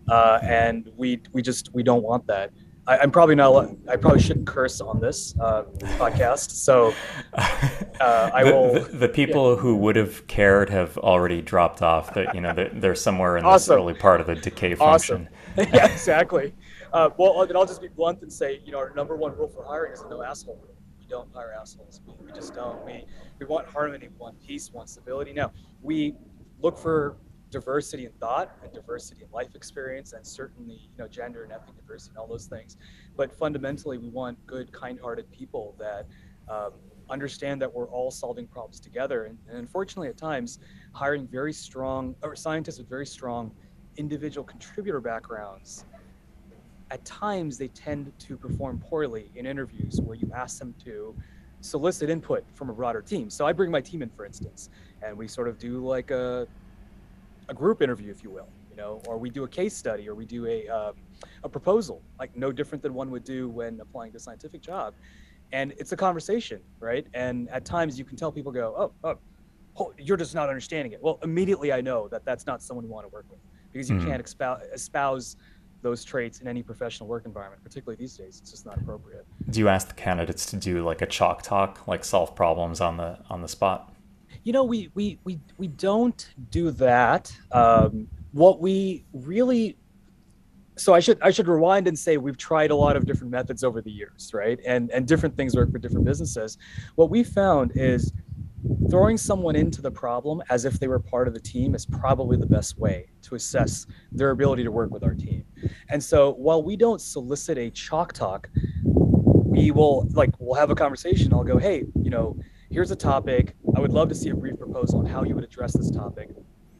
uh, 0.08 0.38
and 0.42 0.90
we 0.96 1.20
we 1.32 1.42
just 1.42 1.72
we 1.74 1.82
don't 1.82 2.02
want 2.02 2.26
that 2.26 2.50
I, 2.90 3.02
am 3.04 3.10
probably 3.12 3.36
not. 3.36 3.70
I 3.88 3.96
probably 3.96 4.20
shouldn't 4.20 4.46
curse 4.46 4.80
on 4.80 5.00
this 5.00 5.34
uh, 5.38 5.62
podcast. 5.98 6.50
So 6.50 6.92
uh, 7.34 8.30
I 8.34 8.42
the, 8.42 8.50
will. 8.50 8.72
The, 8.72 8.80
the 8.80 9.08
people 9.08 9.54
yeah. 9.54 9.60
who 9.60 9.76
would 9.76 9.96
have 9.96 10.26
cared 10.26 10.70
have 10.70 10.98
already 10.98 11.40
dropped 11.40 11.82
off. 11.82 12.14
That 12.14 12.34
you 12.34 12.40
know 12.40 12.52
they're, 12.52 12.70
they're 12.70 12.94
somewhere 12.96 13.36
in 13.36 13.44
awesome. 13.44 13.74
this 13.74 13.80
early 13.80 13.94
part 13.94 14.20
of 14.20 14.26
the 14.26 14.34
decay 14.34 14.74
function. 14.74 15.28
Awesome. 15.56 15.72
yeah, 15.74 15.86
exactly. 15.86 16.52
Uh, 16.92 17.10
well, 17.16 17.46
then 17.46 17.56
I'll 17.56 17.66
just 17.66 17.80
be 17.80 17.88
blunt 17.88 18.22
and 18.22 18.32
say, 18.32 18.60
you 18.64 18.72
know, 18.72 18.78
our 18.78 18.92
number 18.94 19.14
one 19.14 19.36
rule 19.36 19.48
for 19.48 19.64
hiring 19.64 19.92
is 19.92 20.02
no 20.10 20.22
asshole 20.22 20.56
rule. 20.56 20.74
We 20.98 21.06
don't 21.06 21.32
hire 21.32 21.52
assholes. 21.52 22.00
We, 22.04 22.26
we 22.26 22.32
just 22.32 22.54
don't. 22.54 22.84
We 22.84 23.04
we 23.38 23.46
want 23.46 23.68
harmony, 23.68 24.08
we 24.08 24.16
want 24.18 24.40
peace, 24.44 24.70
we 24.72 24.78
want 24.78 24.88
stability. 24.88 25.32
Now 25.32 25.52
we 25.80 26.14
look 26.60 26.76
for 26.76 27.16
diversity 27.50 28.06
in 28.06 28.12
thought 28.12 28.56
and 28.62 28.72
diversity 28.72 29.22
in 29.22 29.30
life 29.32 29.54
experience 29.54 30.12
and 30.12 30.26
certainly 30.26 30.74
you 30.74 30.98
know 30.98 31.08
gender 31.08 31.42
and 31.42 31.52
ethnic 31.52 31.76
diversity 31.76 32.10
and 32.10 32.18
all 32.18 32.26
those 32.26 32.46
things. 32.46 32.76
But 33.16 33.32
fundamentally 33.32 33.98
we 33.98 34.08
want 34.08 34.38
good 34.46 34.72
kind-hearted 34.72 35.30
people 35.32 35.74
that 35.78 36.06
um, 36.48 36.72
understand 37.08 37.60
that 37.62 37.72
we're 37.72 37.88
all 37.88 38.10
solving 38.10 38.46
problems 38.46 38.80
together. 38.80 39.24
And, 39.24 39.38
and, 39.48 39.58
unfortunately 39.58 40.08
at 40.08 40.16
times 40.16 40.60
hiring 40.92 41.26
very 41.26 41.52
strong 41.52 42.14
or 42.22 42.36
scientists 42.36 42.78
with 42.78 42.88
very 42.88 43.06
strong 43.06 43.50
individual 43.96 44.44
contributor 44.44 45.00
backgrounds 45.00 45.84
at 46.90 47.04
times 47.04 47.56
they 47.58 47.68
tend 47.68 48.12
to 48.18 48.36
perform 48.36 48.78
poorly 48.78 49.30
in 49.34 49.46
interviews 49.46 50.00
where 50.00 50.16
you 50.16 50.30
ask 50.34 50.58
them 50.58 50.74
to 50.84 51.14
solicit 51.60 52.10
input 52.10 52.44
from 52.54 52.70
a 52.70 52.72
broader 52.72 53.02
team. 53.02 53.30
So 53.30 53.46
i 53.46 53.52
bring 53.52 53.70
my 53.70 53.80
team 53.80 54.02
in 54.02 54.10
for 54.10 54.24
instance 54.24 54.70
and 55.02 55.16
we 55.16 55.28
sort 55.28 55.48
of 55.48 55.58
do 55.58 55.84
like 55.84 56.10
a 56.10 56.46
a 57.50 57.54
group 57.54 57.82
interview, 57.82 58.10
if 58.10 58.22
you 58.22 58.30
will, 58.30 58.48
you 58.70 58.76
know, 58.76 59.02
or 59.06 59.18
we 59.18 59.28
do 59.28 59.42
a 59.44 59.48
case 59.48 59.76
study 59.76 60.08
or 60.08 60.14
we 60.14 60.24
do 60.24 60.46
a, 60.46 60.68
um, 60.68 60.94
a 61.42 61.48
proposal, 61.48 62.00
like 62.18 62.34
no 62.36 62.52
different 62.52 62.80
than 62.80 62.94
one 62.94 63.10
would 63.10 63.24
do 63.24 63.48
when 63.48 63.80
applying 63.80 64.12
to 64.12 64.16
a 64.16 64.20
scientific 64.20 64.62
job. 64.62 64.94
And 65.52 65.72
it's 65.76 65.90
a 65.90 65.96
conversation, 65.96 66.60
right? 66.78 67.06
And 67.12 67.48
at 67.50 67.64
times 67.64 67.98
you 67.98 68.04
can 68.04 68.16
tell 68.16 68.30
people 68.30 68.52
go, 68.52 68.92
oh, 69.04 69.16
oh, 69.76 69.92
you're 69.98 70.16
just 70.16 70.34
not 70.34 70.48
understanding 70.48 70.92
it. 70.92 71.02
Well, 71.02 71.18
immediately 71.24 71.72
I 71.72 71.80
know 71.80 72.06
that 72.08 72.24
that's 72.24 72.46
not 72.46 72.62
someone 72.62 72.84
you 72.84 72.92
want 72.92 73.04
to 73.04 73.12
work 73.12 73.26
with 73.28 73.40
because 73.72 73.90
you 73.90 73.96
mm-hmm. 73.96 74.10
can't 74.10 74.24
espouse, 74.24 74.62
espouse 74.72 75.36
those 75.82 76.04
traits 76.04 76.40
in 76.40 76.46
any 76.46 76.62
professional 76.62 77.08
work 77.08 77.26
environment, 77.26 77.64
particularly 77.64 77.96
these 77.96 78.16
days. 78.16 78.38
It's 78.40 78.50
just 78.52 78.64
not 78.64 78.76
appropriate. 78.76 79.26
Do 79.48 79.58
you 79.58 79.68
ask 79.68 79.88
the 79.88 79.94
candidates 79.94 80.46
to 80.46 80.56
do 80.56 80.84
like 80.84 81.02
a 81.02 81.06
chalk 81.06 81.42
talk, 81.42 81.88
like 81.88 82.04
solve 82.04 82.36
problems 82.36 82.80
on 82.80 82.96
the 82.96 83.18
on 83.28 83.42
the 83.42 83.48
spot? 83.48 83.92
You 84.44 84.52
know, 84.52 84.64
we 84.64 84.90
we 84.94 85.18
we 85.24 85.38
we 85.58 85.68
don't 85.68 86.32
do 86.50 86.70
that. 86.72 87.36
Um, 87.52 88.08
what 88.32 88.60
we 88.60 89.04
really 89.12 89.76
so 90.76 90.94
I 90.94 91.00
should 91.00 91.20
I 91.20 91.30
should 91.30 91.46
rewind 91.46 91.86
and 91.88 91.98
say 91.98 92.16
we've 92.16 92.38
tried 92.38 92.70
a 92.70 92.76
lot 92.76 92.96
of 92.96 93.04
different 93.04 93.30
methods 93.30 93.62
over 93.62 93.82
the 93.82 93.90
years, 93.90 94.32
right? 94.32 94.58
And 94.66 94.90
and 94.90 95.06
different 95.06 95.36
things 95.36 95.54
work 95.54 95.70
for 95.70 95.78
different 95.78 96.06
businesses. 96.06 96.56
What 96.94 97.10
we 97.10 97.22
found 97.22 97.72
is 97.74 98.12
throwing 98.90 99.16
someone 99.16 99.56
into 99.56 99.82
the 99.82 99.90
problem 99.90 100.42
as 100.50 100.64
if 100.64 100.78
they 100.78 100.88
were 100.88 100.98
part 100.98 101.28
of 101.28 101.34
the 101.34 101.40
team 101.40 101.74
is 101.74 101.86
probably 101.86 102.36
the 102.36 102.46
best 102.46 102.78
way 102.78 103.08
to 103.22 103.34
assess 103.34 103.86
their 104.12 104.30
ability 104.30 104.62
to 104.64 104.70
work 104.70 104.90
with 104.90 105.02
our 105.02 105.14
team. 105.14 105.44
And 105.88 106.02
so 106.02 106.32
while 106.32 106.62
we 106.62 106.76
don't 106.76 107.00
solicit 107.00 107.58
a 107.58 107.70
chalk 107.70 108.12
talk, 108.12 108.48
we 108.84 109.70
will 109.70 110.08
like 110.12 110.30
we'll 110.38 110.58
have 110.58 110.70
a 110.70 110.74
conversation. 110.74 111.32
I'll 111.34 111.44
go, 111.44 111.58
hey, 111.58 111.84
you 112.02 112.10
know, 112.10 112.38
here's 112.70 112.90
a 112.90 112.96
topic. 112.96 113.54
I 113.80 113.82
would 113.82 113.92
love 113.94 114.10
to 114.10 114.14
see 114.14 114.28
a 114.28 114.34
brief 114.34 114.58
proposal 114.58 114.98
on 114.98 115.06
how 115.06 115.22
you 115.24 115.34
would 115.34 115.42
address 115.42 115.74
this 115.74 115.90
topic 115.90 116.28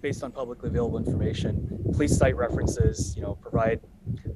based 0.02 0.22
on 0.22 0.32
publicly 0.32 0.68
available 0.68 0.98
information. 0.98 1.82
Please 1.94 2.14
cite 2.14 2.36
references, 2.36 3.16
you 3.16 3.22
know, 3.22 3.36
provide, 3.36 3.80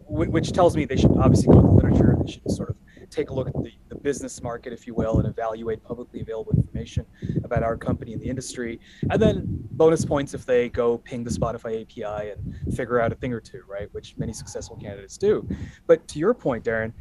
which 0.08 0.50
tells 0.52 0.74
me 0.74 0.86
they 0.86 0.96
should 0.96 1.14
obviously 1.18 1.48
go 1.48 1.60
to 1.60 1.66
the 1.66 1.74
literature. 1.74 2.16
They 2.24 2.32
should 2.32 2.50
sort 2.50 2.70
of 2.70 2.76
take 3.10 3.28
a 3.28 3.34
look 3.34 3.48
at 3.48 3.52
the, 3.52 3.70
the 3.90 3.96
business 3.96 4.42
market, 4.42 4.72
if 4.72 4.86
you 4.86 4.94
will, 4.94 5.18
and 5.18 5.28
evaluate 5.28 5.84
publicly 5.84 6.22
available 6.22 6.52
information 6.56 7.04
about 7.44 7.62
our 7.62 7.76
company 7.76 8.14
and 8.14 8.22
the 8.22 8.30
industry. 8.30 8.80
And 9.10 9.20
then 9.20 9.44
bonus 9.72 10.06
points 10.06 10.32
if 10.32 10.46
they 10.46 10.70
go 10.70 10.96
ping 10.96 11.22
the 11.22 11.30
Spotify 11.30 11.82
API 11.82 12.30
and 12.30 12.74
figure 12.74 12.98
out 12.98 13.12
a 13.12 13.14
thing 13.14 13.34
or 13.34 13.40
two, 13.40 13.60
right? 13.68 13.92
Which 13.92 14.16
many 14.16 14.32
successful 14.32 14.76
candidates 14.76 15.18
do. 15.18 15.46
But 15.86 16.08
to 16.08 16.18
your 16.18 16.32
point, 16.32 16.64
Darren, 16.64 16.94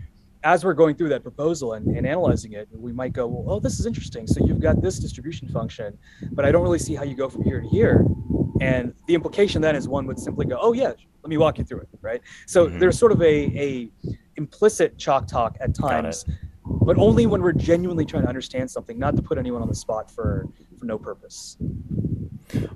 as 0.43 0.65
we're 0.65 0.73
going 0.73 0.95
through 0.95 1.09
that 1.09 1.23
proposal 1.23 1.73
and, 1.73 1.87
and, 1.95 2.05
analyzing 2.05 2.53
it, 2.53 2.67
we 2.71 2.91
might 2.91 3.13
go, 3.13 3.27
well, 3.27 3.55
oh, 3.55 3.59
this 3.59 3.79
is 3.79 3.85
interesting. 3.85 4.27
So 4.27 4.45
you've 4.45 4.59
got 4.59 4.81
this 4.81 4.99
distribution 4.99 5.47
function, 5.47 5.97
but 6.31 6.45
I 6.45 6.51
don't 6.51 6.63
really 6.63 6.79
see 6.79 6.95
how 6.95 7.03
you 7.03 7.15
go 7.15 7.29
from 7.29 7.43
here 7.43 7.61
to 7.61 7.67
here. 7.67 8.05
And 8.61 8.93
the 9.07 9.15
implication 9.15 9.61
then 9.61 9.75
is 9.75 9.87
one 9.87 10.05
would 10.07 10.19
simply 10.19 10.45
go, 10.45 10.57
oh 10.61 10.73
yeah, 10.73 10.93
let 11.23 11.29
me 11.29 11.37
walk 11.37 11.57
you 11.57 11.63
through 11.63 11.81
it, 11.81 11.89
right? 12.01 12.21
So 12.45 12.67
mm-hmm. 12.67 12.79
there's 12.79 12.99
sort 12.99 13.11
of 13.11 13.21
a, 13.21 13.25
a 13.25 13.89
implicit 14.35 14.97
chalk 14.97 15.27
talk 15.27 15.57
at 15.59 15.73
times, 15.73 16.25
but 16.65 16.97
only 16.97 17.25
when 17.25 17.41
we're 17.41 17.53
genuinely 17.53 18.05
trying 18.05 18.23
to 18.23 18.29
understand 18.29 18.69
something, 18.69 18.99
not 18.99 19.15
to 19.15 19.21
put 19.21 19.37
anyone 19.37 19.61
on 19.61 19.67
the 19.67 19.75
spot 19.75 20.11
for 20.11 20.47
for 20.77 20.85
no 20.85 20.97
purpose. 20.97 21.57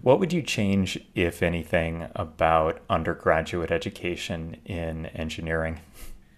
What 0.02 0.20
would 0.20 0.32
you 0.32 0.42
change, 0.42 0.98
if 1.14 1.44
anything, 1.44 2.08
about 2.16 2.82
undergraduate 2.90 3.70
education 3.70 4.58
in 4.66 5.08
engineering? 5.08 5.82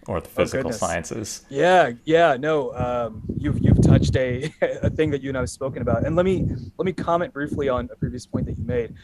Or 0.06 0.20
the 0.20 0.28
oh, 0.28 0.30
physical 0.30 0.70
oh, 0.70 0.72
sciences. 0.72 1.44
Yeah, 1.48 1.92
yeah, 2.04 2.36
no, 2.38 2.74
um, 2.74 3.22
you've 3.36 3.62
you've 3.62 3.82
touched 3.82 4.16
a, 4.16 4.52
a 4.82 4.90
thing 4.90 5.10
that 5.10 5.22
you 5.22 5.30
and 5.30 5.36
I 5.36 5.40
have 5.40 5.50
spoken 5.50 5.82
about, 5.82 6.06
and 6.06 6.16
let 6.16 6.24
me 6.24 6.46
let 6.78 6.86
me 6.86 6.92
comment 6.92 7.32
briefly 7.32 7.68
on 7.68 7.88
a 7.92 7.96
previous 7.96 8.26
point 8.26 8.46
that 8.46 8.58
you 8.58 8.64
made. 8.64 8.94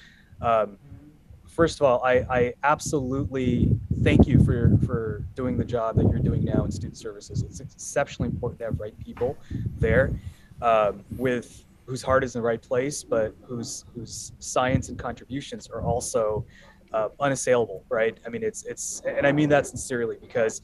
Um, 0.40 0.78
first 1.46 1.80
of 1.80 1.87
all, 1.87 2.02
I, 2.04 2.14
I 2.30 2.54
absolutely 2.64 3.70
thank 4.02 4.26
you 4.26 4.42
for 4.44 4.76
for 4.87 5.24
doing 5.35 5.56
the 5.56 5.64
job 5.64 5.96
that 5.96 6.04
you're 6.04 6.18
doing 6.18 6.44
now 6.44 6.64
in 6.64 6.70
student 6.70 6.96
services. 6.96 7.42
It's 7.42 7.61
exceptionally 7.61 8.30
important 8.30 8.59
to 8.61 8.66
have 8.66 8.80
right 8.80 8.98
people 8.98 9.37
there, 9.78 10.18
um, 10.62 11.04
with 11.16 11.64
whose 11.87 12.02
heart 12.02 12.24
is 12.24 12.35
in 12.35 12.42
the 12.42 12.46
right 12.46 12.61
place, 12.61 13.04
but 13.04 13.35
whose 13.42 13.85
whose 13.94 14.32
science 14.38 14.88
and 14.88 14.98
contributions 14.98 15.68
are 15.68 15.82
also 15.82 16.44
uh, 16.92 17.09
unassailable, 17.20 17.85
right? 17.88 18.18
I 18.26 18.28
mean, 18.28 18.42
it's 18.42 18.64
it's, 18.64 19.02
and 19.06 19.26
I 19.26 19.32
mean 19.32 19.48
that 19.50 19.66
sincerely 19.66 20.16
because 20.20 20.62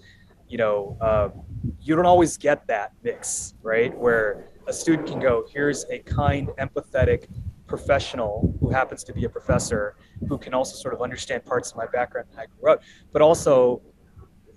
you 0.52 0.58
know, 0.58 0.98
um, 1.00 1.32
you 1.80 1.96
don't 1.96 2.04
always 2.04 2.36
get 2.36 2.66
that 2.66 2.92
mix, 3.02 3.54
right? 3.62 3.96
Where 3.96 4.50
a 4.66 4.72
student 4.72 5.08
can 5.08 5.18
go, 5.18 5.46
here's 5.50 5.86
a 5.86 6.00
kind, 6.00 6.50
empathetic 6.60 7.26
professional 7.66 8.54
who 8.60 8.68
happens 8.68 9.02
to 9.04 9.14
be 9.14 9.24
a 9.24 9.30
professor 9.30 9.96
who 10.28 10.36
can 10.36 10.52
also 10.52 10.76
sort 10.76 10.92
of 10.92 11.00
understand 11.00 11.46
parts 11.46 11.70
of 11.70 11.78
my 11.78 11.86
background 11.86 12.28
and 12.32 12.38
I 12.38 12.44
grew 12.60 12.70
up, 12.70 12.82
but 13.14 13.22
also 13.22 13.80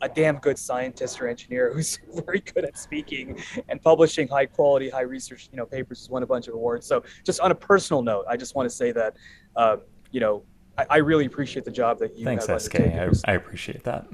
a 0.01 0.09
damn 0.09 0.35
good 0.39 0.59
scientist 0.59 1.21
or 1.21 1.29
engineer 1.29 1.71
who's 1.73 1.97
very 2.25 2.41
good 2.41 2.65
at 2.65 2.77
speaking 2.77 3.41
and 3.69 3.81
publishing 3.81 4.27
high 4.27 4.47
quality, 4.47 4.89
high 4.89 5.03
research, 5.03 5.47
you 5.49 5.55
know, 5.55 5.65
papers 5.65 5.99
has 5.99 6.09
won 6.09 6.23
a 6.23 6.27
bunch 6.27 6.49
of 6.49 6.55
awards. 6.55 6.85
So 6.85 7.05
just 7.23 7.39
on 7.39 7.51
a 7.51 7.55
personal 7.55 8.01
note, 8.01 8.25
I 8.27 8.35
just 8.35 8.53
want 8.53 8.69
to 8.69 8.75
say 8.75 8.91
that, 8.91 9.15
um, 9.55 9.79
you 10.11 10.19
know, 10.19 10.43
I, 10.77 10.85
I, 10.89 10.97
really 10.97 11.25
appreciate 11.25 11.63
the 11.63 11.71
job 11.71 11.99
that 11.99 12.17
you 12.17 12.25
Thanks, 12.25 12.47
have 12.47 12.61
SK. 12.61 12.81
I, 12.81 13.09
I 13.23 13.31
appreciate 13.35 13.85
that. 13.85 14.07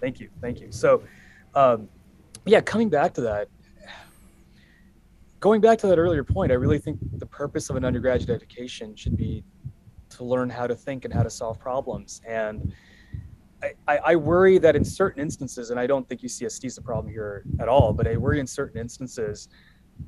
Thank 0.00 0.18
you. 0.18 0.30
Thank 0.40 0.60
you. 0.60 0.68
So, 0.70 1.02
um, 1.56 1.88
yeah, 2.44 2.60
coming 2.60 2.88
back 2.88 3.14
to 3.14 3.22
that, 3.22 3.48
going 5.40 5.60
back 5.60 5.78
to 5.78 5.86
that 5.88 5.98
earlier 5.98 6.22
point, 6.22 6.52
I 6.52 6.54
really 6.54 6.78
think 6.78 6.98
the 7.18 7.26
purpose 7.26 7.70
of 7.70 7.76
an 7.76 7.84
undergraduate 7.84 8.30
education 8.30 8.94
should 8.94 9.16
be 9.16 9.42
to 10.10 10.24
learn 10.24 10.48
how 10.48 10.66
to 10.66 10.74
think 10.74 11.04
and 11.04 11.12
how 11.12 11.22
to 11.22 11.30
solve 11.30 11.58
problems. 11.58 12.20
And 12.26 12.72
I, 13.88 13.98
I, 13.98 14.16
worry 14.16 14.58
that 14.58 14.76
in 14.76 14.84
certain 14.84 15.20
instances, 15.20 15.70
and 15.70 15.80
I 15.80 15.86
don't 15.86 16.06
think 16.08 16.20
UCSD 16.20 16.66
is 16.66 16.78
a 16.78 16.82
problem 16.82 17.12
here 17.12 17.42
at 17.58 17.68
all, 17.68 17.92
but 17.92 18.06
I 18.06 18.16
worry 18.16 18.38
in 18.38 18.46
certain 18.46 18.78
instances, 18.78 19.48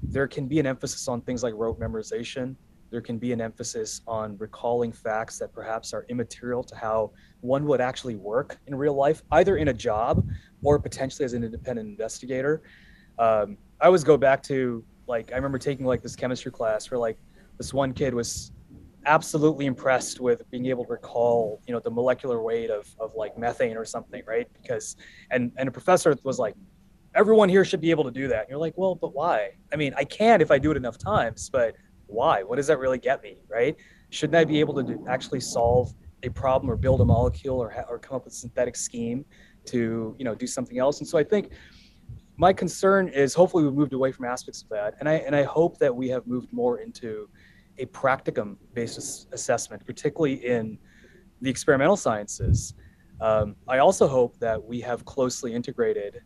there 0.03 0.29
can 0.29 0.47
be 0.47 0.61
an 0.61 0.67
emphasis 0.67 1.09
on 1.09 1.23
things 1.23 1.43
like 1.43 1.55
rote 1.57 1.81
memorization. 1.81 2.55
There 2.91 3.01
can 3.01 3.19
be 3.19 3.33
an 3.33 3.41
emphasis 3.41 4.01
on 4.07 4.37
recalling 4.39 4.93
facts 4.93 5.39
that 5.39 5.53
perhaps 5.53 5.93
are 5.93 6.07
immaterial 6.09 6.63
to 6.65 6.77
how 6.77 7.13
one 7.41 7.67
would 7.67 7.81
actually 7.81 8.17
work 8.17 8.59
in 8.67 8.75
real 8.75 8.95
life, 8.95 9.23
either 9.33 9.59
in 9.59 9.69
a 9.69 9.75
job 9.75 10.27
or 10.63 10.79
potentially 10.79 11.25
as 11.25 11.35
an 11.35 11.45
independent 11.45 11.89
investigator. 11.89 12.63
Um, 13.19 13.59
I 13.81 13.87
always 13.87 14.05
go 14.05 14.17
back 14.17 14.43
to 14.45 14.85
like 15.07 15.33
I 15.33 15.37
remember 15.37 15.59
taking 15.59 15.87
like 15.87 16.03
this 16.03 16.17
chemistry 16.17 16.53
class 16.53 16.91
where 16.91 16.99
like 16.99 17.19
this 17.59 17.75
one 17.75 17.93
kid 17.93 18.15
was 18.15 18.53
absolutely 19.07 19.67
impressed 19.67 20.21
with 20.21 20.49
being 20.51 20.67
able 20.67 20.85
to 20.85 20.93
recall 20.93 21.63
you 21.67 21.73
know 21.73 21.81
the 21.81 21.91
molecular 21.91 22.43
weight 22.43 22.71
of, 22.71 22.89
of 23.01 23.15
like 23.15 23.39
methane 23.39 23.77
or 23.77 23.85
something 23.85 24.23
right? 24.27 24.49
Because 24.61 24.97
and 25.31 25.53
and 25.57 25.69
a 25.69 25.73
professor 25.73 26.17
was 26.23 26.39
like 26.39 26.55
everyone 27.15 27.49
here 27.49 27.65
should 27.65 27.81
be 27.81 27.91
able 27.91 28.05
to 28.05 28.11
do 28.11 28.29
that. 28.29 28.43
And 28.43 28.51
you're 28.51 28.59
like 28.59 28.75
well 28.77 28.95
but 28.95 29.15
why? 29.15 29.51
I 29.73 29.77
mean 29.77 29.95
i 29.97 30.05
can 30.05 30.41
if 30.41 30.51
i 30.51 30.59
do 30.59 30.71
it 30.71 30.77
enough 30.77 30.99
times 30.99 31.51
but 31.51 31.75
why 32.09 32.43
what 32.43 32.57
does 32.57 32.67
that 32.67 32.79
really 32.79 32.99
get 32.99 33.23
me 33.23 33.39
right 33.49 33.77
shouldn't 34.11 34.37
i 34.37 34.45
be 34.45 34.59
able 34.61 34.75
to 34.75 34.83
do, 34.83 35.05
actually 35.09 35.41
solve 35.41 35.95
a 36.23 36.29
problem 36.29 36.71
or 36.71 36.77
build 36.77 37.01
a 37.01 37.05
molecule 37.05 37.61
or, 37.61 37.73
or 37.89 37.99
come 37.99 38.17
up 38.17 38.25
with 38.25 38.33
a 38.33 38.37
synthetic 38.37 38.77
scheme 38.77 39.25
to 39.67 40.15
you 40.19 40.25
know 40.25 40.35
do 40.35 40.47
something 40.47 40.79
else. 40.79 41.01
And 41.01 41.09
so 41.09 41.19
I 41.19 41.25
think 41.25 41.51
my 42.37 42.53
concern 42.53 43.09
is 43.09 43.35
hopefully 43.35 43.65
we've 43.65 43.75
moved 43.75 43.93
away 43.93 44.13
from 44.13 44.25
aspects 44.25 44.63
of 44.63 44.69
that, 44.71 44.95
and 45.01 45.09
I 45.09 45.15
and 45.15 45.35
I 45.35 45.45
hope 45.45 45.79
that 45.79 45.95
we 45.95 46.09
have 46.09 46.27
moved 46.27 46.53
more 46.53 46.79
into 46.79 47.29
a 47.79 47.87
practicum 47.87 48.57
based 48.75 49.29
assessment, 49.33 49.85
particularly 49.85 50.45
in 50.45 50.79
the 51.41 51.51
experimental 51.51 51.97
sciences. 51.97 52.75
Um, 53.21 53.57
I 53.67 53.79
also 53.79 54.07
hope 54.07 54.39
that 54.39 54.63
we 54.63 54.81
have 54.81 55.05
closely 55.05 55.53
integrated 55.53 56.21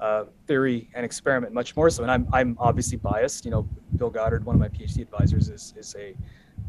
uh, 0.00 0.24
theory 0.46 0.88
and 0.94 1.04
experiment 1.04 1.52
much 1.52 1.76
more 1.76 1.90
so. 1.90 2.02
And 2.02 2.10
I'm, 2.10 2.28
I'm 2.32 2.56
obviously 2.58 2.98
biased. 2.98 3.44
You 3.44 3.50
know, 3.50 3.68
Bill 3.96 4.10
Goddard, 4.10 4.44
one 4.44 4.54
of 4.54 4.60
my 4.60 4.68
PhD 4.68 5.02
advisors, 5.02 5.48
is, 5.48 5.74
is 5.76 5.94
a 5.98 6.14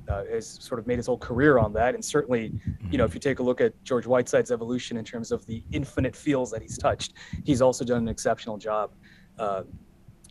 uh, 0.08 0.24
has 0.26 0.48
sort 0.48 0.80
of 0.80 0.88
made 0.88 0.98
his 0.98 1.06
whole 1.06 1.18
career 1.18 1.60
on 1.60 1.72
that. 1.74 1.94
And 1.94 2.04
certainly, 2.04 2.52
you 2.90 2.98
know, 2.98 3.06
if 3.06 3.14
you 3.14 3.20
take 3.20 3.40
a 3.40 3.44
look 3.44 3.62
at 3.62 3.74
George 3.84 4.06
Whitesides' 4.06 4.52
evolution 4.52 4.98
in 4.98 5.06
terms 5.06 5.32
of 5.32 5.46
the 5.46 5.64
infinite 5.72 6.16
fields 6.16 6.52
that 6.52 6.62
he's 6.62 6.78
touched, 6.78 7.14
he's 7.44 7.62
also 7.62 7.86
done 7.86 8.00
an 8.00 8.08
exceptional 8.08 8.58
job 8.58 8.92
uh, 9.38 9.64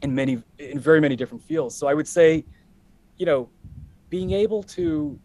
in 0.03 0.15
many, 0.15 0.43
in 0.59 0.81
very 0.81 1.01
many 1.01 1.15
different 1.15 1.43
fields. 1.43 1.77
So 1.77 1.87
I 1.87 1.95
would 1.95 2.09
say, 2.09 2.45
you 3.17 3.27
know, 3.27 3.49
being 4.11 4.33
able 4.33 4.63
to 4.65 5.19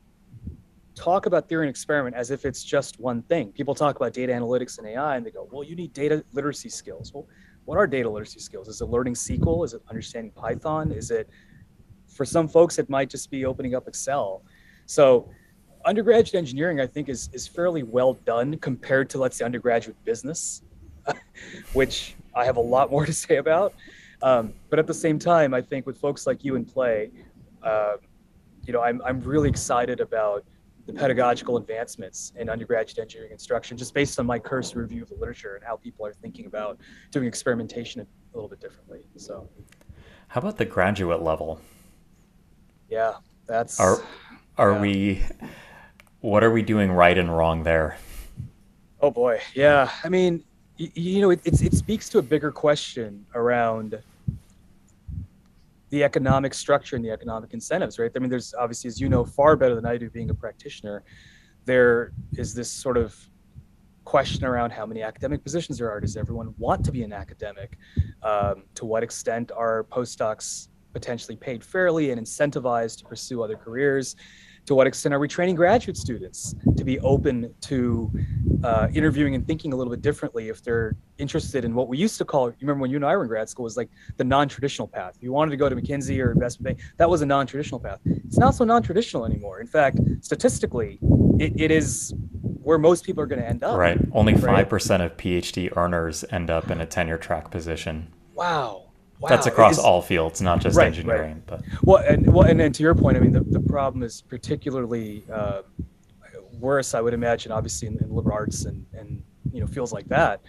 talk 0.96 1.26
about 1.26 1.50
theory 1.50 1.66
and 1.66 1.70
experiment 1.70 2.16
as 2.16 2.30
if 2.30 2.46
it's 2.46 2.64
just 2.64 3.00
one 3.00 3.24
thing. 3.24 3.52
People 3.52 3.74
talk 3.74 3.96
about 3.96 4.14
data 4.14 4.32
analytics 4.34 4.78
and 4.78 4.88
AI, 4.88 5.16
and 5.16 5.26
they 5.26 5.32
go, 5.32 5.48
"Well, 5.52 5.64
you 5.64 5.76
need 5.76 5.94
data 5.94 6.24
literacy 6.34 6.70
skills." 6.70 7.14
Well, 7.14 7.28
what 7.66 7.78
are 7.78 7.88
data 7.88 8.10
literacy 8.10 8.40
skills? 8.40 8.68
Is 8.68 8.82
it 8.82 8.86
learning 8.86 9.14
SQL? 9.14 9.66
Is 9.66 9.74
it 9.74 9.82
understanding 9.90 10.32
Python? 10.32 10.92
Is 10.92 11.12
it 11.12 11.30
for 12.14 12.26
some 12.26 12.48
folks, 12.48 12.80
it 12.80 12.90
might 12.90 13.10
just 13.10 13.30
be 13.32 13.46
opening 13.46 13.76
up 13.76 13.88
Excel. 13.88 14.44
So 14.86 15.30
undergraduate 15.86 16.36
engineering, 16.36 16.80
I 16.80 16.88
think, 16.88 17.10
is, 17.10 17.30
is 17.34 17.48
fairly 17.48 17.84
well 17.84 18.14
done 18.14 18.58
compared 18.60 19.10
to, 19.12 19.18
let's 19.18 19.38
say, 19.38 19.46
undergraduate 19.46 19.98
business, 20.06 20.62
which 21.74 22.16
I 22.36 22.46
have 22.46 22.58
a 22.58 22.62
lot 22.62 22.92
more 22.92 23.06
to 23.06 23.14
say 23.14 23.38
about. 23.38 23.74
Um, 24.22 24.54
but 24.70 24.80
at 24.80 24.88
the 24.88 24.94
same 24.94 25.20
time, 25.20 25.54
I 25.54 25.62
think 25.62 25.86
with 25.86 25.98
folks 25.98 26.26
like 26.26 26.44
you 26.44 26.56
in 26.56 26.64
play, 26.64 27.12
uh, 27.62 27.98
you 28.66 28.72
know, 28.72 28.82
I'm, 28.82 29.02
I'm 29.04 29.20
really 29.22 29.50
excited 29.50 30.00
about 30.00 30.46
the 30.86 30.94
pedagogical 30.94 31.58
advancements 31.58 32.34
in 32.38 32.50
undergraduate 32.50 33.00
engineering 33.00 33.32
instruction, 33.32 33.78
just 33.78 33.94
based 33.94 34.20
on 34.20 34.26
my 34.26 34.38
cursory 34.38 34.82
review 34.82 35.04
of 35.04 35.10
the 35.10 35.16
literature 35.16 35.56
and 35.56 35.64
how 35.64 35.78
people 35.78 36.06
are 36.06 36.14
thinking 36.14 36.46
about 36.46 36.78
doing 37.12 37.28
experimentation 37.28 38.02
a 38.02 38.06
little 38.36 38.50
bit 38.50 38.60
differently. 38.60 39.02
So, 39.16 39.48
how 40.28 40.42
about 40.42 40.58
the 40.58 40.66
graduate 40.66 41.22
level? 41.22 41.62
yeah, 42.94 43.14
that's 43.48 43.80
are 43.80 44.04
are 44.58 44.74
yeah. 44.74 44.82
we 44.82 45.24
what 46.22 46.44
are 46.44 46.52
we 46.52 46.62
doing 46.62 46.92
right 46.92 47.18
and 47.18 47.36
wrong 47.36 47.64
there? 47.64 47.98
Oh 49.02 49.10
boy, 49.10 49.42
yeah. 49.56 49.90
I 50.04 50.10
mean, 50.10 50.44
you, 50.78 50.92
you 50.94 51.22
know, 51.22 51.32
it, 51.32 51.42
it 51.44 51.74
speaks 51.74 52.08
to 52.10 52.20
a 52.20 52.22
bigger 52.22 52.52
question 52.52 53.26
around 53.34 54.02
the 55.94 56.04
economic 56.04 56.56
structure 56.56 56.96
and 56.96 57.06
the 57.06 57.12
economic 57.12 57.54
incentives, 57.54 58.00
right? 58.00 58.10
I 58.16 58.18
mean, 58.18 58.32
there's 58.32 58.56
obviously, 58.56 58.88
as 58.88 59.00
you 59.00 59.10
know, 59.10 59.24
far 59.24 59.56
better 59.56 59.76
than 59.76 59.86
I 59.86 59.96
do, 59.96 60.10
being 60.10 60.32
a 60.32 60.34
practitioner. 60.34 61.04
There 61.66 62.14
is 62.36 62.56
this 62.56 62.68
sort 62.68 62.98
of 62.98 63.16
question 64.04 64.44
around 64.44 64.72
how 64.72 64.88
many 64.88 65.04
academic 65.04 65.44
positions 65.44 65.78
there 65.78 65.92
are. 65.92 66.00
Does 66.02 66.18
everyone 66.18 66.56
want 66.58 66.84
to 66.86 66.92
be 66.92 67.04
an 67.04 67.14
academic? 67.14 67.78
Um, 68.24 68.64
to 68.74 68.88
what 68.88 69.04
extent 69.04 69.52
are 69.56 69.84
postdocs 69.84 70.70
potentially 70.94 71.36
paid 71.36 71.64
fairly 71.64 72.10
and 72.10 72.20
incentivized 72.20 72.98
to 72.98 73.06
pursue 73.06 73.44
other 73.44 73.56
careers? 73.56 74.16
To 74.66 74.76
what 74.76 74.88
extent 74.88 75.14
are 75.14 75.20
we 75.20 75.28
training 75.28 75.56
graduate 75.56 75.98
students 75.98 76.56
to 76.78 76.84
be 76.86 77.00
open 77.02 77.54
to 77.62 78.12
uh, 78.64 78.88
interviewing 78.94 79.36
and 79.36 79.46
thinking 79.46 79.74
a 79.74 79.76
little 79.76 79.92
bit 79.92 80.02
differently 80.02 80.48
if 80.48 80.64
they're 80.64 80.96
interested 81.18 81.66
in 81.66 81.76
what 81.76 81.90
we 81.90 81.98
used 81.98 82.18
to 82.20 82.26
call, 82.26 82.50
you 82.50 82.56
remember 82.62 82.82
when 82.82 82.90
you 82.92 82.96
and 82.96 83.06
I 83.06 83.16
were 83.16 83.24
in 83.24 83.28
grad 83.28 83.50
school, 83.50 83.64
was 83.64 83.76
like 83.76 83.90
the 84.16 84.24
non-traditional 84.24 84.88
path. 84.88 85.16
If 85.18 85.24
you 85.24 85.34
wanted 85.34 85.52
to 85.52 85.58
go 85.58 85.68
to 85.68 85.76
McKinsey 85.76 86.24
or 86.24 86.32
investment 86.32 86.78
bank, 86.78 86.90
that 86.98 87.10
was 87.10 87.22
a 87.22 87.26
non-traditional 87.26 87.80
path. 87.80 88.00
It's 88.06 88.38
not 88.38 88.56
so 88.56 88.64
non-traditional 88.64 89.26
anymore. 89.26 89.60
In 89.60 89.68
fact, 89.68 90.00
statistically, 90.22 90.98
it, 91.40 91.60
it 91.60 91.72
is 91.72 92.14
where 92.64 92.78
most 92.78 93.04
people 93.04 93.22
are 93.22 93.28
going 93.28 93.42
to 93.42 93.48
end 93.48 93.64
up. 93.64 93.78
Right. 93.78 94.00
Only 94.14 94.34
5% 94.34 95.06
of 95.06 95.18
PhD 95.18 95.76
earners 95.76 96.24
end 96.32 96.50
up 96.50 96.72
in 96.72 96.80
a 96.80 96.86
tenure 96.86 97.18
track 97.18 97.52
position. 97.52 98.14
Wow. 98.34 98.83
Wow. 99.24 99.30
That's 99.30 99.48
across 99.48 99.80
all 99.80 100.02
fields, 100.02 100.42
not 100.42 100.60
just 100.60 100.76
right, 100.76 100.88
engineering. 100.88 101.36
Right. 101.36 101.62
But 101.62 101.62
well, 101.82 102.04
and 102.06 102.28
well, 102.34 102.46
and, 102.46 102.60
and 102.60 102.76
to 102.76 102.84
your 102.84 102.94
point, 102.94 103.16
I 103.16 103.22
mean, 103.22 103.32
the, 103.32 103.40
the 103.40 103.62
problem 103.62 104.04
is 104.04 104.22
particularly 104.22 105.24
uh, 105.32 105.62
worse, 106.60 106.94
I 106.94 107.00
would 107.00 107.14
imagine, 107.14 107.54
obviously 107.54 107.88
in, 107.88 107.98
in, 108.04 108.14
liberal 108.14 108.36
arts 108.36 108.66
and 108.66 108.86
and 108.92 109.24
you 109.54 109.62
know 109.62 109.68
fields 109.68 109.94
like 109.94 110.10
that. 110.10 110.42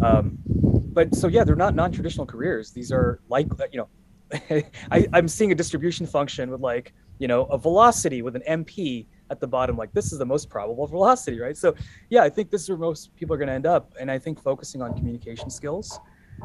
Um, 0.00 0.38
but 0.46 1.12
so 1.12 1.26
yeah, 1.26 1.42
they're 1.42 1.56
not 1.56 1.74
non-traditional 1.74 2.24
careers. 2.24 2.70
These 2.70 2.92
are 2.92 3.18
like 3.28 3.48
you 3.72 3.78
know, 3.80 3.88
I, 4.92 5.08
I'm 5.12 5.26
seeing 5.26 5.50
a 5.50 5.56
distribution 5.56 6.06
function 6.06 6.52
with 6.52 6.60
like 6.60 6.92
you 7.18 7.26
know 7.26 7.46
a 7.46 7.58
velocity 7.58 8.22
with 8.22 8.36
an 8.36 8.44
MP 8.48 9.06
at 9.30 9.40
the 9.40 9.48
bottom. 9.48 9.76
Like 9.76 9.92
this 9.92 10.12
is 10.12 10.20
the 10.20 10.26
most 10.26 10.48
probable 10.48 10.86
velocity, 10.86 11.40
right? 11.40 11.56
So 11.56 11.74
yeah, 12.10 12.22
I 12.22 12.28
think 12.28 12.52
this 12.52 12.62
is 12.62 12.68
where 12.68 12.78
most 12.78 13.12
people 13.16 13.34
are 13.34 13.38
going 13.38 13.48
to 13.48 13.54
end 13.54 13.66
up. 13.66 13.92
And 13.98 14.08
I 14.08 14.20
think 14.20 14.40
focusing 14.40 14.82
on 14.82 14.94
communication 14.94 15.50
skills 15.50 15.98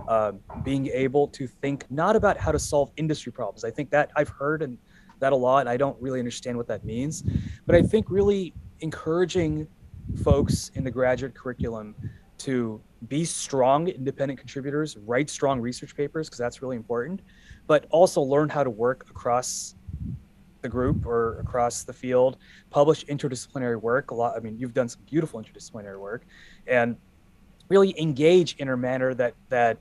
um, 0.07 0.39
being 0.63 0.87
able 0.87 1.27
to 1.29 1.47
think 1.47 1.85
not 1.89 2.15
about 2.15 2.37
how 2.37 2.51
to 2.51 2.59
solve 2.59 2.91
industry 2.97 3.31
problems. 3.31 3.63
I 3.63 3.71
think 3.71 3.89
that 3.91 4.11
I've 4.15 4.29
heard 4.29 4.61
and 4.61 4.77
that 5.19 5.33
a 5.33 5.35
lot. 5.35 5.67
I 5.67 5.77
don't 5.77 5.99
really 6.01 6.19
understand 6.19 6.57
what 6.57 6.67
that 6.67 6.83
means, 6.83 7.23
but 7.65 7.75
I 7.75 7.81
think 7.81 8.09
really 8.09 8.53
encouraging 8.81 9.67
folks 10.23 10.71
in 10.75 10.83
the 10.83 10.91
graduate 10.91 11.33
curriculum 11.33 11.95
to 12.37 12.81
be 13.07 13.23
strong 13.23 13.87
independent 13.87 14.39
contributors, 14.39 14.97
write 14.97 15.29
strong 15.29 15.59
research 15.59 15.95
papers 15.95 16.27
because 16.27 16.37
that's 16.37 16.61
really 16.61 16.75
important, 16.75 17.21
but 17.67 17.85
also 17.89 18.21
learn 18.21 18.49
how 18.49 18.63
to 18.63 18.69
work 18.69 19.05
across 19.09 19.75
the 20.61 20.69
group 20.69 21.05
or 21.05 21.39
across 21.39 21.83
the 21.83 21.93
field, 21.93 22.37
publish 22.71 23.05
interdisciplinary 23.05 23.79
work. 23.79 24.11
A 24.11 24.15
lot. 24.15 24.35
I 24.35 24.39
mean, 24.39 24.57
you've 24.57 24.73
done 24.73 24.89
some 24.89 25.01
beautiful 25.09 25.41
interdisciplinary 25.41 25.99
work, 25.99 26.25
and 26.67 26.97
really 27.69 27.99
engage 27.99 28.55
in 28.55 28.69
a 28.69 28.77
manner 28.77 29.13
that 29.13 29.33
that 29.49 29.77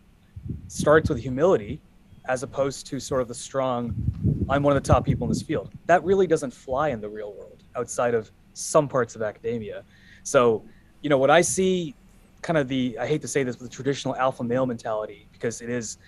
starts 0.69 1.09
with 1.09 1.19
humility 1.19 1.81
as 2.27 2.43
opposed 2.43 2.87
to 2.87 2.99
sort 2.99 3.21
of 3.21 3.29
the 3.29 3.35
strong 3.35 3.95
i'm 4.49 4.63
one 4.63 4.77
of 4.77 4.83
the 4.83 4.93
top 4.93 5.05
people 5.05 5.25
in 5.27 5.29
this 5.29 5.43
field 5.43 5.73
that 5.87 6.03
really 6.05 6.27
doesn't 6.27 6.53
fly 6.53 6.89
in 6.89 7.01
the 7.01 7.09
real 7.09 7.33
world 7.35 7.63
outside 7.77 8.15
of 8.15 8.31
some 8.55 8.89
parts 8.89 9.15
of 9.15 9.23
academia 9.23 9.85
so 10.23 10.63
you 11.03 11.11
know 11.11 11.19
what 11.19 11.31
i 11.31 11.41
see 11.41 11.95
kind 12.43 12.59
of 12.59 12.69
the 12.69 12.97
i 12.99 13.07
hate 13.07 13.21
to 13.21 13.29
say 13.29 13.43
this 13.43 13.57
but 13.57 13.65
the 13.65 13.75
traditional 13.75 14.15
alpha 14.17 14.45
male 14.45 14.67
mentality 14.67 15.27
because 15.33 15.61
it 15.61 15.71
is 15.71 15.99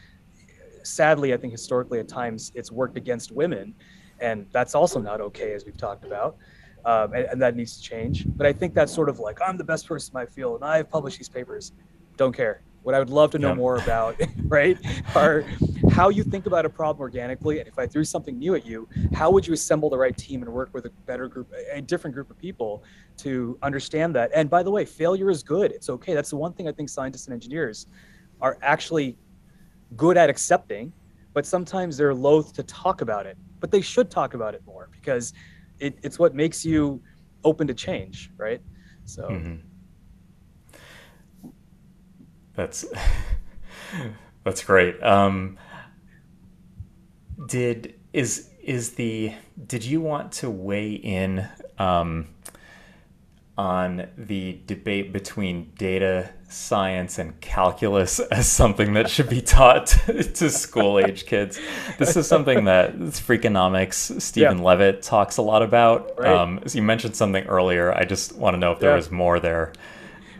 sadly 0.82 1.34
i 1.34 1.36
think 1.36 1.52
historically 1.52 1.98
at 1.98 2.08
times 2.08 2.52
it's 2.54 2.70
worked 2.70 2.96
against 2.96 3.32
women 3.32 3.74
and 4.20 4.46
that's 4.52 4.74
also 4.74 5.00
not 5.00 5.20
okay 5.20 5.52
as 5.52 5.64
we've 5.64 5.76
talked 5.76 6.04
about 6.04 6.36
um, 6.86 7.12
and, 7.14 7.26
and, 7.26 7.42
that 7.42 7.56
needs 7.56 7.76
to 7.76 7.82
change. 7.82 8.24
But 8.36 8.46
I 8.46 8.52
think 8.52 8.72
that's 8.72 8.92
sort 8.92 9.08
of 9.08 9.18
like 9.18 9.40
I'm 9.44 9.58
the 9.58 9.64
best 9.64 9.88
person 9.88 10.12
in 10.12 10.14
my 10.14 10.24
field, 10.24 10.62
and 10.62 10.64
I've 10.64 10.88
published 10.88 11.18
these 11.18 11.28
papers. 11.28 11.72
Don't 12.16 12.34
care. 12.34 12.62
What 12.86 12.94
I 12.94 13.00
would 13.00 13.10
love 13.10 13.32
to 13.32 13.40
know 13.40 13.52
more 13.52 13.78
about, 13.78 14.14
right, 14.44 14.78
are 15.16 15.44
how 15.90 16.08
you 16.08 16.22
think 16.22 16.46
about 16.46 16.64
a 16.64 16.68
problem 16.68 17.00
organically, 17.00 17.58
and 17.58 17.66
if 17.66 17.80
I 17.80 17.86
threw 17.88 18.04
something 18.04 18.38
new 18.38 18.54
at 18.54 18.64
you, 18.64 18.88
how 19.12 19.28
would 19.32 19.44
you 19.44 19.54
assemble 19.54 19.90
the 19.90 19.98
right 19.98 20.16
team 20.16 20.40
and 20.44 20.52
work 20.52 20.72
with 20.72 20.86
a 20.86 20.90
better 21.04 21.26
group, 21.26 21.52
a 21.72 21.82
different 21.82 22.14
group 22.14 22.30
of 22.30 22.38
people 22.38 22.84
to 23.16 23.58
understand 23.60 24.14
that? 24.14 24.30
And 24.32 24.48
by 24.48 24.62
the 24.62 24.70
way, 24.70 24.84
failure 24.84 25.30
is 25.30 25.42
good. 25.42 25.72
It's 25.72 25.90
okay. 25.90 26.14
That's 26.14 26.30
the 26.30 26.36
one 26.36 26.52
thing 26.52 26.68
I 26.68 26.72
think 26.72 26.88
scientists 26.88 27.26
and 27.26 27.34
engineers 27.34 27.88
are 28.40 28.56
actually 28.62 29.18
good 29.96 30.16
at 30.16 30.30
accepting, 30.30 30.92
but 31.32 31.44
sometimes 31.44 31.96
they're 31.96 32.14
loath 32.14 32.52
to 32.52 32.62
talk 32.62 33.00
about 33.00 33.26
it. 33.26 33.36
But 33.58 33.72
they 33.72 33.80
should 33.80 34.12
talk 34.12 34.34
about 34.34 34.54
it 34.54 34.62
more 34.64 34.90
because 34.92 35.32
it, 35.80 35.98
it's 36.04 36.20
what 36.20 36.36
makes 36.36 36.64
you 36.64 37.02
open 37.42 37.66
to 37.66 37.74
change, 37.74 38.30
right? 38.36 38.60
So 39.06 39.24
mm-hmm. 39.24 39.56
That's 42.56 42.84
that's 44.44 44.64
great. 44.64 45.02
Um, 45.02 45.58
did 47.46 47.94
is 48.12 48.50
is 48.62 48.92
the 48.92 49.32
did 49.66 49.84
you 49.84 50.00
want 50.00 50.32
to 50.32 50.50
weigh 50.50 50.92
in 50.92 51.46
um, 51.78 52.26
on 53.58 54.06
the 54.18 54.60
debate 54.66 55.12
between 55.12 55.72
data 55.78 56.30
science 56.48 57.18
and 57.18 57.40
calculus 57.40 58.20
as 58.30 58.46
something 58.46 58.94
that 58.94 59.08
should 59.08 59.28
be 59.28 59.40
taught 59.40 59.86
to 60.06 60.50
school 60.50 60.98
age 60.98 61.26
kids. 61.26 61.58
This 61.98 62.16
is 62.16 62.26
something 62.26 62.64
that 62.64 62.96
Freakonomics, 62.96 64.20
Steven 64.20 64.58
yeah. 64.58 64.64
Levitt 64.64 65.02
talks 65.02 65.38
a 65.38 65.42
lot 65.42 65.62
about. 65.62 66.18
Right. 66.18 66.32
Um, 66.32 66.60
as 66.64 66.74
you 66.74 66.82
mentioned 66.82 67.16
something 67.16 67.44
earlier, 67.46 67.92
I 67.92 68.04
just 68.04 68.36
want 68.36 68.54
to 68.54 68.58
know 68.58 68.72
if 68.72 68.78
there 68.78 68.90
yeah. 68.90 68.96
was 68.96 69.10
more 69.10 69.40
there. 69.40 69.72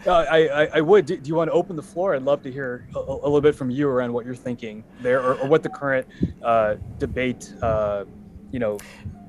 Uh, 0.06 0.24
I, 0.30 0.46
I, 0.46 0.64
I, 0.74 0.80
would. 0.80 1.06
Do, 1.06 1.16
do, 1.16 1.28
you 1.28 1.34
want 1.34 1.48
to 1.48 1.52
open 1.52 1.74
the 1.74 1.82
floor? 1.82 2.14
I'd 2.14 2.22
love 2.22 2.42
to 2.44 2.52
hear 2.52 2.86
a, 2.94 2.98
a, 2.98 3.26
little 3.26 3.40
bit 3.40 3.54
from 3.56 3.70
you 3.70 3.88
around 3.88 4.12
what 4.12 4.24
you're 4.24 4.36
thinking 4.36 4.84
there, 5.00 5.20
or, 5.20 5.34
or 5.34 5.48
what 5.48 5.62
the 5.64 5.68
current 5.68 6.06
uh, 6.42 6.76
debate, 6.98 7.52
uh, 7.60 8.04
you 8.52 8.60
know, 8.60 8.78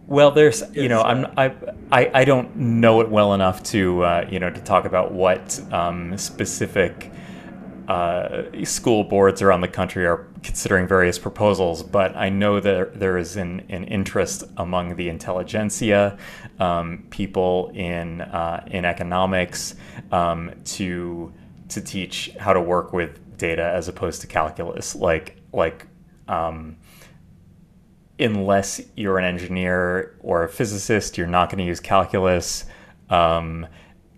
well, 0.08 0.32
there's, 0.32 0.64
you 0.74 0.88
know, 0.88 1.02
I'm, 1.02 1.26
I, 1.36 1.54
I, 1.92 2.12
I 2.14 2.26
don't 2.26 2.56
know 2.56 3.02
it 3.02 3.10
well 3.10 3.34
enough 3.34 3.62
to, 3.64 4.04
uh, 4.04 4.28
you 4.30 4.40
know, 4.40 4.50
to 4.50 4.62
talk 4.62 4.86
about 4.86 5.12
what 5.12 5.60
um, 5.74 6.18
specific 6.18 7.12
uh, 7.88 8.44
school 8.66 9.04
boards 9.04 9.42
around 9.42 9.62
the 9.62 9.68
country 9.68 10.06
are 10.06 10.28
considering 10.44 10.88
various 10.88 11.18
proposals, 11.18 11.84
but 11.84 12.16
I 12.18 12.30
know 12.30 12.60
that 12.60 13.00
there 13.00 13.18
is 13.18 13.38
an, 13.38 13.66
an 13.70 13.86
interest 13.86 14.44
among 14.58 14.98
the 14.98 15.08
intelligentsia, 15.08 16.18
um, 16.60 17.06
people 17.10 17.72
in 17.74 18.22
uh, 18.22 18.66
in 18.68 18.84
economics, 18.84 19.76
um, 20.12 20.52
to 20.66 21.32
to 21.70 21.82
teach 21.82 22.32
how 22.40 22.54
to 22.54 22.62
work 22.62 22.92
with 22.92 23.38
data 23.38 23.64
as 23.64 23.88
opposed 23.88 24.22
to 24.22 24.28
calculus, 24.28 24.96
like 24.96 25.38
like. 25.54 25.88
Um, 26.28 26.78
unless 28.20 28.82
you're 28.96 29.20
an 29.20 29.26
engineer 29.26 30.18
or 30.22 30.44
a 30.44 30.50
physicist, 30.50 31.18
you're 31.20 31.28
not 31.28 31.50
going 31.52 31.60
to 31.60 31.64
use 31.64 31.80
calculus. 31.80 32.66
Um, 33.12 33.68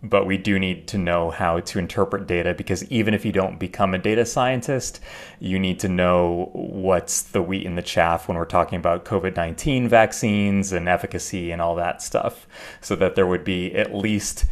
but 0.01 0.25
we 0.25 0.37
do 0.37 0.57
need 0.57 0.87
to 0.87 0.97
know 0.97 1.29
how 1.29 1.59
to 1.59 1.79
interpret 1.79 2.25
data 2.25 2.53
because 2.53 2.89
even 2.91 3.13
if 3.13 3.25
you 3.25 3.31
don't 3.31 3.59
become 3.59 3.93
a 3.93 3.97
data 3.97 4.25
scientist, 4.25 4.99
you 5.39 5.59
need 5.59 5.79
to 5.79 5.89
know 5.89 6.49
what's 6.53 7.21
the 7.21 7.41
wheat 7.41 7.65
in 7.65 7.75
the 7.75 7.81
chaff 7.81 8.27
when 8.27 8.37
we're 8.37 8.45
talking 8.45 8.77
about 8.77 9.05
COVID 9.05 9.35
19 9.35 9.89
vaccines 9.89 10.71
and 10.71 10.87
efficacy 10.87 11.51
and 11.51 11.61
all 11.61 11.75
that 11.75 12.01
stuff, 12.01 12.47
so 12.81 12.95
that 12.95 13.15
there 13.15 13.27
would 13.27 13.43
be 13.43 13.73
at 13.75 13.93
least. 13.93 14.45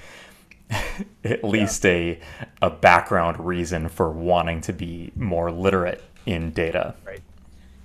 at 1.24 1.46
least 1.46 1.86
yeah. 1.86 1.92
a 1.92 2.20
a 2.64 2.70
background 2.70 3.40
reason 3.40 3.88
for 3.88 4.12
wanting 4.12 4.60
to 4.60 4.74
be 4.74 5.14
more 5.16 5.50
literate 5.50 6.04
in 6.26 6.52
data. 6.52 6.94
Right. 7.06 7.22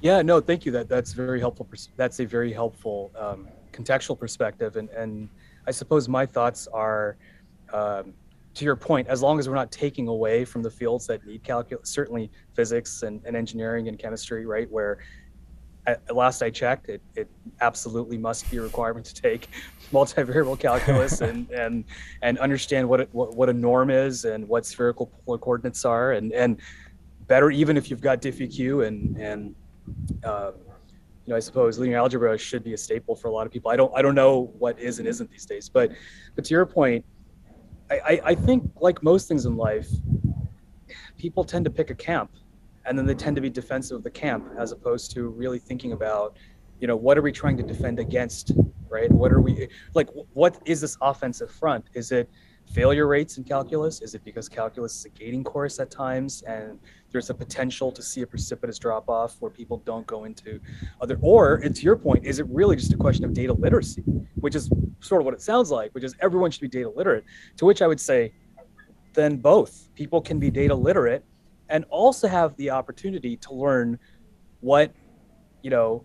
Yeah, 0.00 0.20
no, 0.20 0.40
thank 0.40 0.66
you. 0.66 0.72
That 0.72 0.88
that's 0.88 1.12
very 1.12 1.38
helpful. 1.38 1.68
That's 1.96 2.18
a 2.18 2.24
very 2.24 2.52
helpful 2.52 3.12
um, 3.16 3.46
contextual 3.72 4.18
perspective, 4.18 4.74
and 4.74 4.90
and 4.90 5.28
I 5.66 5.70
suppose 5.70 6.08
my 6.08 6.26
thoughts 6.26 6.66
are, 6.66 7.16
um, 7.72 8.14
to 8.54 8.64
your 8.64 8.76
point, 8.76 9.08
as 9.08 9.22
long 9.22 9.38
as 9.38 9.48
we're 9.48 9.54
not 9.54 9.72
taking 9.72 10.08
away 10.08 10.44
from 10.44 10.62
the 10.62 10.70
fields 10.70 11.06
that 11.06 11.24
need 11.26 11.42
calculus, 11.42 11.88
certainly 11.88 12.30
physics 12.54 13.02
and, 13.02 13.22
and 13.24 13.34
engineering 13.34 13.88
and 13.88 13.98
chemistry, 13.98 14.44
right? 14.44 14.70
Where 14.70 14.98
at 15.86 16.14
last 16.14 16.42
I 16.42 16.50
checked, 16.50 16.88
it, 16.88 17.02
it 17.16 17.28
absolutely 17.60 18.16
must 18.18 18.48
be 18.50 18.58
a 18.58 18.62
requirement 18.62 19.06
to 19.06 19.14
take 19.14 19.48
multivariable 19.92 20.58
calculus 20.60 21.22
and, 21.22 21.50
and 21.62 21.84
and 22.20 22.38
understand 22.38 22.88
what, 22.88 23.00
it, 23.00 23.08
what 23.12 23.34
what 23.34 23.48
a 23.48 23.52
norm 23.52 23.90
is 23.90 24.24
and 24.24 24.46
what 24.46 24.66
spherical 24.66 25.06
polar 25.24 25.38
coordinates 25.38 25.84
are, 25.84 26.12
and 26.12 26.32
and 26.32 26.60
better 27.26 27.50
even 27.50 27.76
if 27.76 27.90
you've 27.90 28.00
got 28.00 28.20
DiffEq 28.20 28.86
and 28.86 29.16
and 29.16 29.54
um, 30.24 30.52
you 31.24 31.30
know, 31.30 31.36
I 31.36 31.40
suppose 31.40 31.78
linear 31.78 31.98
algebra 31.98 32.36
should 32.36 32.64
be 32.64 32.74
a 32.74 32.76
staple 32.76 33.14
for 33.14 33.28
a 33.28 33.32
lot 33.32 33.46
of 33.46 33.52
people. 33.52 33.70
I 33.70 33.76
don't, 33.76 33.92
I 33.94 34.02
don't 34.02 34.14
know 34.14 34.52
what 34.58 34.78
is 34.78 34.98
and 34.98 35.06
isn't 35.06 35.30
these 35.30 35.46
days, 35.46 35.68
but, 35.68 35.92
but 36.34 36.44
to 36.46 36.54
your 36.54 36.66
point, 36.66 37.04
I, 38.00 38.20
I, 38.24 38.34
think 38.34 38.70
like 38.80 39.02
most 39.02 39.28
things 39.28 39.46
in 39.46 39.56
life, 39.56 39.88
people 41.18 41.44
tend 41.44 41.64
to 41.64 41.70
pick 41.70 41.90
a 41.90 41.94
camp, 41.94 42.30
and 42.84 42.98
then 42.98 43.06
they 43.06 43.14
tend 43.14 43.36
to 43.36 43.42
be 43.42 43.50
defensive 43.50 43.96
of 43.96 44.02
the 44.02 44.10
camp 44.10 44.48
as 44.58 44.72
opposed 44.72 45.10
to 45.12 45.28
really 45.28 45.58
thinking 45.58 45.92
about, 45.92 46.36
you 46.80 46.86
know, 46.86 46.96
what 46.96 47.16
are 47.16 47.22
we 47.22 47.32
trying 47.32 47.56
to 47.56 47.62
defend 47.62 47.98
against, 47.98 48.52
right? 48.88 49.10
What 49.10 49.32
are 49.32 49.40
we 49.40 49.68
like? 49.94 50.08
What 50.32 50.60
is 50.64 50.80
this 50.80 50.96
offensive 51.00 51.50
front? 51.50 51.84
Is 51.94 52.12
it 52.12 52.28
failure 52.72 53.06
rates 53.06 53.38
in 53.38 53.44
calculus? 53.44 54.00
Is 54.00 54.14
it 54.14 54.24
because 54.24 54.48
calculus 54.48 54.98
is 54.98 55.04
a 55.04 55.08
gating 55.10 55.44
course 55.44 55.78
at 55.78 55.90
times 55.90 56.42
and 56.42 56.78
there's 57.10 57.30
a 57.30 57.34
potential 57.34 57.92
to 57.92 58.02
see 58.02 58.22
a 58.22 58.26
precipitous 58.26 58.78
drop 58.78 59.08
off 59.08 59.36
where 59.40 59.50
people 59.50 59.82
don't 59.84 60.06
go 60.06 60.24
into 60.24 60.58
other, 61.00 61.18
or 61.20 61.56
and 61.56 61.76
to 61.76 61.82
your 61.82 61.96
point, 61.96 62.24
is 62.24 62.38
it 62.38 62.46
really 62.48 62.76
just 62.76 62.92
a 62.92 62.96
question 62.96 63.24
of 63.24 63.34
data 63.34 63.52
literacy, 63.52 64.02
which 64.36 64.54
is 64.54 64.70
sort 65.00 65.20
of 65.20 65.26
what 65.26 65.34
it 65.34 65.42
sounds 65.42 65.70
like, 65.70 65.92
which 65.92 66.04
is 66.04 66.14
everyone 66.20 66.50
should 66.50 66.62
be 66.62 66.68
data 66.68 66.90
literate. 66.96 67.24
To 67.58 67.66
which 67.66 67.82
I 67.82 67.86
would 67.86 68.00
say, 68.00 68.32
then 69.12 69.36
both 69.36 69.88
people 69.94 70.20
can 70.20 70.38
be 70.38 70.50
data 70.50 70.74
literate 70.74 71.24
and 71.68 71.84
also 71.90 72.26
have 72.28 72.56
the 72.56 72.70
opportunity 72.70 73.36
to 73.36 73.52
learn 73.52 73.98
what, 74.60 74.92
you 75.62 75.70
know, 75.70 76.04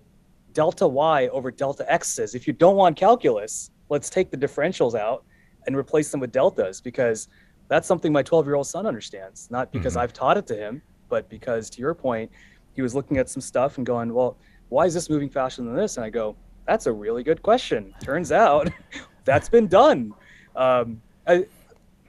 delta 0.53 0.88
y 0.88 1.28
over 1.28 1.51
delta 1.51 1.89
x 1.91 2.20
is. 2.20 2.36
If 2.36 2.47
you 2.47 2.53
don't 2.53 2.76
want 2.76 2.97
calculus, 2.97 3.72
let's 3.89 4.09
take 4.09 4.32
the 4.32 4.38
differentials 4.38 4.95
out 4.95 5.24
and 5.68 5.76
replace 5.76 6.09
them 6.09 6.20
with 6.20 6.32
deltas 6.32 6.82
because 6.82 7.28
that's 7.68 7.88
something 7.88 8.11
my 8.11 8.24
12 8.24 8.45
year 8.45 8.55
old 8.55 8.65
son 8.65 8.88
understands, 8.88 9.51
not 9.51 9.72
because 9.72 9.93
mm-hmm. 9.93 10.03
I've 10.03 10.13
taught 10.13 10.38
it 10.38 10.47
to 10.47 10.55
him, 10.55 10.82
but 11.09 11.30
because 11.30 11.70
to 11.72 11.82
your 11.82 11.93
point, 11.93 12.32
he 12.74 12.82
was 12.82 12.95
looking 12.95 13.18
at 13.18 13.30
some 13.30 13.41
stuff 13.41 13.78
and 13.78 13.86
going, 13.86 14.13
well, 14.13 14.38
why 14.70 14.86
is 14.86 14.93
this 14.93 15.09
moving 15.09 15.30
faster 15.30 15.61
than 15.61 15.76
this? 15.76 15.97
And 15.97 16.05
I 16.05 16.09
go, 16.09 16.36
that's 16.65 16.86
a 16.86 16.91
really 16.91 17.24
good 17.24 17.41
question. 17.41 17.93
Turns 18.01 18.32
out 18.32 18.70
that's 19.26 19.49
been 19.49 19.68
done. 19.68 20.13
Um, 20.55 21.01
I, 21.28 21.45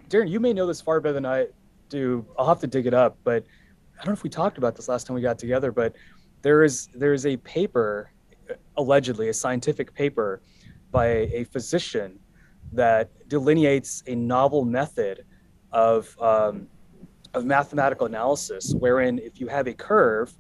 Darren, 0.09 0.29
you 0.29 0.41
may 0.41 0.53
know 0.53 0.67
this 0.67 0.81
far 0.81 1.01
better 1.01 1.13
than 1.13 1.27
I 1.27 1.49
do. 1.89 2.25
I'll 2.39 2.47
have 2.47 2.61
to 2.61 2.67
dig 2.67 2.87
it 2.87 2.95
up, 2.95 3.19
but 3.25 3.45
I 3.95 4.05
don't 4.05 4.09
know 4.09 4.13
if 4.13 4.23
we 4.23 4.31
talked 4.31 4.59
about 4.59 4.77
this 4.77 4.89
last 4.89 5.07
time 5.07 5.15
we 5.15 5.21
got 5.21 5.39
together, 5.39 5.73
but 5.73 5.97
there 6.43 6.63
is 6.63 6.89
there 6.95 7.13
is 7.13 7.27
a 7.27 7.37
paper, 7.39 8.13
allegedly 8.77 9.29
a 9.29 9.35
scientific 9.35 9.93
paper, 9.93 10.41
by 10.91 11.07
a 11.07 11.45
physician 11.45 12.19
that 12.73 13.11
delineates 13.29 14.03
a 14.07 14.15
novel 14.15 14.65
method 14.65 15.25
of 15.73 16.17
um, 16.21 16.67
of 17.35 17.45
mathematical 17.45 18.07
analysis, 18.07 18.75
wherein 18.79 19.19
if 19.19 19.39
you 19.41 19.49
have 19.49 19.67
a 19.67 19.75
curve 19.75 20.37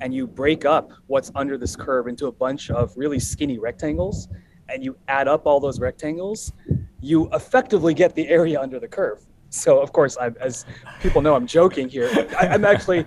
and 0.00 0.12
you 0.12 0.26
break 0.26 0.64
up 0.64 0.90
what's 1.06 1.30
under 1.36 1.56
this 1.56 1.76
curve 1.76 2.08
into 2.08 2.26
a 2.26 2.32
bunch 2.32 2.70
of 2.70 2.92
really 2.96 3.20
skinny 3.20 3.58
rectangles, 3.58 4.28
and 4.68 4.82
you 4.84 4.96
add 5.06 5.28
up 5.28 5.46
all 5.46 5.60
those 5.60 5.78
rectangles, 5.78 6.52
you 7.00 7.28
effectively 7.32 7.94
get 7.94 8.14
the 8.14 8.26
area 8.28 8.60
under 8.60 8.80
the 8.80 8.88
curve. 8.88 9.24
So 9.50 9.80
of 9.80 9.92
course, 9.92 10.16
I'm, 10.20 10.36
as 10.40 10.66
people 11.00 11.22
know, 11.22 11.36
I'm 11.36 11.46
joking 11.46 11.88
here. 11.88 12.10
I, 12.40 12.48
I'm 12.48 12.64
actually, 12.64 13.06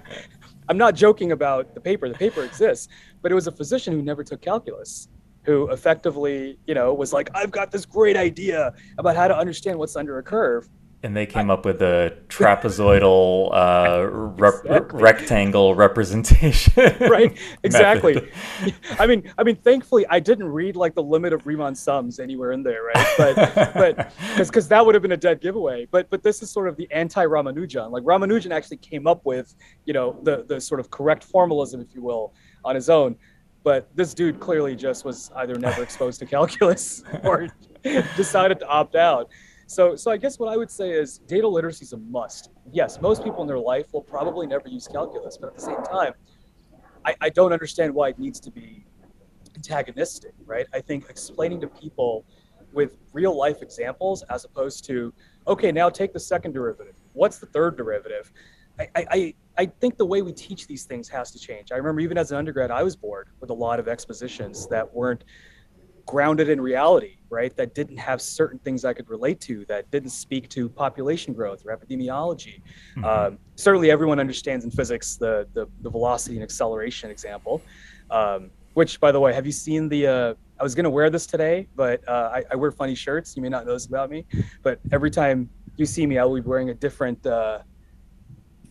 I'm 0.69 0.77
not 0.77 0.95
joking 0.95 1.33
about 1.33 1.73
the 1.73 1.81
paper. 1.81 2.07
The 2.07 2.15
paper 2.15 2.43
exists, 2.43 2.87
but 3.21 3.31
it 3.31 3.35
was 3.35 3.47
a 3.47 3.51
physician 3.51 3.93
who 3.93 4.01
never 4.01 4.23
took 4.23 4.41
calculus 4.41 5.09
who 5.47 5.69
effectively, 5.71 6.59
you 6.67 6.75
know, 6.75 6.93
was 6.93 7.13
like, 7.13 7.29
I've 7.33 7.51
got 7.51 7.71
this 7.71 7.85
great 7.85 8.17
idea 8.17 8.73
about 8.97 9.15
how 9.15 9.29
to 9.29 9.35
understand 9.35 9.79
what's 9.79 9.95
under 9.95 10.19
a 10.19 10.23
curve. 10.23 10.67
And 11.03 11.15
they 11.15 11.25
came 11.25 11.49
I, 11.49 11.53
up 11.53 11.63
with 11.63 11.81
a 11.81 12.17
trapezoidal 12.27 13.53
uh, 13.53 14.43
exactly. 14.45 15.01
rectangle 15.01 15.73
representation. 15.73 16.73
right, 16.99 17.37
exactly. 17.63 18.29
I 18.99 19.07
mean, 19.07 19.31
I 19.37 19.43
mean, 19.43 19.55
thankfully, 19.55 20.05
I 20.09 20.19
didn't 20.19 20.49
read 20.49 20.75
like 20.75 20.95
the 20.95 21.03
limit 21.03 21.31
of 21.31 21.47
Riemann 21.47 21.75
sums 21.75 22.19
anywhere 22.19 22.51
in 22.51 22.61
there, 22.63 22.83
right? 22.83 23.07
But, 23.17 23.35
but 23.73 24.13
because 24.31 24.49
because 24.49 24.67
that 24.67 24.85
would 24.85 24.95
have 24.95 25.01
been 25.01 25.13
a 25.13 25.17
dead 25.17 25.39
giveaway. 25.39 25.87
But 25.89 26.09
but 26.09 26.23
this 26.23 26.41
is 26.41 26.49
sort 26.49 26.67
of 26.67 26.75
the 26.75 26.91
anti-Ramanujan. 26.91 27.91
Like 27.91 28.03
Ramanujan 28.03 28.51
actually 28.51 28.77
came 28.77 29.07
up 29.07 29.23
with, 29.23 29.55
you 29.85 29.93
know, 29.93 30.19
the 30.23 30.43
the 30.45 30.59
sort 30.59 30.79
of 30.79 30.89
correct 30.89 31.23
formalism, 31.23 31.79
if 31.79 31.93
you 31.93 32.01
will, 32.01 32.33
on 32.65 32.75
his 32.75 32.89
own. 32.89 33.15
But 33.67 33.93
this 33.97 34.13
dude 34.13 34.39
clearly 34.39 34.77
just 34.77 35.03
was 35.03 35.29
either 35.35 35.55
never 35.55 35.83
exposed 35.83 36.19
to 36.19 36.25
calculus 36.25 37.03
or 37.25 37.49
decided 38.15 38.61
to 38.61 38.67
opt 38.69 38.95
out. 38.95 39.27
So, 39.65 39.93
so 39.97 40.09
I 40.09 40.15
guess 40.15 40.39
what 40.39 40.47
I 40.47 40.55
would 40.55 40.71
say 40.71 40.91
is 40.91 41.17
data 41.17 41.45
literacy 41.45 41.83
is 41.83 41.91
a 41.91 41.97
must. 41.97 42.51
Yes, 42.71 43.01
most 43.01 43.25
people 43.25 43.41
in 43.41 43.47
their 43.49 43.59
life 43.59 43.87
will 43.91 44.03
probably 44.03 44.47
never 44.47 44.69
use 44.69 44.87
calculus, 44.87 45.35
but 45.35 45.47
at 45.47 45.55
the 45.55 45.61
same 45.61 45.83
time, 45.83 46.13
I, 47.03 47.15
I 47.19 47.27
don't 47.27 47.51
understand 47.51 47.93
why 47.93 48.07
it 48.07 48.17
needs 48.17 48.39
to 48.39 48.51
be 48.51 48.85
antagonistic, 49.53 50.31
right? 50.45 50.65
I 50.73 50.79
think 50.79 51.09
explaining 51.09 51.59
to 51.59 51.67
people 51.67 52.23
with 52.71 52.95
real 53.11 53.37
life 53.37 53.61
examples 53.61 54.21
as 54.29 54.45
opposed 54.45 54.85
to, 54.85 55.13
okay, 55.45 55.73
now 55.73 55.89
take 55.89 56.13
the 56.13 56.21
second 56.21 56.53
derivative. 56.53 56.95
What's 57.11 57.37
the 57.37 57.47
third 57.47 57.75
derivative? 57.75 58.31
I, 58.79 58.87
I, 58.95 59.33
I 59.57 59.65
think 59.65 59.97
the 59.97 60.05
way 60.05 60.21
we 60.21 60.33
teach 60.33 60.67
these 60.67 60.83
things 60.83 61.09
has 61.09 61.31
to 61.31 61.39
change. 61.39 61.71
I 61.71 61.77
remember 61.77 62.01
even 62.01 62.17
as 62.17 62.31
an 62.31 62.37
undergrad, 62.37 62.69
I 62.69 62.83
was 62.83 62.95
bored 62.95 63.29
with 63.39 63.49
a 63.49 63.53
lot 63.53 63.79
of 63.79 63.87
expositions 63.87 64.67
that 64.67 64.93
weren't 64.93 65.23
grounded 66.05 66.49
in 66.49 66.61
reality, 66.61 67.17
right? 67.29 67.55
That 67.55 67.75
didn't 67.75 67.97
have 67.97 68.21
certain 68.21 68.59
things 68.59 68.85
I 68.85 68.93
could 68.93 69.09
relate 69.09 69.41
to, 69.41 69.65
that 69.65 69.89
didn't 69.91 70.09
speak 70.09 70.49
to 70.49 70.69
population 70.69 71.33
growth 71.33 71.65
or 71.65 71.75
epidemiology. 71.75 72.61
Mm-hmm. 72.95 73.03
Um, 73.03 73.39
certainly, 73.55 73.91
everyone 73.91 74.19
understands 74.19 74.63
in 74.63 74.71
physics 74.71 75.17
the, 75.17 75.47
the, 75.53 75.67
the 75.81 75.89
velocity 75.89 76.35
and 76.35 76.43
acceleration 76.43 77.11
example. 77.11 77.61
Um, 78.09 78.51
which, 78.73 78.99
by 78.99 79.11
the 79.11 79.19
way, 79.19 79.33
have 79.33 79.45
you 79.45 79.51
seen 79.51 79.89
the? 79.89 80.07
Uh, 80.07 80.33
I 80.59 80.63
was 80.63 80.75
going 80.75 80.83
to 80.83 80.89
wear 80.91 81.09
this 81.09 81.25
today, 81.25 81.67
but 81.75 82.07
uh, 82.07 82.31
I, 82.33 82.43
I, 82.51 82.55
wear 82.55 82.71
funny 82.71 82.93
shirts. 82.93 83.35
You 83.35 83.41
may 83.41 83.49
not 83.49 83.65
know 83.65 83.73
this 83.73 83.87
about 83.87 84.09
me, 84.11 84.25
but 84.61 84.79
every 84.91 85.09
time 85.09 85.49
you 85.77 85.85
see 85.87 86.05
me, 86.05 86.19
I 86.19 86.25
will 86.25 86.35
be 86.35 86.41
wearing 86.41 86.69
a 86.69 86.75
different 86.75 87.25
uh, 87.25 87.59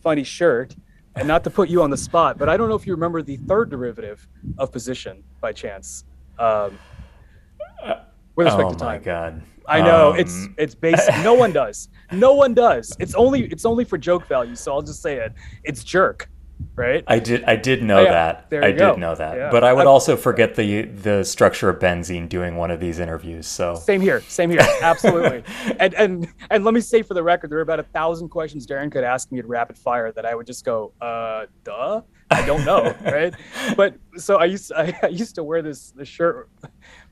funny 0.01 0.23
shirt. 0.23 0.75
And 1.15 1.27
not 1.27 1.43
to 1.45 1.49
put 1.49 1.67
you 1.67 1.81
on 1.81 1.89
the 1.89 1.97
spot, 1.97 2.37
but 2.37 2.47
I 2.47 2.57
don't 2.57 2.69
know 2.69 2.75
if 2.75 2.85
you 2.85 2.93
remember 2.93 3.23
the 3.23 3.37
third 3.37 3.71
derivative 3.71 4.27
of 4.59 4.71
position 4.71 5.23
by 5.41 5.51
chance. 5.51 6.03
Um, 6.37 6.77
with 8.35 8.45
respect 8.45 8.67
oh 8.67 8.71
to 8.71 8.77
time. 8.77 8.87
Oh 8.87 8.97
my 8.99 8.99
god! 8.99 9.43
I 9.67 9.81
know 9.81 10.11
um... 10.11 10.19
it's 10.19 10.47
it's 10.57 10.75
basic. 10.75 11.13
no 11.23 11.33
one 11.33 11.51
does. 11.51 11.89
No 12.11 12.33
one 12.33 12.53
does. 12.53 12.95
It's 12.99 13.15
only 13.15 13.45
it's 13.45 13.65
only 13.65 13.83
for 13.83 13.97
joke 13.97 14.27
value. 14.27 14.55
So 14.55 14.71
I'll 14.73 14.81
just 14.81 15.01
say 15.01 15.17
it. 15.17 15.33
It's 15.63 15.83
jerk, 15.83 16.29
right? 16.75 17.03
I 17.07 17.19
did 17.19 17.43
I 17.43 17.55
did 17.55 17.83
know 17.83 17.99
oh, 17.99 18.03
yeah. 18.03 18.11
that. 18.11 18.49
There 18.49 18.63
I 18.63 18.71
go. 18.71 18.91
did 18.91 18.99
know 18.99 19.15
that. 19.15 19.37
Yeah. 19.37 19.49
But 19.51 19.63
I 19.63 19.73
would 19.73 19.81
I'm, 19.81 19.87
also 19.87 20.15
forget 20.15 20.55
the 20.55 20.83
the 20.83 21.23
structure 21.23 21.69
of 21.69 21.79
benzene 21.79 22.29
doing 22.29 22.55
one 22.55 22.71
of 22.71 22.79
these 22.79 22.99
interviews. 22.99 23.47
So 23.47 23.75
same 23.75 24.01
here. 24.01 24.21
Same 24.21 24.49
here. 24.49 24.65
Absolutely. 24.81 25.43
and 25.79 25.93
and 25.95 26.27
and 26.49 26.63
let 26.63 26.73
me 26.73 26.81
say 26.81 27.01
for 27.01 27.13
the 27.13 27.23
record, 27.23 27.49
there 27.49 27.59
are 27.59 27.61
about 27.61 27.79
a 27.79 27.83
thousand 27.83 28.29
questions 28.29 28.65
Darren 28.65 28.91
could 28.91 29.03
ask 29.03 29.31
me 29.31 29.39
at 29.39 29.47
rapid 29.47 29.77
fire 29.77 30.11
that 30.11 30.25
I 30.25 30.35
would 30.35 30.47
just 30.47 30.63
go, 30.65 30.93
uh, 31.01 31.45
duh. 31.63 32.01
I 32.29 32.45
don't 32.45 32.65
know, 32.65 32.93
right? 33.05 33.33
But 33.77 33.95
so 34.17 34.35
I 34.35 34.45
used 34.45 34.71
I, 34.73 34.97
I 35.01 35.07
used 35.07 35.35
to 35.35 35.43
wear 35.43 35.61
this 35.61 35.91
this 35.91 36.09
shirt 36.09 36.49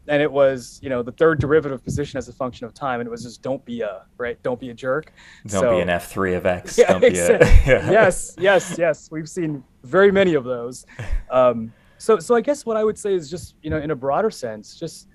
and 0.08 0.22
it 0.22 0.32
was 0.32 0.80
you 0.82 0.90
know 0.90 1.02
the 1.02 1.12
third 1.12 1.40
derivative 1.40 1.84
position 1.84 2.18
as 2.18 2.28
a 2.28 2.34
function 2.34 2.66
of 2.66 2.74
time 2.74 3.00
and 3.00 3.08
it 3.08 3.12
was 3.12 3.24
just 3.24 3.42
don't 3.42 3.64
be 3.66 3.82
a 3.82 4.04
right? 4.18 4.42
Don't 4.44 4.60
be 4.60 4.70
a 4.70 4.74
jerk. 4.74 5.12
Don't 5.48 5.62
so, 5.62 5.76
be 5.76 5.82
an 5.82 5.88
f3 5.88 6.38
of 6.38 6.46
x. 6.46 6.78
Yeah, 6.78 6.98
a, 6.98 7.10
yeah. 7.10 7.92
yes 7.92 8.36
yes 8.38 8.76
yes. 8.78 9.10
We've 9.12 9.30
seen 9.30 9.64
very 9.84 10.12
many 10.12 10.34
of 10.34 10.44
those. 10.44 10.86
Um, 11.30 11.74
so 11.98 12.20
so 12.20 12.36
i 12.36 12.42
guess 12.42 12.66
what 12.66 12.76
i 12.76 12.84
would 12.84 12.98
say 12.98 13.14
is 13.14 13.30
just 13.30 13.56
you 13.62 13.70
know 13.70 13.78
in 13.78 13.92
a 13.92 13.96
broader 13.96 14.30
sense 14.30 14.78
just 14.78 15.08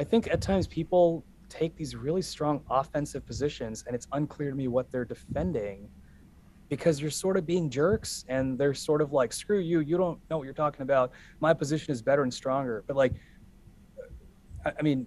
i 0.00 0.04
think 0.04 0.26
at 0.28 0.40
times 0.40 0.66
people 0.66 1.22
take 1.50 1.76
these 1.76 1.94
really 1.94 2.22
strong 2.22 2.62
offensive 2.70 3.24
positions 3.26 3.84
and 3.86 3.94
it's 3.94 4.06
unclear 4.12 4.48
to 4.48 4.56
me 4.56 4.66
what 4.66 4.90
they're 4.90 5.04
defending 5.04 5.86
because 6.72 7.02
you're 7.02 7.10
sort 7.10 7.36
of 7.36 7.44
being 7.44 7.68
jerks 7.68 8.24
and 8.28 8.58
they're 8.58 8.72
sort 8.72 9.02
of 9.02 9.12
like 9.12 9.30
screw 9.30 9.58
you 9.58 9.80
you 9.80 9.98
don't 9.98 10.18
know 10.30 10.38
what 10.38 10.44
you're 10.44 10.54
talking 10.54 10.80
about. 10.80 11.12
My 11.38 11.52
position 11.52 11.92
is 11.92 12.00
better 12.00 12.22
and 12.22 12.32
stronger. 12.32 12.82
But 12.86 12.96
like 12.96 13.12
I 14.64 14.82
mean, 14.82 15.06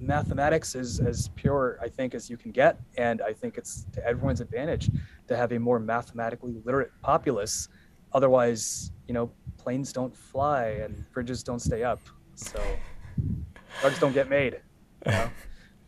mathematics 0.00 0.74
is 0.74 1.00
as 1.00 1.28
pure, 1.34 1.78
I 1.82 1.88
think, 1.88 2.14
as 2.14 2.30
you 2.30 2.36
can 2.36 2.50
get. 2.50 2.80
And 2.96 3.22
I 3.22 3.32
think 3.32 3.58
it's 3.58 3.86
to 3.92 4.04
everyone's 4.06 4.40
advantage 4.40 4.90
to 5.28 5.36
have 5.36 5.52
a 5.52 5.58
more 5.58 5.78
mathematically 5.78 6.54
literate 6.64 6.90
populace. 7.02 7.68
Otherwise, 8.12 8.92
you 9.08 9.14
know, 9.14 9.30
planes 9.56 9.92
don't 9.92 10.14
fly 10.16 10.66
and 10.82 11.04
bridges 11.12 11.42
don't 11.42 11.60
stay 11.60 11.82
up. 11.82 12.00
So 12.34 12.62
drugs 13.80 13.98
don't 13.98 14.12
get 14.12 14.28
made. 14.28 14.60
You 15.04 15.12
know? 15.12 15.30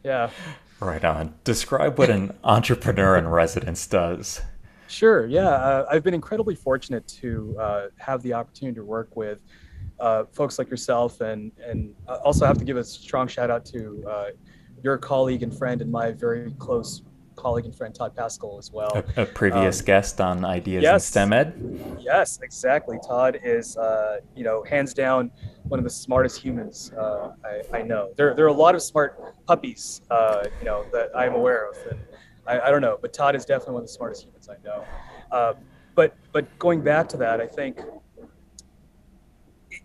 Yeah. 0.05 0.31
Right 0.79 1.05
on. 1.05 1.35
Describe 1.43 1.99
what 1.99 2.09
an 2.09 2.33
entrepreneur 2.45 3.17
in 3.17 3.27
residence 3.27 3.85
does. 3.89 4.41
Sure. 4.87 5.27
Yeah. 5.27 5.49
Uh, 5.49 5.87
I've 5.91 6.05
been 6.05 6.15
incredibly 6.15 6.55
fortunate 6.55 7.07
to 7.09 7.57
uh, 7.59 7.87
have 7.99 8.23
the 8.23 8.33
opportunity 8.33 8.77
to 8.77 8.85
work 8.85 9.17
with 9.17 9.43
uh, 10.01 10.25
folks 10.33 10.59
like 10.59 10.71
yourself, 10.71 11.21
and 11.21 11.53
and 11.65 11.95
also 12.25 12.47
have 12.47 12.59
to 12.59 12.65
give 12.65 12.77
a 12.77 12.85
strong 12.85 13.29
shout 13.29 13.51
out 13.51 13.65
to 13.67 14.05
uh, 14.09 14.25
your 14.83 14.99
colleague 14.99 15.43
and 15.43 15.57
friend 15.57 15.83
and 15.83 15.91
my 15.91 16.13
very 16.13 16.53
close 16.59 17.03
colleague 17.39 17.65
and 17.65 17.75
friend 17.75 17.95
Tod 17.95 18.15
Pascal 18.15 18.59
as 18.59 18.73
well. 18.73 18.91
A, 19.17 19.23
a 19.23 19.27
previous 19.27 19.81
um, 19.81 19.87
guest 19.87 20.21
on 20.21 20.45
Ideas 20.45 20.83
yes, 20.83 20.95
in 20.95 21.13
STEM 21.13 21.33
Ed. 21.33 21.99
Yes, 22.01 22.41
exactly. 22.43 22.99
Tod 23.07 23.39
is, 23.43 23.77
uh, 23.77 24.19
you 24.35 24.45
know, 24.45 24.65
hands 24.65 24.93
down 24.93 25.31
one 25.69 25.79
of 25.79 25.85
the 25.85 25.91
smartest 25.91 26.41
humans 26.41 26.93
uh, 26.99 27.31
I, 27.45 27.79
I, 27.79 27.83
know. 27.83 28.11
There, 28.17 28.35
there 28.35 28.45
are 28.45 28.49
a 28.49 28.53
lot 28.53 28.75
of 28.75 28.83
smart 28.83 29.47
puppies, 29.47 30.03
uh, 30.11 30.45
you 30.59 30.65
know, 30.65 30.85
that 30.93 31.11
I'm 31.17 31.35
aware 31.35 31.71
of, 31.71 31.77
and 31.91 32.01
I, 32.47 32.61
I, 32.61 32.71
don't 32.71 32.83
know, 32.83 32.99
but 33.01 33.13
Tod 33.13 33.37
is 33.37 33.45
definitely 33.45 33.75
one 33.75 33.83
of 33.83 33.89
the 33.89 33.95
smartest 33.95 34.25
humans 34.25 34.49
I 34.49 34.57
know. 34.65 34.85
Uh, 35.31 35.55
but, 35.95 36.17
but 36.33 36.59
going 36.59 36.83
back 36.83 37.09
to 37.11 37.17
that, 37.19 37.41
I 37.41 37.47
think 37.47 37.81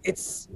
it's 0.04 0.50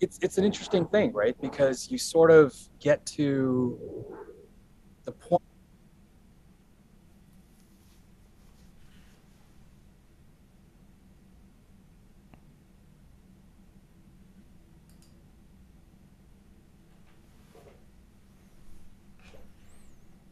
it's 0.00 0.18
it's 0.20 0.38
an 0.38 0.44
interesting 0.44 0.86
thing, 0.86 1.12
right? 1.12 1.36
Because 1.40 1.90
you 1.90 1.98
sort 1.98 2.30
of 2.30 2.54
get 2.80 3.04
to 3.06 3.78
the 5.04 5.12
point. 5.12 5.42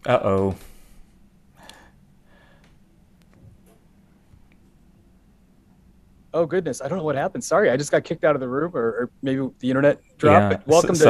Uh 0.07 0.18
oh. 0.22 0.57
Oh 6.33 6.47
goodness, 6.47 6.81
I 6.81 6.89
don't 6.89 6.99
know 6.99 7.05
what 7.05 7.16
happened. 7.16 7.43
Sorry, 7.43 7.70
I 7.70 7.76
just 7.76 7.91
got 7.91 8.05
kicked 8.05 8.24
out 8.24 8.35
of 8.37 8.41
the 8.41 8.49
room, 8.49 8.76
or, 8.76 8.81
or 8.87 9.11
maybe 9.22 9.49
the 9.59 9.68
internet 9.68 10.01
dropped. 10.18 10.53
Yeah, 10.53 10.61
Welcome 10.66 10.91
s- 10.93 11.01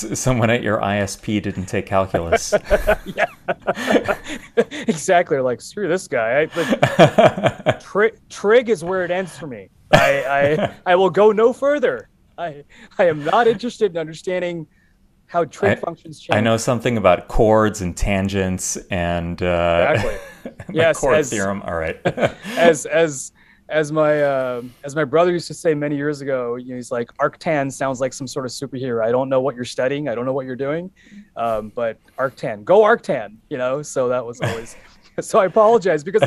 to 0.00 0.16
someone 0.16 0.48
at 0.48 0.62
your 0.62 0.78
ISP 0.80 1.42
didn't 1.42 1.66
take 1.66 1.86
calculus. 1.86 2.54
yeah, 3.04 3.26
exactly. 4.72 5.38
Like 5.38 5.60
screw 5.60 5.88
this 5.88 6.08
guy. 6.08 6.42
I, 6.42 7.66
like, 7.66 7.80
tri- 7.80 8.12
trig 8.30 8.70
is 8.70 8.82
where 8.82 9.04
it 9.04 9.10
ends 9.10 9.36
for 9.36 9.46
me. 9.46 9.68
I, 9.92 10.56
I 10.56 10.74
I 10.86 10.96
will 10.96 11.10
go 11.10 11.30
no 11.32 11.52
further. 11.52 12.08
I 12.38 12.64
I 12.98 13.04
am 13.04 13.24
not 13.24 13.46
interested 13.46 13.90
in 13.92 13.98
understanding 13.98 14.66
how 15.26 15.44
trig 15.44 15.72
I- 15.78 15.80
functions 15.80 16.20
change. 16.20 16.36
I 16.36 16.40
know 16.40 16.56
something 16.56 16.96
about 16.96 17.28
chords 17.28 17.80
and 17.80 17.96
tangents 17.96 18.76
and 18.90 19.42
uh, 19.42 19.92
Exactly. 19.94 20.52
Yes, 20.72 20.98
chord 21.00 21.16
as- 21.18 21.30
theorem. 21.30 21.62
All 21.62 21.74
right. 21.74 21.98
as 22.56 22.86
as 22.86 23.32
as 23.68 23.90
my 23.90 24.22
uh, 24.22 24.62
as 24.84 24.94
my 24.94 25.02
brother 25.04 25.32
used 25.32 25.48
to 25.48 25.54
say 25.54 25.74
many 25.74 25.96
years 25.96 26.20
ago, 26.20 26.54
you 26.54 26.68
know, 26.68 26.76
he's 26.76 26.92
like 26.92 27.08
Arctan 27.18 27.72
sounds 27.72 28.00
like 28.00 28.12
some 28.12 28.28
sort 28.28 28.46
of 28.46 28.52
superhero. 28.52 29.04
I 29.04 29.10
don't 29.10 29.28
know 29.28 29.40
what 29.40 29.56
you're 29.56 29.64
studying, 29.64 30.08
I 30.08 30.14
don't 30.14 30.24
know 30.24 30.32
what 30.32 30.46
you're 30.46 30.54
doing, 30.54 30.88
um, 31.36 31.72
but 31.74 31.98
Arctan, 32.16 32.62
go 32.64 32.82
Arctan, 32.82 33.36
you 33.50 33.58
know. 33.58 33.82
So 33.82 34.08
that 34.08 34.24
was 34.24 34.40
always. 34.40 34.76
so 35.20 35.40
I 35.40 35.46
apologize 35.46 36.04
because 36.04 36.22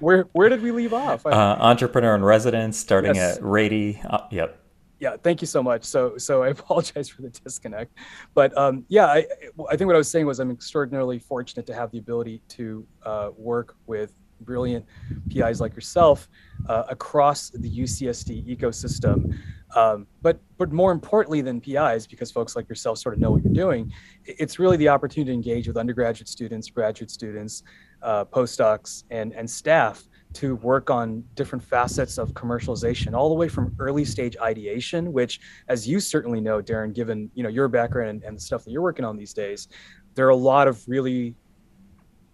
where 0.00 0.24
where 0.32 0.50
did 0.50 0.60
we 0.62 0.70
leave 0.70 0.92
off? 0.92 1.24
Uh, 1.24 1.30
entrepreneur 1.30 2.14
in 2.14 2.22
residence, 2.22 2.76
starting 2.76 3.14
Yes. 3.14 3.38
at 3.38 3.42
Rady. 3.42 3.98
Uh, 4.04 4.20
yep. 4.30 4.59
Yeah 5.00 5.16
thank 5.16 5.40
you 5.40 5.46
so 5.46 5.62
much. 5.62 5.84
So 5.84 6.16
so 6.16 6.42
i 6.42 6.48
apologize 6.58 7.08
for 7.08 7.22
the 7.22 7.30
disconnect. 7.30 7.92
But 8.34 8.56
um 8.56 8.84
yeah 8.88 9.06
i 9.06 9.26
i 9.70 9.76
think 9.76 9.86
what 9.86 9.96
i 9.96 9.98
was 9.98 10.10
saying 10.10 10.26
was 10.26 10.38
i'm 10.38 10.50
extraordinarily 10.50 11.18
fortunate 11.18 11.66
to 11.66 11.74
have 11.74 11.90
the 11.90 11.98
ability 11.98 12.42
to 12.48 12.86
uh, 13.04 13.30
work 13.36 13.76
with 13.86 14.12
brilliant 14.42 14.86
pis 15.28 15.60
like 15.60 15.74
yourself 15.74 16.28
uh, 16.68 16.84
across 16.88 17.50
the 17.50 17.80
ucsd 17.80 18.56
ecosystem. 18.56 19.36
Um, 19.76 20.06
but 20.22 20.40
but 20.58 20.72
more 20.72 20.90
importantly 20.92 21.42
than 21.42 21.60
pis 21.60 22.06
because 22.06 22.30
folks 22.32 22.56
like 22.56 22.68
yourself 22.68 22.98
sort 22.98 23.14
of 23.14 23.20
know 23.20 23.30
what 23.30 23.44
you're 23.44 23.52
doing 23.52 23.92
it's 24.24 24.58
really 24.58 24.76
the 24.76 24.88
opportunity 24.88 25.30
to 25.30 25.34
engage 25.34 25.68
with 25.68 25.76
undergraduate 25.76 26.28
students 26.28 26.68
graduate 26.70 27.10
students 27.10 27.62
uh, 28.02 28.24
postdocs 28.24 29.04
and 29.10 29.32
and 29.34 29.48
staff 29.48 30.08
to 30.34 30.56
work 30.56 30.90
on 30.90 31.24
different 31.34 31.62
facets 31.64 32.16
of 32.18 32.32
commercialization 32.34 33.14
all 33.14 33.28
the 33.28 33.34
way 33.34 33.48
from 33.48 33.74
early 33.78 34.04
stage 34.04 34.36
ideation 34.40 35.12
which 35.12 35.40
as 35.68 35.88
you 35.88 35.98
certainly 36.00 36.40
know 36.40 36.62
darren 36.62 36.94
given 36.94 37.30
you 37.34 37.42
know 37.42 37.48
your 37.48 37.68
background 37.68 38.10
and, 38.10 38.22
and 38.24 38.36
the 38.36 38.40
stuff 38.40 38.64
that 38.64 38.70
you're 38.70 38.82
working 38.82 39.04
on 39.04 39.16
these 39.16 39.32
days 39.32 39.68
there 40.14 40.26
are 40.26 40.30
a 40.30 40.36
lot 40.36 40.68
of 40.68 40.82
really 40.86 41.34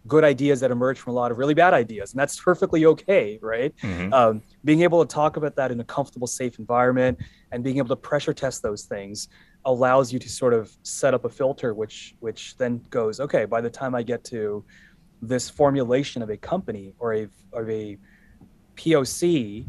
good 0.06 0.22
ideas 0.22 0.60
that 0.60 0.70
emerge 0.70 1.00
from 1.00 1.12
a 1.12 1.16
lot 1.16 1.32
of 1.32 1.38
really 1.38 1.54
bad 1.54 1.74
ideas 1.74 2.12
and 2.12 2.20
that's 2.20 2.38
perfectly 2.40 2.84
okay 2.86 3.38
right 3.42 3.74
Mhm. 3.82 4.12
um, 4.12 4.42
being 4.64 4.82
able 4.82 5.04
to 5.04 5.12
talk 5.12 5.36
about 5.36 5.56
that 5.56 5.72
in 5.72 5.80
a 5.80 5.84
comfortable 5.84 6.28
safe 6.28 6.58
environment 6.58 7.18
and 7.50 7.64
being 7.64 7.78
able 7.78 7.88
to 7.88 7.96
pressure 7.96 8.32
test 8.32 8.62
those 8.62 8.84
things 8.84 9.28
allows 9.64 10.12
you 10.12 10.20
to 10.20 10.28
sort 10.28 10.54
of 10.54 10.70
set 10.84 11.12
up 11.12 11.24
a 11.24 11.28
filter 11.28 11.74
which 11.74 12.14
which 12.20 12.56
then 12.56 12.80
goes 12.90 13.18
okay 13.18 13.46
by 13.46 13.60
the 13.60 13.70
time 13.70 13.94
i 13.96 14.02
get 14.02 14.22
to 14.22 14.64
this 15.22 15.48
formulation 15.48 16.22
of 16.22 16.30
a 16.30 16.36
company 16.36 16.94
or 16.98 17.14
a 17.14 17.28
of 17.52 17.68
a 17.70 17.98
POC 18.76 19.66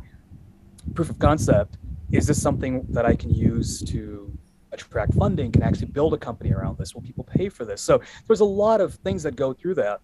proof 0.93 1.10
of 1.10 1.20
concept 1.20 1.78
is 2.12 2.28
this 2.28 2.41
something 2.41 2.86
that 2.89 3.06
I 3.06 3.16
can 3.16 3.30
use 3.30 3.82
to 3.84 4.32
attract 4.72 5.14
funding? 5.16 5.52
Can 5.52 5.64
actually 5.64 5.88
build 5.88 6.14
a 6.14 6.18
company 6.18 6.54
around 6.54 6.78
this? 6.78 6.93
Will 6.93 7.02
people 7.02 7.24
pay 7.24 7.50
for 7.50 7.66
this? 7.66 7.82
So 7.82 8.02
there's 8.28 8.39
a 8.39 8.45
lot 8.45 8.82
of 8.82 8.93
things 8.95 9.24
that 9.24 9.36
go 9.36 9.54
through 9.54 9.76
that. 9.76 10.00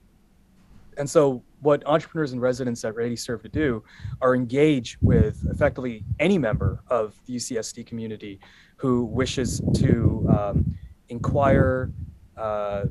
And 0.98 1.10
so 1.10 1.44
what 1.62 1.82
entrepreneurs 1.88 2.34
and 2.34 2.42
residents 2.42 2.84
at 2.84 2.94
Rady 2.96 3.16
serve 3.16 3.42
to 3.44 3.50
do 3.50 3.84
are 4.22 4.36
engage 4.36 4.98
with 5.02 5.46
effectively 5.50 6.04
any 6.20 6.38
member 6.38 6.84
of 6.88 7.16
the 7.26 7.36
UCSD 7.38 7.86
community 7.86 8.40
who 8.76 9.06
wishes 9.06 9.62
to 9.76 10.28
um, 10.30 10.76
inquire, 11.10 11.92
uh, 12.38 12.86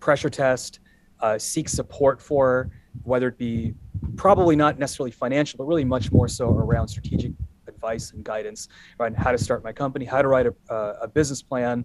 pressure 0.00 0.30
test, 0.30 0.80
uh, 1.20 1.38
seek 1.38 1.68
support 1.68 2.20
for, 2.20 2.70
whether 3.04 3.28
it 3.28 3.38
be 3.38 3.74
probably 4.16 4.56
not 4.56 4.78
necessarily 4.78 5.10
financial, 5.10 5.56
but 5.58 5.64
really 5.64 5.84
much 5.84 6.12
more 6.12 6.28
so 6.28 6.50
around 6.50 6.88
strategic 6.88 7.32
advice 7.66 8.12
and 8.12 8.24
guidance 8.24 8.68
around 8.98 9.16
how 9.16 9.30
to 9.30 9.38
start 9.38 9.62
my 9.62 9.72
company, 9.72 10.04
how 10.04 10.22
to 10.22 10.28
write 10.28 10.46
a, 10.46 10.54
uh, 10.70 10.94
a 11.02 11.08
business 11.08 11.42
plan, 11.42 11.84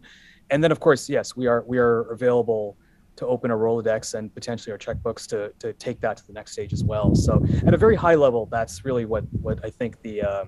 and 0.50 0.64
then 0.64 0.72
of 0.72 0.80
course, 0.80 1.10
yes, 1.10 1.36
we 1.36 1.48
are 1.48 1.64
we 1.68 1.78
are 1.78 2.02
available 2.12 2.78
to 3.16 3.28
open 3.28 3.52
a 3.52 3.56
Rolodex 3.56 4.16
and 4.16 4.34
potentially 4.34 4.72
our 4.72 4.78
checkbooks 4.78 5.28
to 5.28 5.54
to 5.60 5.74
take 5.74 6.00
that 6.02 6.18
to 6.18 6.28
the 6.28 6.34
next 6.34 6.54
stage 6.54 6.74
as 6.74 6.84
well. 6.84 7.16
So 7.16 7.44
at 7.66 7.74
a 7.74 7.78
very 7.78 7.96
high 7.96 8.16
level, 8.16 8.48
that's 8.48 8.86
really 8.86 9.06
what 9.06 9.24
what 9.42 9.64
I 9.64 9.70
think 9.70 10.02
the 10.02 10.22
uh, 10.22 10.46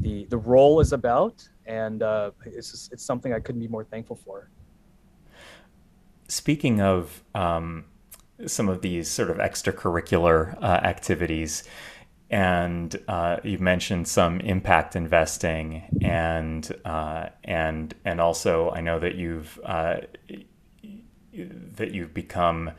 the 0.00 0.26
the 0.26 0.38
role 0.38 0.80
is 0.80 0.92
about, 0.92 1.48
and 1.66 2.02
uh, 2.02 2.30
it's 2.44 2.70
just, 2.70 2.92
it's 2.92 3.04
something 3.04 3.32
I 3.32 3.40
couldn't 3.40 3.60
be 3.60 3.68
more 3.68 3.84
thankful 3.84 4.16
for. 4.16 4.50
Speaking 6.28 6.80
of 6.80 7.22
um, 7.34 7.84
some 8.44 8.68
of 8.68 8.82
these 8.82 9.08
sort 9.08 9.30
of 9.30 9.38
extracurricular 9.38 10.56
uh, 10.62 10.66
activities, 10.66 11.64
and 12.28 12.96
uh, 13.08 13.38
you 13.44 13.58
mentioned 13.58 14.08
some 14.08 14.40
impact 14.40 14.96
investing, 14.96 15.84
and 16.02 16.70
uh, 16.84 17.28
and 17.44 17.94
and 18.04 18.20
also 18.20 18.70
I 18.70 18.80
know 18.80 18.98
that 18.98 19.14
you've 19.14 19.58
uh, 19.64 19.98
that 21.32 21.92
you've 21.92 22.14
become 22.14 22.72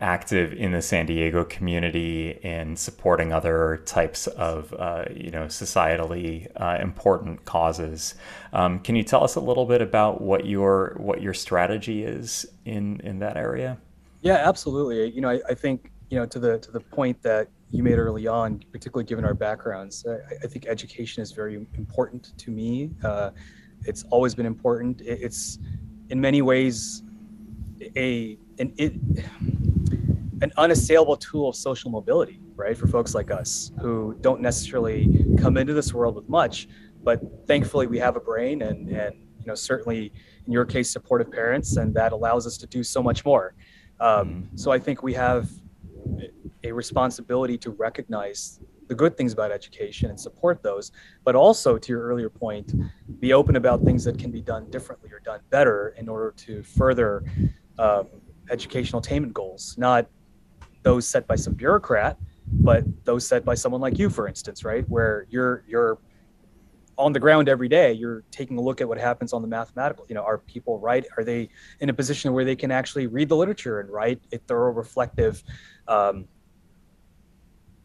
active 0.00 0.52
in 0.52 0.72
the 0.72 0.82
San 0.82 1.06
Diego 1.06 1.42
community 1.44 2.38
in 2.42 2.76
supporting 2.76 3.32
other 3.32 3.82
types 3.86 4.26
of 4.26 4.74
uh, 4.74 5.04
you 5.10 5.30
know 5.30 5.46
societally 5.46 6.48
uh, 6.56 6.78
important 6.80 7.44
causes. 7.44 8.14
Um, 8.52 8.80
can 8.80 8.94
you 8.96 9.02
tell 9.02 9.24
us 9.24 9.36
a 9.36 9.40
little 9.40 9.66
bit 9.66 9.80
about 9.80 10.20
what 10.20 10.46
your 10.46 10.96
what 10.98 11.22
your 11.22 11.34
strategy 11.34 12.04
is 12.04 12.46
in 12.64 13.00
in 13.00 13.20
that 13.20 13.36
area? 13.36 13.78
Yeah, 14.26 14.42
absolutely. 14.44 15.08
You 15.12 15.20
know, 15.20 15.30
I, 15.30 15.40
I 15.48 15.54
think 15.54 15.92
you 16.10 16.18
know 16.18 16.26
to 16.26 16.40
the 16.40 16.58
to 16.58 16.72
the 16.72 16.80
point 16.80 17.22
that 17.22 17.48
you 17.70 17.84
made 17.84 17.96
early 17.96 18.26
on, 18.26 18.60
particularly 18.72 19.04
given 19.04 19.24
our 19.24 19.34
backgrounds, 19.34 20.04
I, 20.04 20.16
I 20.42 20.48
think 20.48 20.66
education 20.66 21.22
is 21.22 21.30
very 21.30 21.54
important 21.54 22.36
to 22.36 22.50
me. 22.50 22.90
Uh, 23.04 23.30
it's 23.84 24.02
always 24.10 24.34
been 24.34 24.46
important. 24.46 25.00
It, 25.00 25.20
it's 25.22 25.60
in 26.10 26.20
many 26.20 26.42
ways 26.42 27.04
a 27.94 28.36
an 28.58 28.74
it, 28.78 28.94
an 30.42 30.52
unassailable 30.56 31.16
tool 31.16 31.50
of 31.50 31.54
social 31.54 31.92
mobility, 31.92 32.40
right? 32.56 32.76
For 32.76 32.88
folks 32.88 33.14
like 33.14 33.30
us 33.30 33.70
who 33.80 34.16
don't 34.22 34.40
necessarily 34.40 35.24
come 35.38 35.56
into 35.56 35.72
this 35.72 35.94
world 35.94 36.16
with 36.16 36.28
much, 36.28 36.68
but 37.04 37.20
thankfully 37.46 37.86
we 37.86 38.00
have 38.00 38.16
a 38.16 38.20
brain 38.20 38.62
and 38.62 38.88
and 38.88 39.14
you 39.38 39.46
know 39.46 39.54
certainly 39.54 40.12
in 40.46 40.52
your 40.52 40.64
case 40.64 40.90
supportive 40.90 41.30
parents, 41.30 41.76
and 41.76 41.94
that 41.94 42.10
allows 42.10 42.44
us 42.44 42.56
to 42.58 42.66
do 42.66 42.82
so 42.82 43.00
much 43.00 43.24
more. 43.24 43.54
Um, 44.00 44.48
so 44.54 44.70
I 44.70 44.78
think 44.78 45.02
we 45.02 45.14
have 45.14 45.48
a 46.64 46.72
responsibility 46.72 47.56
to 47.58 47.70
recognize 47.70 48.60
the 48.88 48.94
good 48.94 49.16
things 49.16 49.32
about 49.32 49.50
education 49.50 50.10
and 50.10 50.18
support 50.18 50.62
those, 50.62 50.92
but 51.24 51.34
also 51.34 51.76
to 51.76 51.92
your 51.92 52.02
earlier 52.02 52.30
point, 52.30 52.72
be 53.20 53.32
open 53.32 53.56
about 53.56 53.82
things 53.82 54.04
that 54.04 54.18
can 54.18 54.30
be 54.30 54.40
done 54.40 54.70
differently 54.70 55.10
or 55.12 55.20
done 55.20 55.40
better 55.50 55.94
in 55.98 56.08
order 56.08 56.32
to 56.36 56.62
further 56.62 57.24
um, 57.78 58.06
educational 58.50 59.00
attainment 59.00 59.34
goals, 59.34 59.74
not 59.76 60.06
those 60.82 61.06
set 61.06 61.26
by 61.26 61.34
some 61.34 61.54
bureaucrat, 61.54 62.16
but 62.46 62.84
those 63.04 63.26
set 63.26 63.44
by 63.44 63.54
someone 63.54 63.80
like 63.80 63.98
you, 63.98 64.08
for 64.08 64.28
instance, 64.28 64.64
right? 64.64 64.88
Where 64.88 65.26
you're 65.28 65.64
you're 65.66 65.98
on 66.98 67.12
the 67.12 67.20
ground 67.20 67.48
every 67.48 67.68
day 67.68 67.92
you're 67.92 68.24
taking 68.30 68.56
a 68.56 68.60
look 68.60 68.80
at 68.80 68.88
what 68.88 68.98
happens 68.98 69.32
on 69.32 69.42
the 69.42 69.48
mathematical 69.48 70.06
you 70.08 70.14
know 70.14 70.22
are 70.22 70.38
people 70.38 70.78
right? 70.78 71.06
Are 71.16 71.24
they 71.24 71.48
in 71.80 71.88
a 71.88 71.94
position 71.94 72.32
where 72.32 72.44
they 72.44 72.56
can 72.56 72.70
actually 72.70 73.06
read 73.06 73.28
the 73.28 73.36
literature 73.36 73.80
and 73.80 73.90
write 73.90 74.20
a 74.32 74.38
thorough 74.38 74.72
reflective 74.72 75.42
um, 75.88 76.26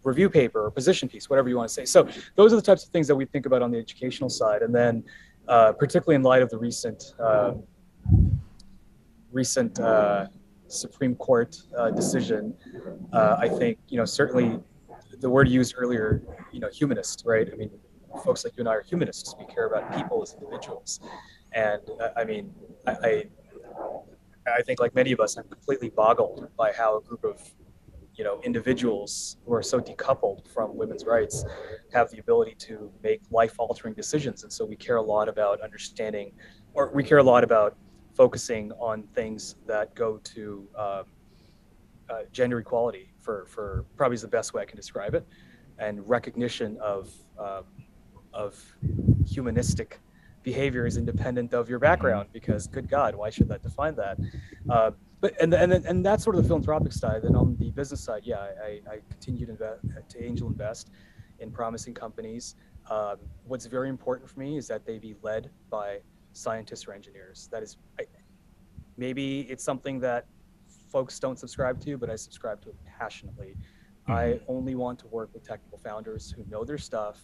review 0.04 0.30
paper 0.30 0.66
or 0.66 0.72
position 0.72 1.08
piece 1.08 1.30
whatever 1.30 1.50
you 1.50 1.58
want 1.58 1.70
to 1.70 1.74
say? 1.74 1.86
So 1.86 2.08
those 2.36 2.54
are 2.54 2.56
the 2.56 2.62
types 2.62 2.84
of 2.84 2.90
things 2.90 3.08
that 3.08 3.16
we 3.16 3.26
think 3.26 3.46
about 3.46 3.62
on 3.62 3.72
the 3.72 3.78
educational 3.78 4.30
side. 4.30 4.62
And 4.62 4.74
then 4.74 5.04
uh, 5.48 5.74
particularly 5.74 6.16
in 6.16 6.24
light 6.24 6.42
of 6.42 6.50
the 6.50 6.58
recent 6.58 7.14
uh, 7.20 7.54
recent 9.32 9.80
uh, 9.80 10.28
supreme 10.68 11.16
court 11.16 11.58
uh, 11.78 11.90
decision 11.92 12.54
uh, 13.12 13.36
i 13.40 13.48
think 13.48 13.78
you 13.90 13.98
know 13.98 14.06
certainly 14.06 14.60
the 15.20 15.30
word 15.30 15.48
used 15.48 15.74
earlier 15.78 16.22
you 16.52 16.60
know 16.60 16.70
humanist 16.70 17.24
right? 17.26 17.50
I 17.52 17.56
mean 17.56 17.72
folks 18.24 18.44
like 18.44 18.54
you 18.58 18.62
and 18.62 18.70
I 18.70 18.74
are 18.74 18.82
humanists. 18.84 19.36
We 19.40 19.46
care 19.46 19.68
about 19.68 19.94
people 19.96 20.22
as 20.22 20.34
individuals, 20.34 21.00
and 21.54 21.82
uh, 22.00 22.10
I 22.18 22.24
mean, 22.24 22.54
I, 22.88 22.92
I 22.92 23.24
I 24.48 24.62
think, 24.64 24.80
like 24.80 24.96
many 24.96 25.12
of 25.12 25.20
us, 25.20 25.38
I'm 25.38 25.48
completely 25.48 25.90
boggled 25.90 26.50
by 26.58 26.72
how 26.72 26.98
a 26.98 27.02
group 27.02 27.24
of 27.24 27.42
you 28.16 28.24
know 28.24 28.42
individuals 28.44 29.38
who 29.46 29.54
are 29.54 29.64
so 29.64 29.80
decoupled 29.80 30.48
from 30.48 30.76
women's 30.76 31.06
rights 31.06 31.46
have 31.94 32.10
the 32.12 32.20
ability 32.20 32.56
to 32.60 32.92
make 33.04 33.22
life-altering 33.32 33.94
decisions, 33.94 34.44
and 34.44 34.52
so 34.52 34.66
we 34.66 34.76
care 34.76 34.98
a 34.98 35.02
lot 35.02 35.30
about 35.30 35.62
understanding, 35.62 36.32
or 36.74 36.92
we 36.94 37.04
care 37.04 37.20
a 37.20 37.24
lot 37.24 37.44
about 37.44 37.78
focusing 38.14 38.72
on 38.74 39.04
things 39.16 39.56
that 39.66 39.94
go 39.96 40.18
to 40.18 40.68
um, 40.78 41.04
uh, 42.10 42.24
gender 42.32 42.60
equality 42.60 43.14
for 43.20 43.46
for 43.48 43.86
probably 43.96 44.16
is 44.16 44.22
the 44.22 44.28
best 44.28 44.54
way 44.54 44.62
I 44.62 44.66
can 44.66 44.76
describe 44.76 45.14
it, 45.16 45.26
and 45.80 46.08
recognition 46.10 46.78
of 46.82 47.10
um, 47.40 47.64
of 48.34 48.64
humanistic 49.28 50.00
behavior 50.44 50.86
is 50.86 50.98
independent 50.98 51.54
of 51.54 51.70
your 51.70 51.78
background 51.80 52.28
because 52.34 52.66
good 52.66 52.90
god 52.90 53.14
why 53.16 53.30
should 53.30 53.48
that 53.48 53.62
define 53.62 53.96
that? 53.96 54.18
Uh, 54.70 54.92
but 55.20 55.40
and 55.42 55.54
and 55.54 55.72
and 55.74 56.06
that's 56.06 56.24
sort 56.24 56.36
of 56.36 56.42
the 56.42 56.48
philanthropic 56.48 56.92
side. 56.92 57.22
Then 57.22 57.36
on 57.36 57.56
the 57.58 57.70
business 57.72 58.02
side 58.02 58.24
yeah 58.26 58.48
i, 58.64 58.82
I 58.90 59.00
continue 59.10 59.46
to 59.46 59.52
invest 59.52 59.80
to 60.10 60.24
angel 60.24 60.48
invest 60.48 60.90
in 61.40 61.52
promising 61.52 61.94
companies. 61.94 62.56
Um, 62.90 63.18
what's 63.46 63.68
very 63.68 63.90
important 63.90 64.30
for 64.30 64.40
me 64.40 64.58
is 64.58 64.68
that 64.68 64.86
they 64.86 64.98
be 64.98 65.16
led 65.22 65.52
by 65.70 66.00
scientists 66.34 66.88
or 66.88 66.94
engineers. 66.94 67.50
That 67.52 67.62
is 67.62 67.78
I, 68.00 68.04
maybe 68.98 69.42
it's 69.42 69.64
something 69.64 70.00
that 70.00 70.26
folks 70.92 71.20
don't 71.20 71.40
subscribe 71.40 71.80
to 71.80 71.98
but 71.98 72.10
i 72.10 72.16
subscribe 72.16 72.62
to 72.62 72.70
it 72.70 72.76
passionately. 72.86 73.56
Mm-hmm. 73.56 74.12
i 74.12 74.40
only 74.48 74.76
want 74.76 75.00
to 75.00 75.08
work 75.08 75.30
with 75.34 75.44
technical 75.44 75.78
founders 75.78 76.34
who 76.36 76.44
know 76.50 76.64
their 76.64 76.78
stuff 76.78 77.22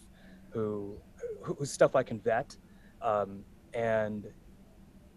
who 0.50 0.96
whose 1.42 1.70
stuff 1.70 1.94
i 1.96 2.02
can 2.02 2.18
vet 2.20 2.56
um, 3.02 3.44
and 3.74 4.26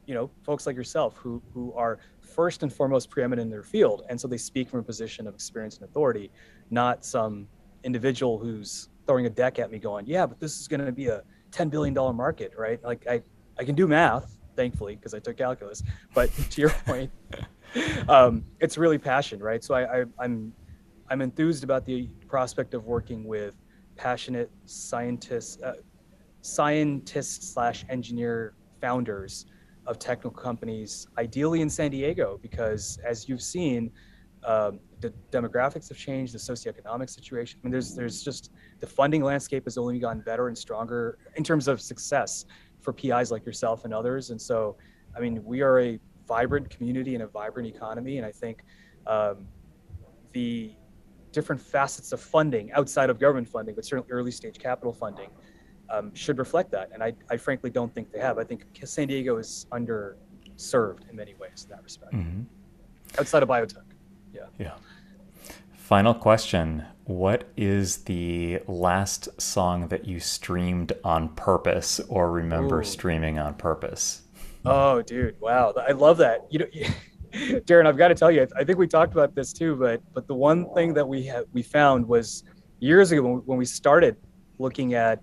you 0.06 0.14
know 0.14 0.30
folks 0.44 0.66
like 0.66 0.76
yourself 0.76 1.16
who 1.18 1.42
who 1.54 1.74
are 1.74 2.00
first 2.20 2.64
and 2.64 2.74
foremost 2.74 3.10
preeminent 3.10 3.46
in 3.46 3.50
their 3.50 3.64
field 3.64 4.04
and 4.10 4.20
so 4.20 4.28
they 4.28 4.38
speak 4.38 4.70
from 4.70 4.80
a 4.80 4.84
position 4.84 5.28
of 5.28 5.34
experience 5.34 5.78
and 5.78 5.86
authority 5.86 6.32
not 6.70 7.06
some 7.06 7.48
individual 7.84 8.38
who's 8.38 8.90
throwing 9.08 9.26
a 9.26 9.30
deck 9.30 9.60
at 9.60 9.72
me 9.72 9.80
going 9.80 10.06
yeah 10.06 10.26
but 10.26 10.40
this 10.40 10.60
is 10.60 10.68
going 10.68 10.84
to 10.84 10.92
be 10.92 11.08
a 11.08 11.22
10 11.52 11.70
billion 11.70 11.94
dollar 11.94 12.14
market 12.14 12.52
right? 12.58 12.84
Like 12.84 13.06
i 13.08 13.22
i 13.60 13.64
can 13.64 13.76
do 13.76 13.88
math 13.88 14.38
thankfully 14.56 14.96
because 14.96 15.14
i 15.14 15.20
took 15.20 15.38
calculus 15.38 15.84
but 16.14 16.32
to 16.50 16.62
your 16.62 16.72
point 16.86 17.12
um, 18.10 18.44
it's 18.60 18.78
really 18.78 18.98
passion 18.98 19.40
right? 19.40 19.64
So 19.64 19.74
I, 19.74 20.02
I 20.02 20.06
i'm 20.20 20.54
i'm 21.10 21.22
enthused 21.22 21.64
about 21.64 21.86
the 21.86 22.10
prospect 22.28 22.74
of 22.74 22.86
working 22.86 23.24
with 23.26 23.56
passionate 24.02 24.50
scientists 24.66 25.62
uh, 25.62 25.74
slash 26.42 27.86
engineer 27.88 28.56
founders 28.82 29.46
of 29.86 30.00
technical 30.00 30.32
companies, 30.32 31.08
ideally 31.20 31.62
in 31.62 31.70
San 31.70 31.92
Diego, 31.92 32.40
because 32.42 32.98
as 33.06 33.30
you've 33.30 33.44
seen, 33.44 33.92
um, 34.44 34.80
the 35.02 35.14
demographics 35.32 35.88
have 35.90 36.00
changed, 36.00 36.34
the 36.34 36.40
socioeconomic 36.40 37.12
situation. 37.12 37.60
I 37.62 37.68
mean, 37.68 37.72
there's 37.72 37.94
there's 37.94 38.24
just 38.24 38.52
the 38.80 38.88
funding 38.88 39.22
landscape 39.22 39.66
has 39.66 39.78
only 39.78 40.00
gotten 40.00 40.22
better 40.22 40.48
and 40.48 40.58
stronger 40.58 41.20
in 41.36 41.44
terms 41.44 41.68
of 41.68 41.80
success 41.80 42.46
for 42.80 42.94
PIs 42.94 43.30
like 43.30 43.46
yourself 43.46 43.86
and 43.86 43.94
others. 43.94 44.32
And 44.32 44.42
so, 44.42 44.78
I 45.16 45.20
mean, 45.20 45.44
we 45.46 45.62
are 45.62 45.80
a 45.80 46.00
vibrant 46.28 46.72
community 46.72 47.14
and 47.14 47.24
a 47.24 47.28
vibrant 47.28 47.68
economy, 47.68 48.18
and 48.18 48.26
I 48.26 48.32
think 48.32 48.64
um, 49.06 49.46
the 50.32 50.74
different 51.32 51.62
facets 51.62 52.12
of 52.12 52.22
funding 52.22 52.72
outside 52.74 53.10
of 53.10 53.20
government 53.20 53.48
funding, 53.48 53.76
but 53.76 53.86
certainly 53.86 54.12
early 54.12 54.32
stage 54.32 54.58
capital 54.60 54.94
funding, 54.94 55.30
um, 55.90 56.14
should 56.14 56.38
reflect 56.38 56.72
that. 56.72 56.90
And 56.94 57.04
I, 57.04 57.14
I 57.30 57.38
frankly 57.38 57.70
don't 57.70 57.94
think 57.94 58.12
they 58.12 58.20
have. 58.20 58.38
I 58.38 58.44
think 58.44 58.66
San 58.84 59.08
Diego 59.08 59.38
is 59.38 59.66
underserved 59.72 61.10
in 61.10 61.16
many 61.16 61.34
ways 61.36 61.66
in 61.66 61.70
that 61.76 61.84
respect, 61.84 62.14
mm-hmm. 62.14 62.42
outside 63.20 63.44
of 63.44 63.50
biotech. 63.50 63.84
Yeah. 64.34 64.42
Yeah. 64.58 64.74
Final 65.74 66.14
question. 66.14 66.86
What 67.04 67.50
is 67.58 67.98
the 68.04 68.60
last 68.68 69.42
song 69.42 69.90
that 69.90 70.06
you 70.06 70.20
streamed 70.22 70.94
on 71.04 71.30
purpose 71.30 72.00
or 72.08 72.32
remember 72.32 72.80
Ooh. 72.80 72.86
streaming 72.86 73.38
on 73.38 73.56
purpose? 73.56 74.22
Oh, 74.64 75.02
dude. 75.02 75.40
Wow. 75.42 75.74
I 75.76 75.92
love 75.92 76.18
that. 76.20 76.48
You 76.50 76.60
know, 76.60 76.68
Darren, 77.66 77.86
I've 77.86 77.98
got 77.98 78.10
to 78.10 78.16
tell 78.16 78.32
you, 78.32 78.46
I 78.58 78.64
think 78.64 78.78
we 78.78 78.88
talked 78.88 79.14
about 79.14 79.36
this 79.36 79.54
too, 79.54 79.76
but 79.76 80.02
but 80.14 80.28
the 80.28 80.34
one 80.34 80.74
thing 80.74 80.94
that 80.94 81.08
we 81.08 81.32
we 81.54 81.62
found 81.62 82.08
was 82.08 82.44
years 82.80 83.12
ago 83.12 83.42
when, 83.46 83.58
we 83.58 83.66
started 83.66 84.18
looking 84.58 84.96
at 84.96 85.22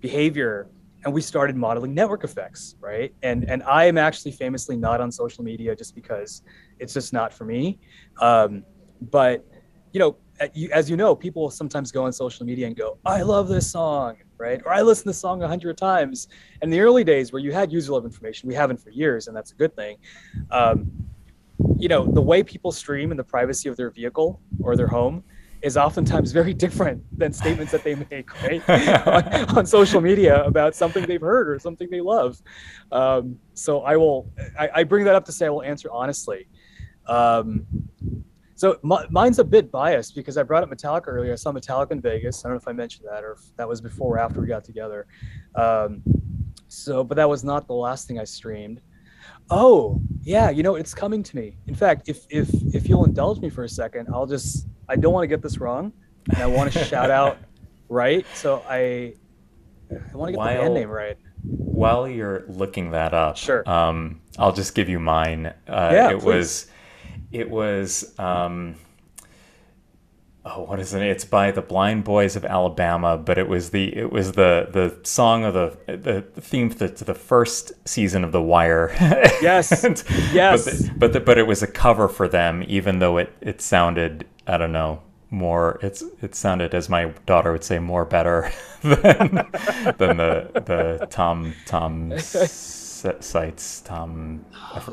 behavior 0.00 0.68
and 1.04 1.14
we 1.14 1.20
started 1.20 1.56
modeling 1.56 1.94
network 1.94 2.24
effects 2.24 2.74
right? 2.80 3.14
And 3.22 3.44
and 3.44 3.62
i 3.62 3.84
am 3.84 3.96
actually 3.98 4.32
famously 4.32 4.76
not 4.76 5.00
on 5.00 5.12
social 5.12 5.44
media 5.44 5.76
just 5.76 5.94
because 5.94 6.42
it's 6.78 6.94
just 6.94 7.12
not 7.12 7.32
for 7.32 7.44
me. 7.44 7.78
Um, 8.20 8.64
but 9.10 9.44
you 9.92 10.00
know 10.00 10.16
as 10.72 10.90
you 10.90 10.96
know 10.96 11.14
people 11.14 11.50
sometimes 11.50 11.92
go 11.92 12.04
on 12.04 12.12
social 12.12 12.44
media 12.44 12.66
and 12.66 12.76
go 12.76 12.98
i 13.06 13.22
love 13.22 13.48
this 13.48 13.70
song 13.70 14.16
right? 14.38 14.60
Or 14.66 14.72
i 14.72 14.82
listen 14.82 15.04
to 15.04 15.10
the 15.10 15.14
song 15.14 15.42
a 15.42 15.48
hundred 15.48 15.78
times. 15.78 16.28
In 16.62 16.70
the 16.70 16.80
early 16.80 17.04
days 17.04 17.32
where 17.32 17.40
you 17.40 17.52
had 17.52 17.72
user 17.72 17.92
level 17.92 18.06
information 18.06 18.48
we 18.48 18.54
haven't 18.54 18.78
for 18.78 18.90
years 18.90 19.28
and 19.28 19.36
that's 19.36 19.52
a 19.52 19.54
good 19.54 19.74
thing. 19.76 19.96
Um, 20.50 20.90
you 21.78 21.88
know 21.88 22.06
the 22.06 22.20
way 22.20 22.42
people 22.42 22.72
stream 22.72 23.10
in 23.10 23.16
the 23.16 23.24
privacy 23.24 23.68
of 23.68 23.76
their 23.76 23.90
vehicle 23.90 24.40
or 24.60 24.76
their 24.76 24.86
home 24.86 25.22
is 25.62 25.76
oftentimes 25.76 26.32
very 26.32 26.52
different 26.52 27.02
than 27.18 27.32
statements 27.32 27.72
that 27.72 27.82
they 27.82 27.94
make 27.94 28.42
right? 28.42 28.68
On, 29.06 29.58
on, 29.58 29.66
social 29.66 30.00
media 30.00 30.44
about 30.44 30.74
something 30.74 31.06
they've 31.06 31.20
heard 31.20 31.48
or 31.48 31.58
something 31.58 31.88
they 31.90 32.00
love. 32.00 32.40
Um, 32.92 33.38
so 33.54 33.80
i 33.80 33.96
will 33.96 34.30
I, 34.58 34.68
I, 34.76 34.84
bring 34.84 35.04
that 35.06 35.14
up 35.14 35.24
to 35.24 35.32
say 35.32 35.46
i 35.46 35.48
will 35.48 35.62
answer 35.62 35.90
honestly. 35.90 36.46
Um, 37.06 37.66
so 38.54 38.78
mine's 38.82 39.38
a 39.38 39.44
bit 39.44 39.70
biased 39.70 40.14
because 40.14 40.36
i 40.36 40.42
brought 40.42 40.62
up 40.62 40.70
metallica 40.70 41.08
earlier. 41.08 41.32
I 41.32 41.36
saw 41.36 41.52
metallica 41.52 41.92
in 41.92 42.00
vegas. 42.00 42.44
I 42.44 42.48
don't 42.48 42.56
know 42.56 42.60
if 42.60 42.68
i 42.68 42.72
mentioned 42.72 43.06
that 43.10 43.24
or 43.24 43.32
if 43.32 43.56
that 43.56 43.68
was 43.68 43.80
before 43.80 44.16
or 44.16 44.18
after 44.18 44.40
we 44.40 44.46
got 44.46 44.64
together. 44.64 45.06
Um, 45.54 46.02
so 46.68 47.02
but 47.02 47.16
that 47.16 47.28
was 47.28 47.44
not 47.44 47.66
the 47.66 47.74
last 47.74 48.08
thing 48.08 48.18
i 48.18 48.24
streamed 48.24 48.80
oh 49.50 50.00
yeah 50.22 50.50
you 50.50 50.62
know 50.62 50.74
it's 50.74 50.92
coming 50.92 51.22
to 51.22 51.36
me 51.36 51.56
in 51.66 51.74
fact 51.74 52.08
if 52.08 52.26
if 52.30 52.48
if 52.74 52.88
you'll 52.88 53.04
indulge 53.04 53.40
me 53.40 53.48
for 53.48 53.64
a 53.64 53.68
second 53.68 54.08
i'll 54.12 54.26
just 54.26 54.66
I 54.88 54.96
don't 54.96 55.12
want 55.12 55.24
to 55.24 55.28
get 55.28 55.42
this 55.42 55.58
wrong, 55.58 55.92
and 56.32 56.42
I 56.42 56.46
want 56.46 56.72
to 56.72 56.84
shout 56.84 57.10
out 57.10 57.38
right. 57.88 58.24
So 58.34 58.62
I, 58.68 59.14
I 59.90 60.16
want 60.16 60.28
to 60.28 60.32
get 60.32 60.38
while, 60.38 60.54
the 60.54 60.60
band 60.60 60.74
name 60.74 60.88
right. 60.88 61.18
While 61.42 62.08
you're 62.08 62.44
looking 62.48 62.92
that 62.92 63.14
up, 63.14 63.36
sure. 63.36 63.68
Um, 63.68 64.20
I'll 64.38 64.52
just 64.52 64.74
give 64.74 64.88
you 64.88 65.00
mine. 65.00 65.46
Uh, 65.46 65.90
yeah, 65.92 66.10
it 66.10 66.20
please. 66.20 66.24
was, 66.24 66.66
it 67.32 67.50
was. 67.50 68.18
Um, 68.18 68.76
oh, 70.46 70.62
what 70.62 70.78
is 70.78 70.94
it? 70.94 71.02
It's 71.02 71.24
by 71.24 71.50
the 71.50 71.60
Blind 71.60 72.04
Boys 72.04 72.36
of 72.36 72.44
Alabama, 72.44 73.18
but 73.18 73.36
it 73.36 73.48
was 73.48 73.70
the 73.70 73.94
it 73.96 74.12
was 74.12 74.32
the 74.32 74.68
the 74.70 74.96
song 75.06 75.44
of 75.44 75.54
the 75.54 75.76
the 75.86 76.22
theme 76.40 76.70
to 76.70 76.78
the, 76.78 76.88
to 76.88 77.04
the 77.04 77.14
first 77.14 77.72
season 77.86 78.24
of 78.24 78.32
The 78.32 78.42
Wire. 78.42 78.94
Yes, 79.42 79.84
and, 79.84 80.02
yes. 80.32 80.64
But 80.64 80.72
the, 80.72 80.92
but 80.96 81.12
the, 81.12 81.20
but 81.20 81.38
it 81.38 81.46
was 81.46 81.62
a 81.62 81.66
cover 81.66 82.08
for 82.08 82.26
them, 82.26 82.64
even 82.66 83.00
though 83.00 83.18
it 83.18 83.32
it 83.40 83.60
sounded 83.60 84.26
I 84.46 84.56
don't 84.56 84.72
know 84.72 85.02
more. 85.30 85.78
It's 85.82 86.02
it 86.22 86.34
sounded 86.34 86.74
as 86.74 86.88
my 86.88 87.06
daughter 87.26 87.52
would 87.52 87.64
say 87.64 87.78
more 87.78 88.04
better 88.04 88.50
than 88.82 89.46
than 89.98 90.16
the 90.16 90.50
the 90.54 91.06
Tom 91.10 91.54
Tom 91.66 92.18
sites 92.18 93.80
Tom. 93.82 94.44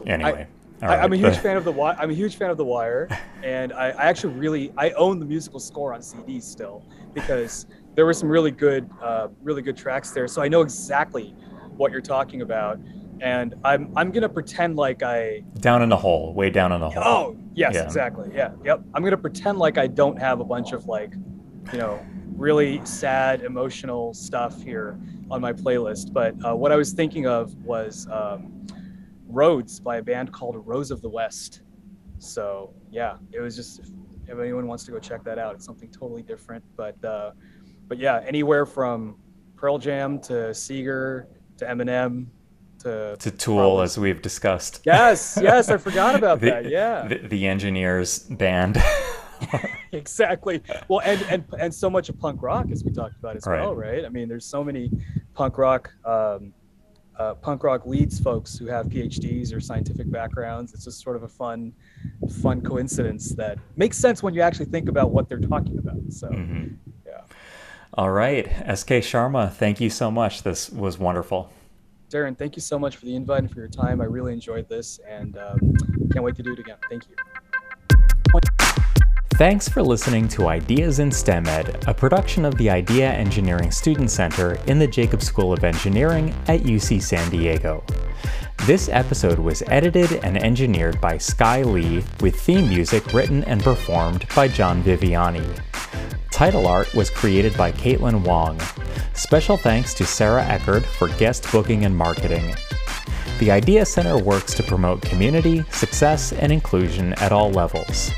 Anyway. 0.06 0.47
I, 0.49 0.62
Right. 0.84 0.99
I, 0.99 1.03
am 1.03 1.13
a 1.13 1.15
huge 1.15 1.38
fan 1.38 1.55
of 1.55 1.63
the 1.63 1.71
Wire. 1.71 1.95
I'm 1.97 2.09
a 2.09 2.13
huge 2.13 2.36
fan 2.36 2.49
of 2.49 2.57
the 2.57 2.65
Wire, 2.65 3.07
and 3.43 3.71
I, 3.71 3.91
I, 3.91 4.03
actually 4.05 4.34
really 4.34 4.73
I 4.77 4.91
own 4.91 5.17
the 5.17 5.25
musical 5.25 5.59
score 5.59 5.93
on 5.93 6.01
CD 6.01 6.41
still 6.41 6.84
because 7.13 7.67
there 7.95 8.05
were 8.05 8.13
some 8.13 8.27
really 8.27 8.51
good, 8.51 8.89
uh, 9.01 9.29
really 9.41 9.61
good 9.61 9.77
tracks 9.77 10.11
there. 10.11 10.27
So 10.27 10.41
I 10.41 10.49
know 10.49 10.61
exactly 10.61 11.36
what 11.77 11.93
you're 11.93 12.01
talking 12.01 12.41
about, 12.41 12.79
and 13.21 13.55
I'm 13.63 13.93
I'm 13.95 14.11
gonna 14.11 14.27
pretend 14.27 14.75
like 14.75 15.03
I 15.03 15.43
down 15.59 15.81
in 15.84 15.89
the 15.89 15.95
hole, 15.95 16.34
way 16.34 16.49
down 16.49 16.73
in 16.73 16.81
the 16.81 16.89
hole. 16.89 17.03
Oh 17.03 17.38
yes, 17.53 17.75
yeah. 17.75 17.84
exactly. 17.84 18.29
Yeah, 18.34 18.51
yep. 18.65 18.81
I'm 18.93 19.03
gonna 19.03 19.15
pretend 19.15 19.59
like 19.59 19.77
I 19.77 19.88
don't 19.88 20.19
have 20.19 20.41
a 20.41 20.45
bunch 20.45 20.73
of 20.73 20.88
like, 20.88 21.13
you 21.71 21.77
know, 21.77 22.05
really 22.36 22.81
sad, 22.86 23.43
emotional 23.43 24.13
stuff 24.13 24.61
here 24.61 24.99
on 25.31 25.39
my 25.39 25.53
playlist. 25.53 26.11
But 26.11 26.36
uh, 26.45 26.53
what 26.53 26.73
I 26.73 26.75
was 26.75 26.91
thinking 26.91 27.25
of 27.25 27.55
was. 27.63 28.05
Um, 28.11 28.49
Roads 29.34 29.79
by 29.79 29.97
a 29.97 30.03
band 30.03 30.31
called 30.31 30.55
Rose 30.65 30.91
of 30.91 31.01
the 31.01 31.09
West. 31.09 31.61
So 32.19 32.73
yeah, 32.91 33.17
it 33.31 33.39
was 33.39 33.55
just 33.55 33.79
if, 33.79 33.88
if 34.27 34.39
anyone 34.39 34.67
wants 34.67 34.84
to 34.86 34.91
go 34.91 34.99
check 34.99 35.23
that 35.23 35.39
out, 35.39 35.55
it's 35.55 35.65
something 35.65 35.89
totally 35.89 36.21
different. 36.21 36.63
But 36.75 37.03
uh, 37.03 37.31
but 37.88 37.97
yeah, 37.97 38.21
anywhere 38.25 38.65
from 38.65 39.17
Pearl 39.55 39.77
Jam 39.77 40.19
to 40.21 40.53
Seeger 40.53 41.27
to 41.57 41.65
Eminem 41.65 42.27
to 42.79 43.15
to 43.17 43.31
Tool, 43.31 43.57
probably. 43.57 43.84
as 43.84 43.97
we've 43.97 44.21
discussed. 44.21 44.81
Yes, 44.86 45.38
yes, 45.41 45.69
I 45.69 45.77
forgot 45.77 46.15
about 46.15 46.39
the, 46.41 46.45
that. 46.47 46.69
Yeah, 46.69 47.07
the, 47.07 47.27
the 47.27 47.47
Engineers 47.47 48.19
band. 48.19 48.77
exactly. 49.91 50.61
Well, 50.88 51.01
and, 51.03 51.21
and 51.23 51.43
and 51.59 51.73
so 51.73 51.89
much 51.89 52.09
of 52.09 52.19
punk 52.19 52.41
rock, 52.41 52.67
as 52.71 52.84
we 52.84 52.91
talked 52.91 53.17
about 53.17 53.36
as 53.36 53.45
right. 53.45 53.61
well, 53.61 53.75
right? 53.75 54.05
I 54.05 54.09
mean, 54.09 54.27
there's 54.27 54.45
so 54.45 54.63
many 54.63 54.91
punk 55.34 55.57
rock 55.57 55.91
um, 56.05 56.53
uh, 57.18 57.36
punk 57.36 57.64
rock 57.64 57.86
leads 57.86 58.20
folks 58.20 58.57
who 58.57 58.66
have 58.68 58.88
PhDs 58.88 59.53
or 59.53 59.59
scientific 59.59 60.09
backgrounds. 60.09 60.74
It's 60.74 60.86
just 60.86 61.01
sort 61.01 61.16
of 61.16 61.24
a 61.24 61.28
fun, 61.28 61.74
fun 62.41 62.61
coincidence 62.61 63.30
that 63.32 63.59
makes 63.76 63.97
sense 63.97 64.24
when 64.24 64.34
you 64.34 64.41
actually 64.41 64.66
think 64.66 64.89
about 64.89 65.11
what 65.11 65.30
they're 65.30 65.39
talking 65.39 65.78
about. 65.78 65.97
So, 66.09 66.30
mm-hmm. 66.30 66.76
yeah. 67.05 67.22
All 67.93 68.11
right, 68.11 68.47
SK 68.47 69.03
Sharma, 69.03 69.51
thank 69.51 69.80
you 69.80 69.89
so 69.89 70.09
much. 70.09 70.43
This 70.43 70.70
was 70.70 70.97
wonderful. 70.97 71.51
Darren, 72.09 72.38
thank 72.38 72.55
you 72.55 72.61
so 72.61 72.78
much 72.78 72.95
for 72.97 73.05
the 73.05 73.16
invite 73.16 73.39
and 73.39 73.51
for 73.51 73.59
your 73.59 73.68
time. 73.68 73.99
I 74.01 74.05
really 74.05 74.34
enjoyed 74.34 74.70
this 74.70 74.99
and 75.07 75.38
um, 75.38 75.59
can't 76.11 76.24
wait 76.24 76.36
to 76.36 76.43
do 76.43 76.53
it 76.53 76.59
again. 76.59 76.78
Thank 76.89 77.07
you. 77.09 77.16
Thanks 79.38 79.67
for 79.67 79.81
listening 79.81 80.27
to 80.29 80.47
Ideas 80.47 80.99
in 80.99 81.11
STEM 81.11 81.47
Ed, 81.47 81.84
a 81.88 81.93
production 81.93 82.45
of 82.45 82.55
the 82.55 82.69
Idea 82.69 83.11
Engineering 83.11 83.71
Student 83.71 84.11
Center 84.11 84.59
in 84.67 84.77
the 84.77 84.86
Jacobs 84.86 85.25
School 85.25 85.51
of 85.51 85.63
Engineering 85.63 86.29
at 86.47 86.61
UC 86.61 87.01
San 87.01 87.31
Diego. 87.31 87.84
This 88.67 88.89
episode 88.89 89.39
was 89.39 89.63
edited 89.65 90.23
and 90.23 90.38
engineered 90.38 91.01
by 91.01 91.17
Sky 91.17 91.63
Lee, 91.63 92.03
with 92.21 92.39
theme 92.39 92.69
music 92.69 93.11
written 93.11 93.43
and 93.45 93.63
performed 93.63 94.27
by 94.36 94.47
John 94.47 94.84
Viviani. 94.84 95.59
Title 96.29 96.67
art 96.67 96.93
was 96.93 97.09
created 97.09 97.57
by 97.57 97.71
Caitlin 97.71 98.23
Wong. 98.23 98.61
Special 99.15 99.57
thanks 99.57 99.95
to 99.95 100.05
Sarah 100.05 100.43
Eckerd 100.43 100.86
for 100.86 101.07
guest 101.17 101.51
booking 101.51 101.86
and 101.86 101.97
marketing. 101.97 102.53
The 103.39 103.49
Idea 103.49 103.84
Center 103.88 104.19
works 104.19 104.53
to 104.53 104.63
promote 104.63 105.01
community, 105.01 105.63
success, 105.71 106.34
and 106.34 106.51
inclusion 106.51 107.13
at 107.13 107.31
all 107.31 107.49
levels. 107.49 108.11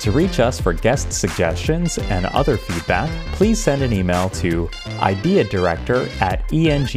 To 0.00 0.12
reach 0.12 0.38
us 0.38 0.60
for 0.60 0.72
guest 0.72 1.12
suggestions 1.12 1.98
and 1.98 2.26
other 2.26 2.56
feedback, 2.56 3.10
please 3.32 3.60
send 3.60 3.82
an 3.82 3.92
email 3.92 4.28
to 4.30 4.68
ideadirector 5.00 6.08
at 6.20 6.44
eng.ucsd.edu. 6.52 6.94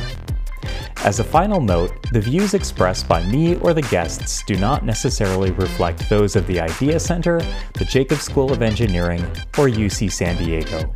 As 1.04 1.20
a 1.20 1.24
final 1.24 1.60
note, 1.60 1.92
the 2.12 2.22
views 2.22 2.54
expressed 2.54 3.08
by 3.08 3.26
me 3.26 3.56
or 3.58 3.74
the 3.74 3.82
guests 3.84 4.44
do 4.46 4.56
not 4.56 4.86
necessarily 4.86 5.52
reflect 5.52 6.10
those 6.10 6.36
of 6.36 6.48
the 6.48 6.60
Idea 6.60 7.00
Center, 7.00 7.42
the 7.74 7.86
Jacobs 7.86 8.22
School 8.22 8.52
of 8.52 8.62
Engineering, 8.62 9.22
or 9.58 9.68
UC 9.68 10.12
San 10.12 10.38
Diego. 10.38 10.92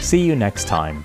See 0.00 0.20
you 0.20 0.36
next 0.36 0.66
time. 0.66 1.04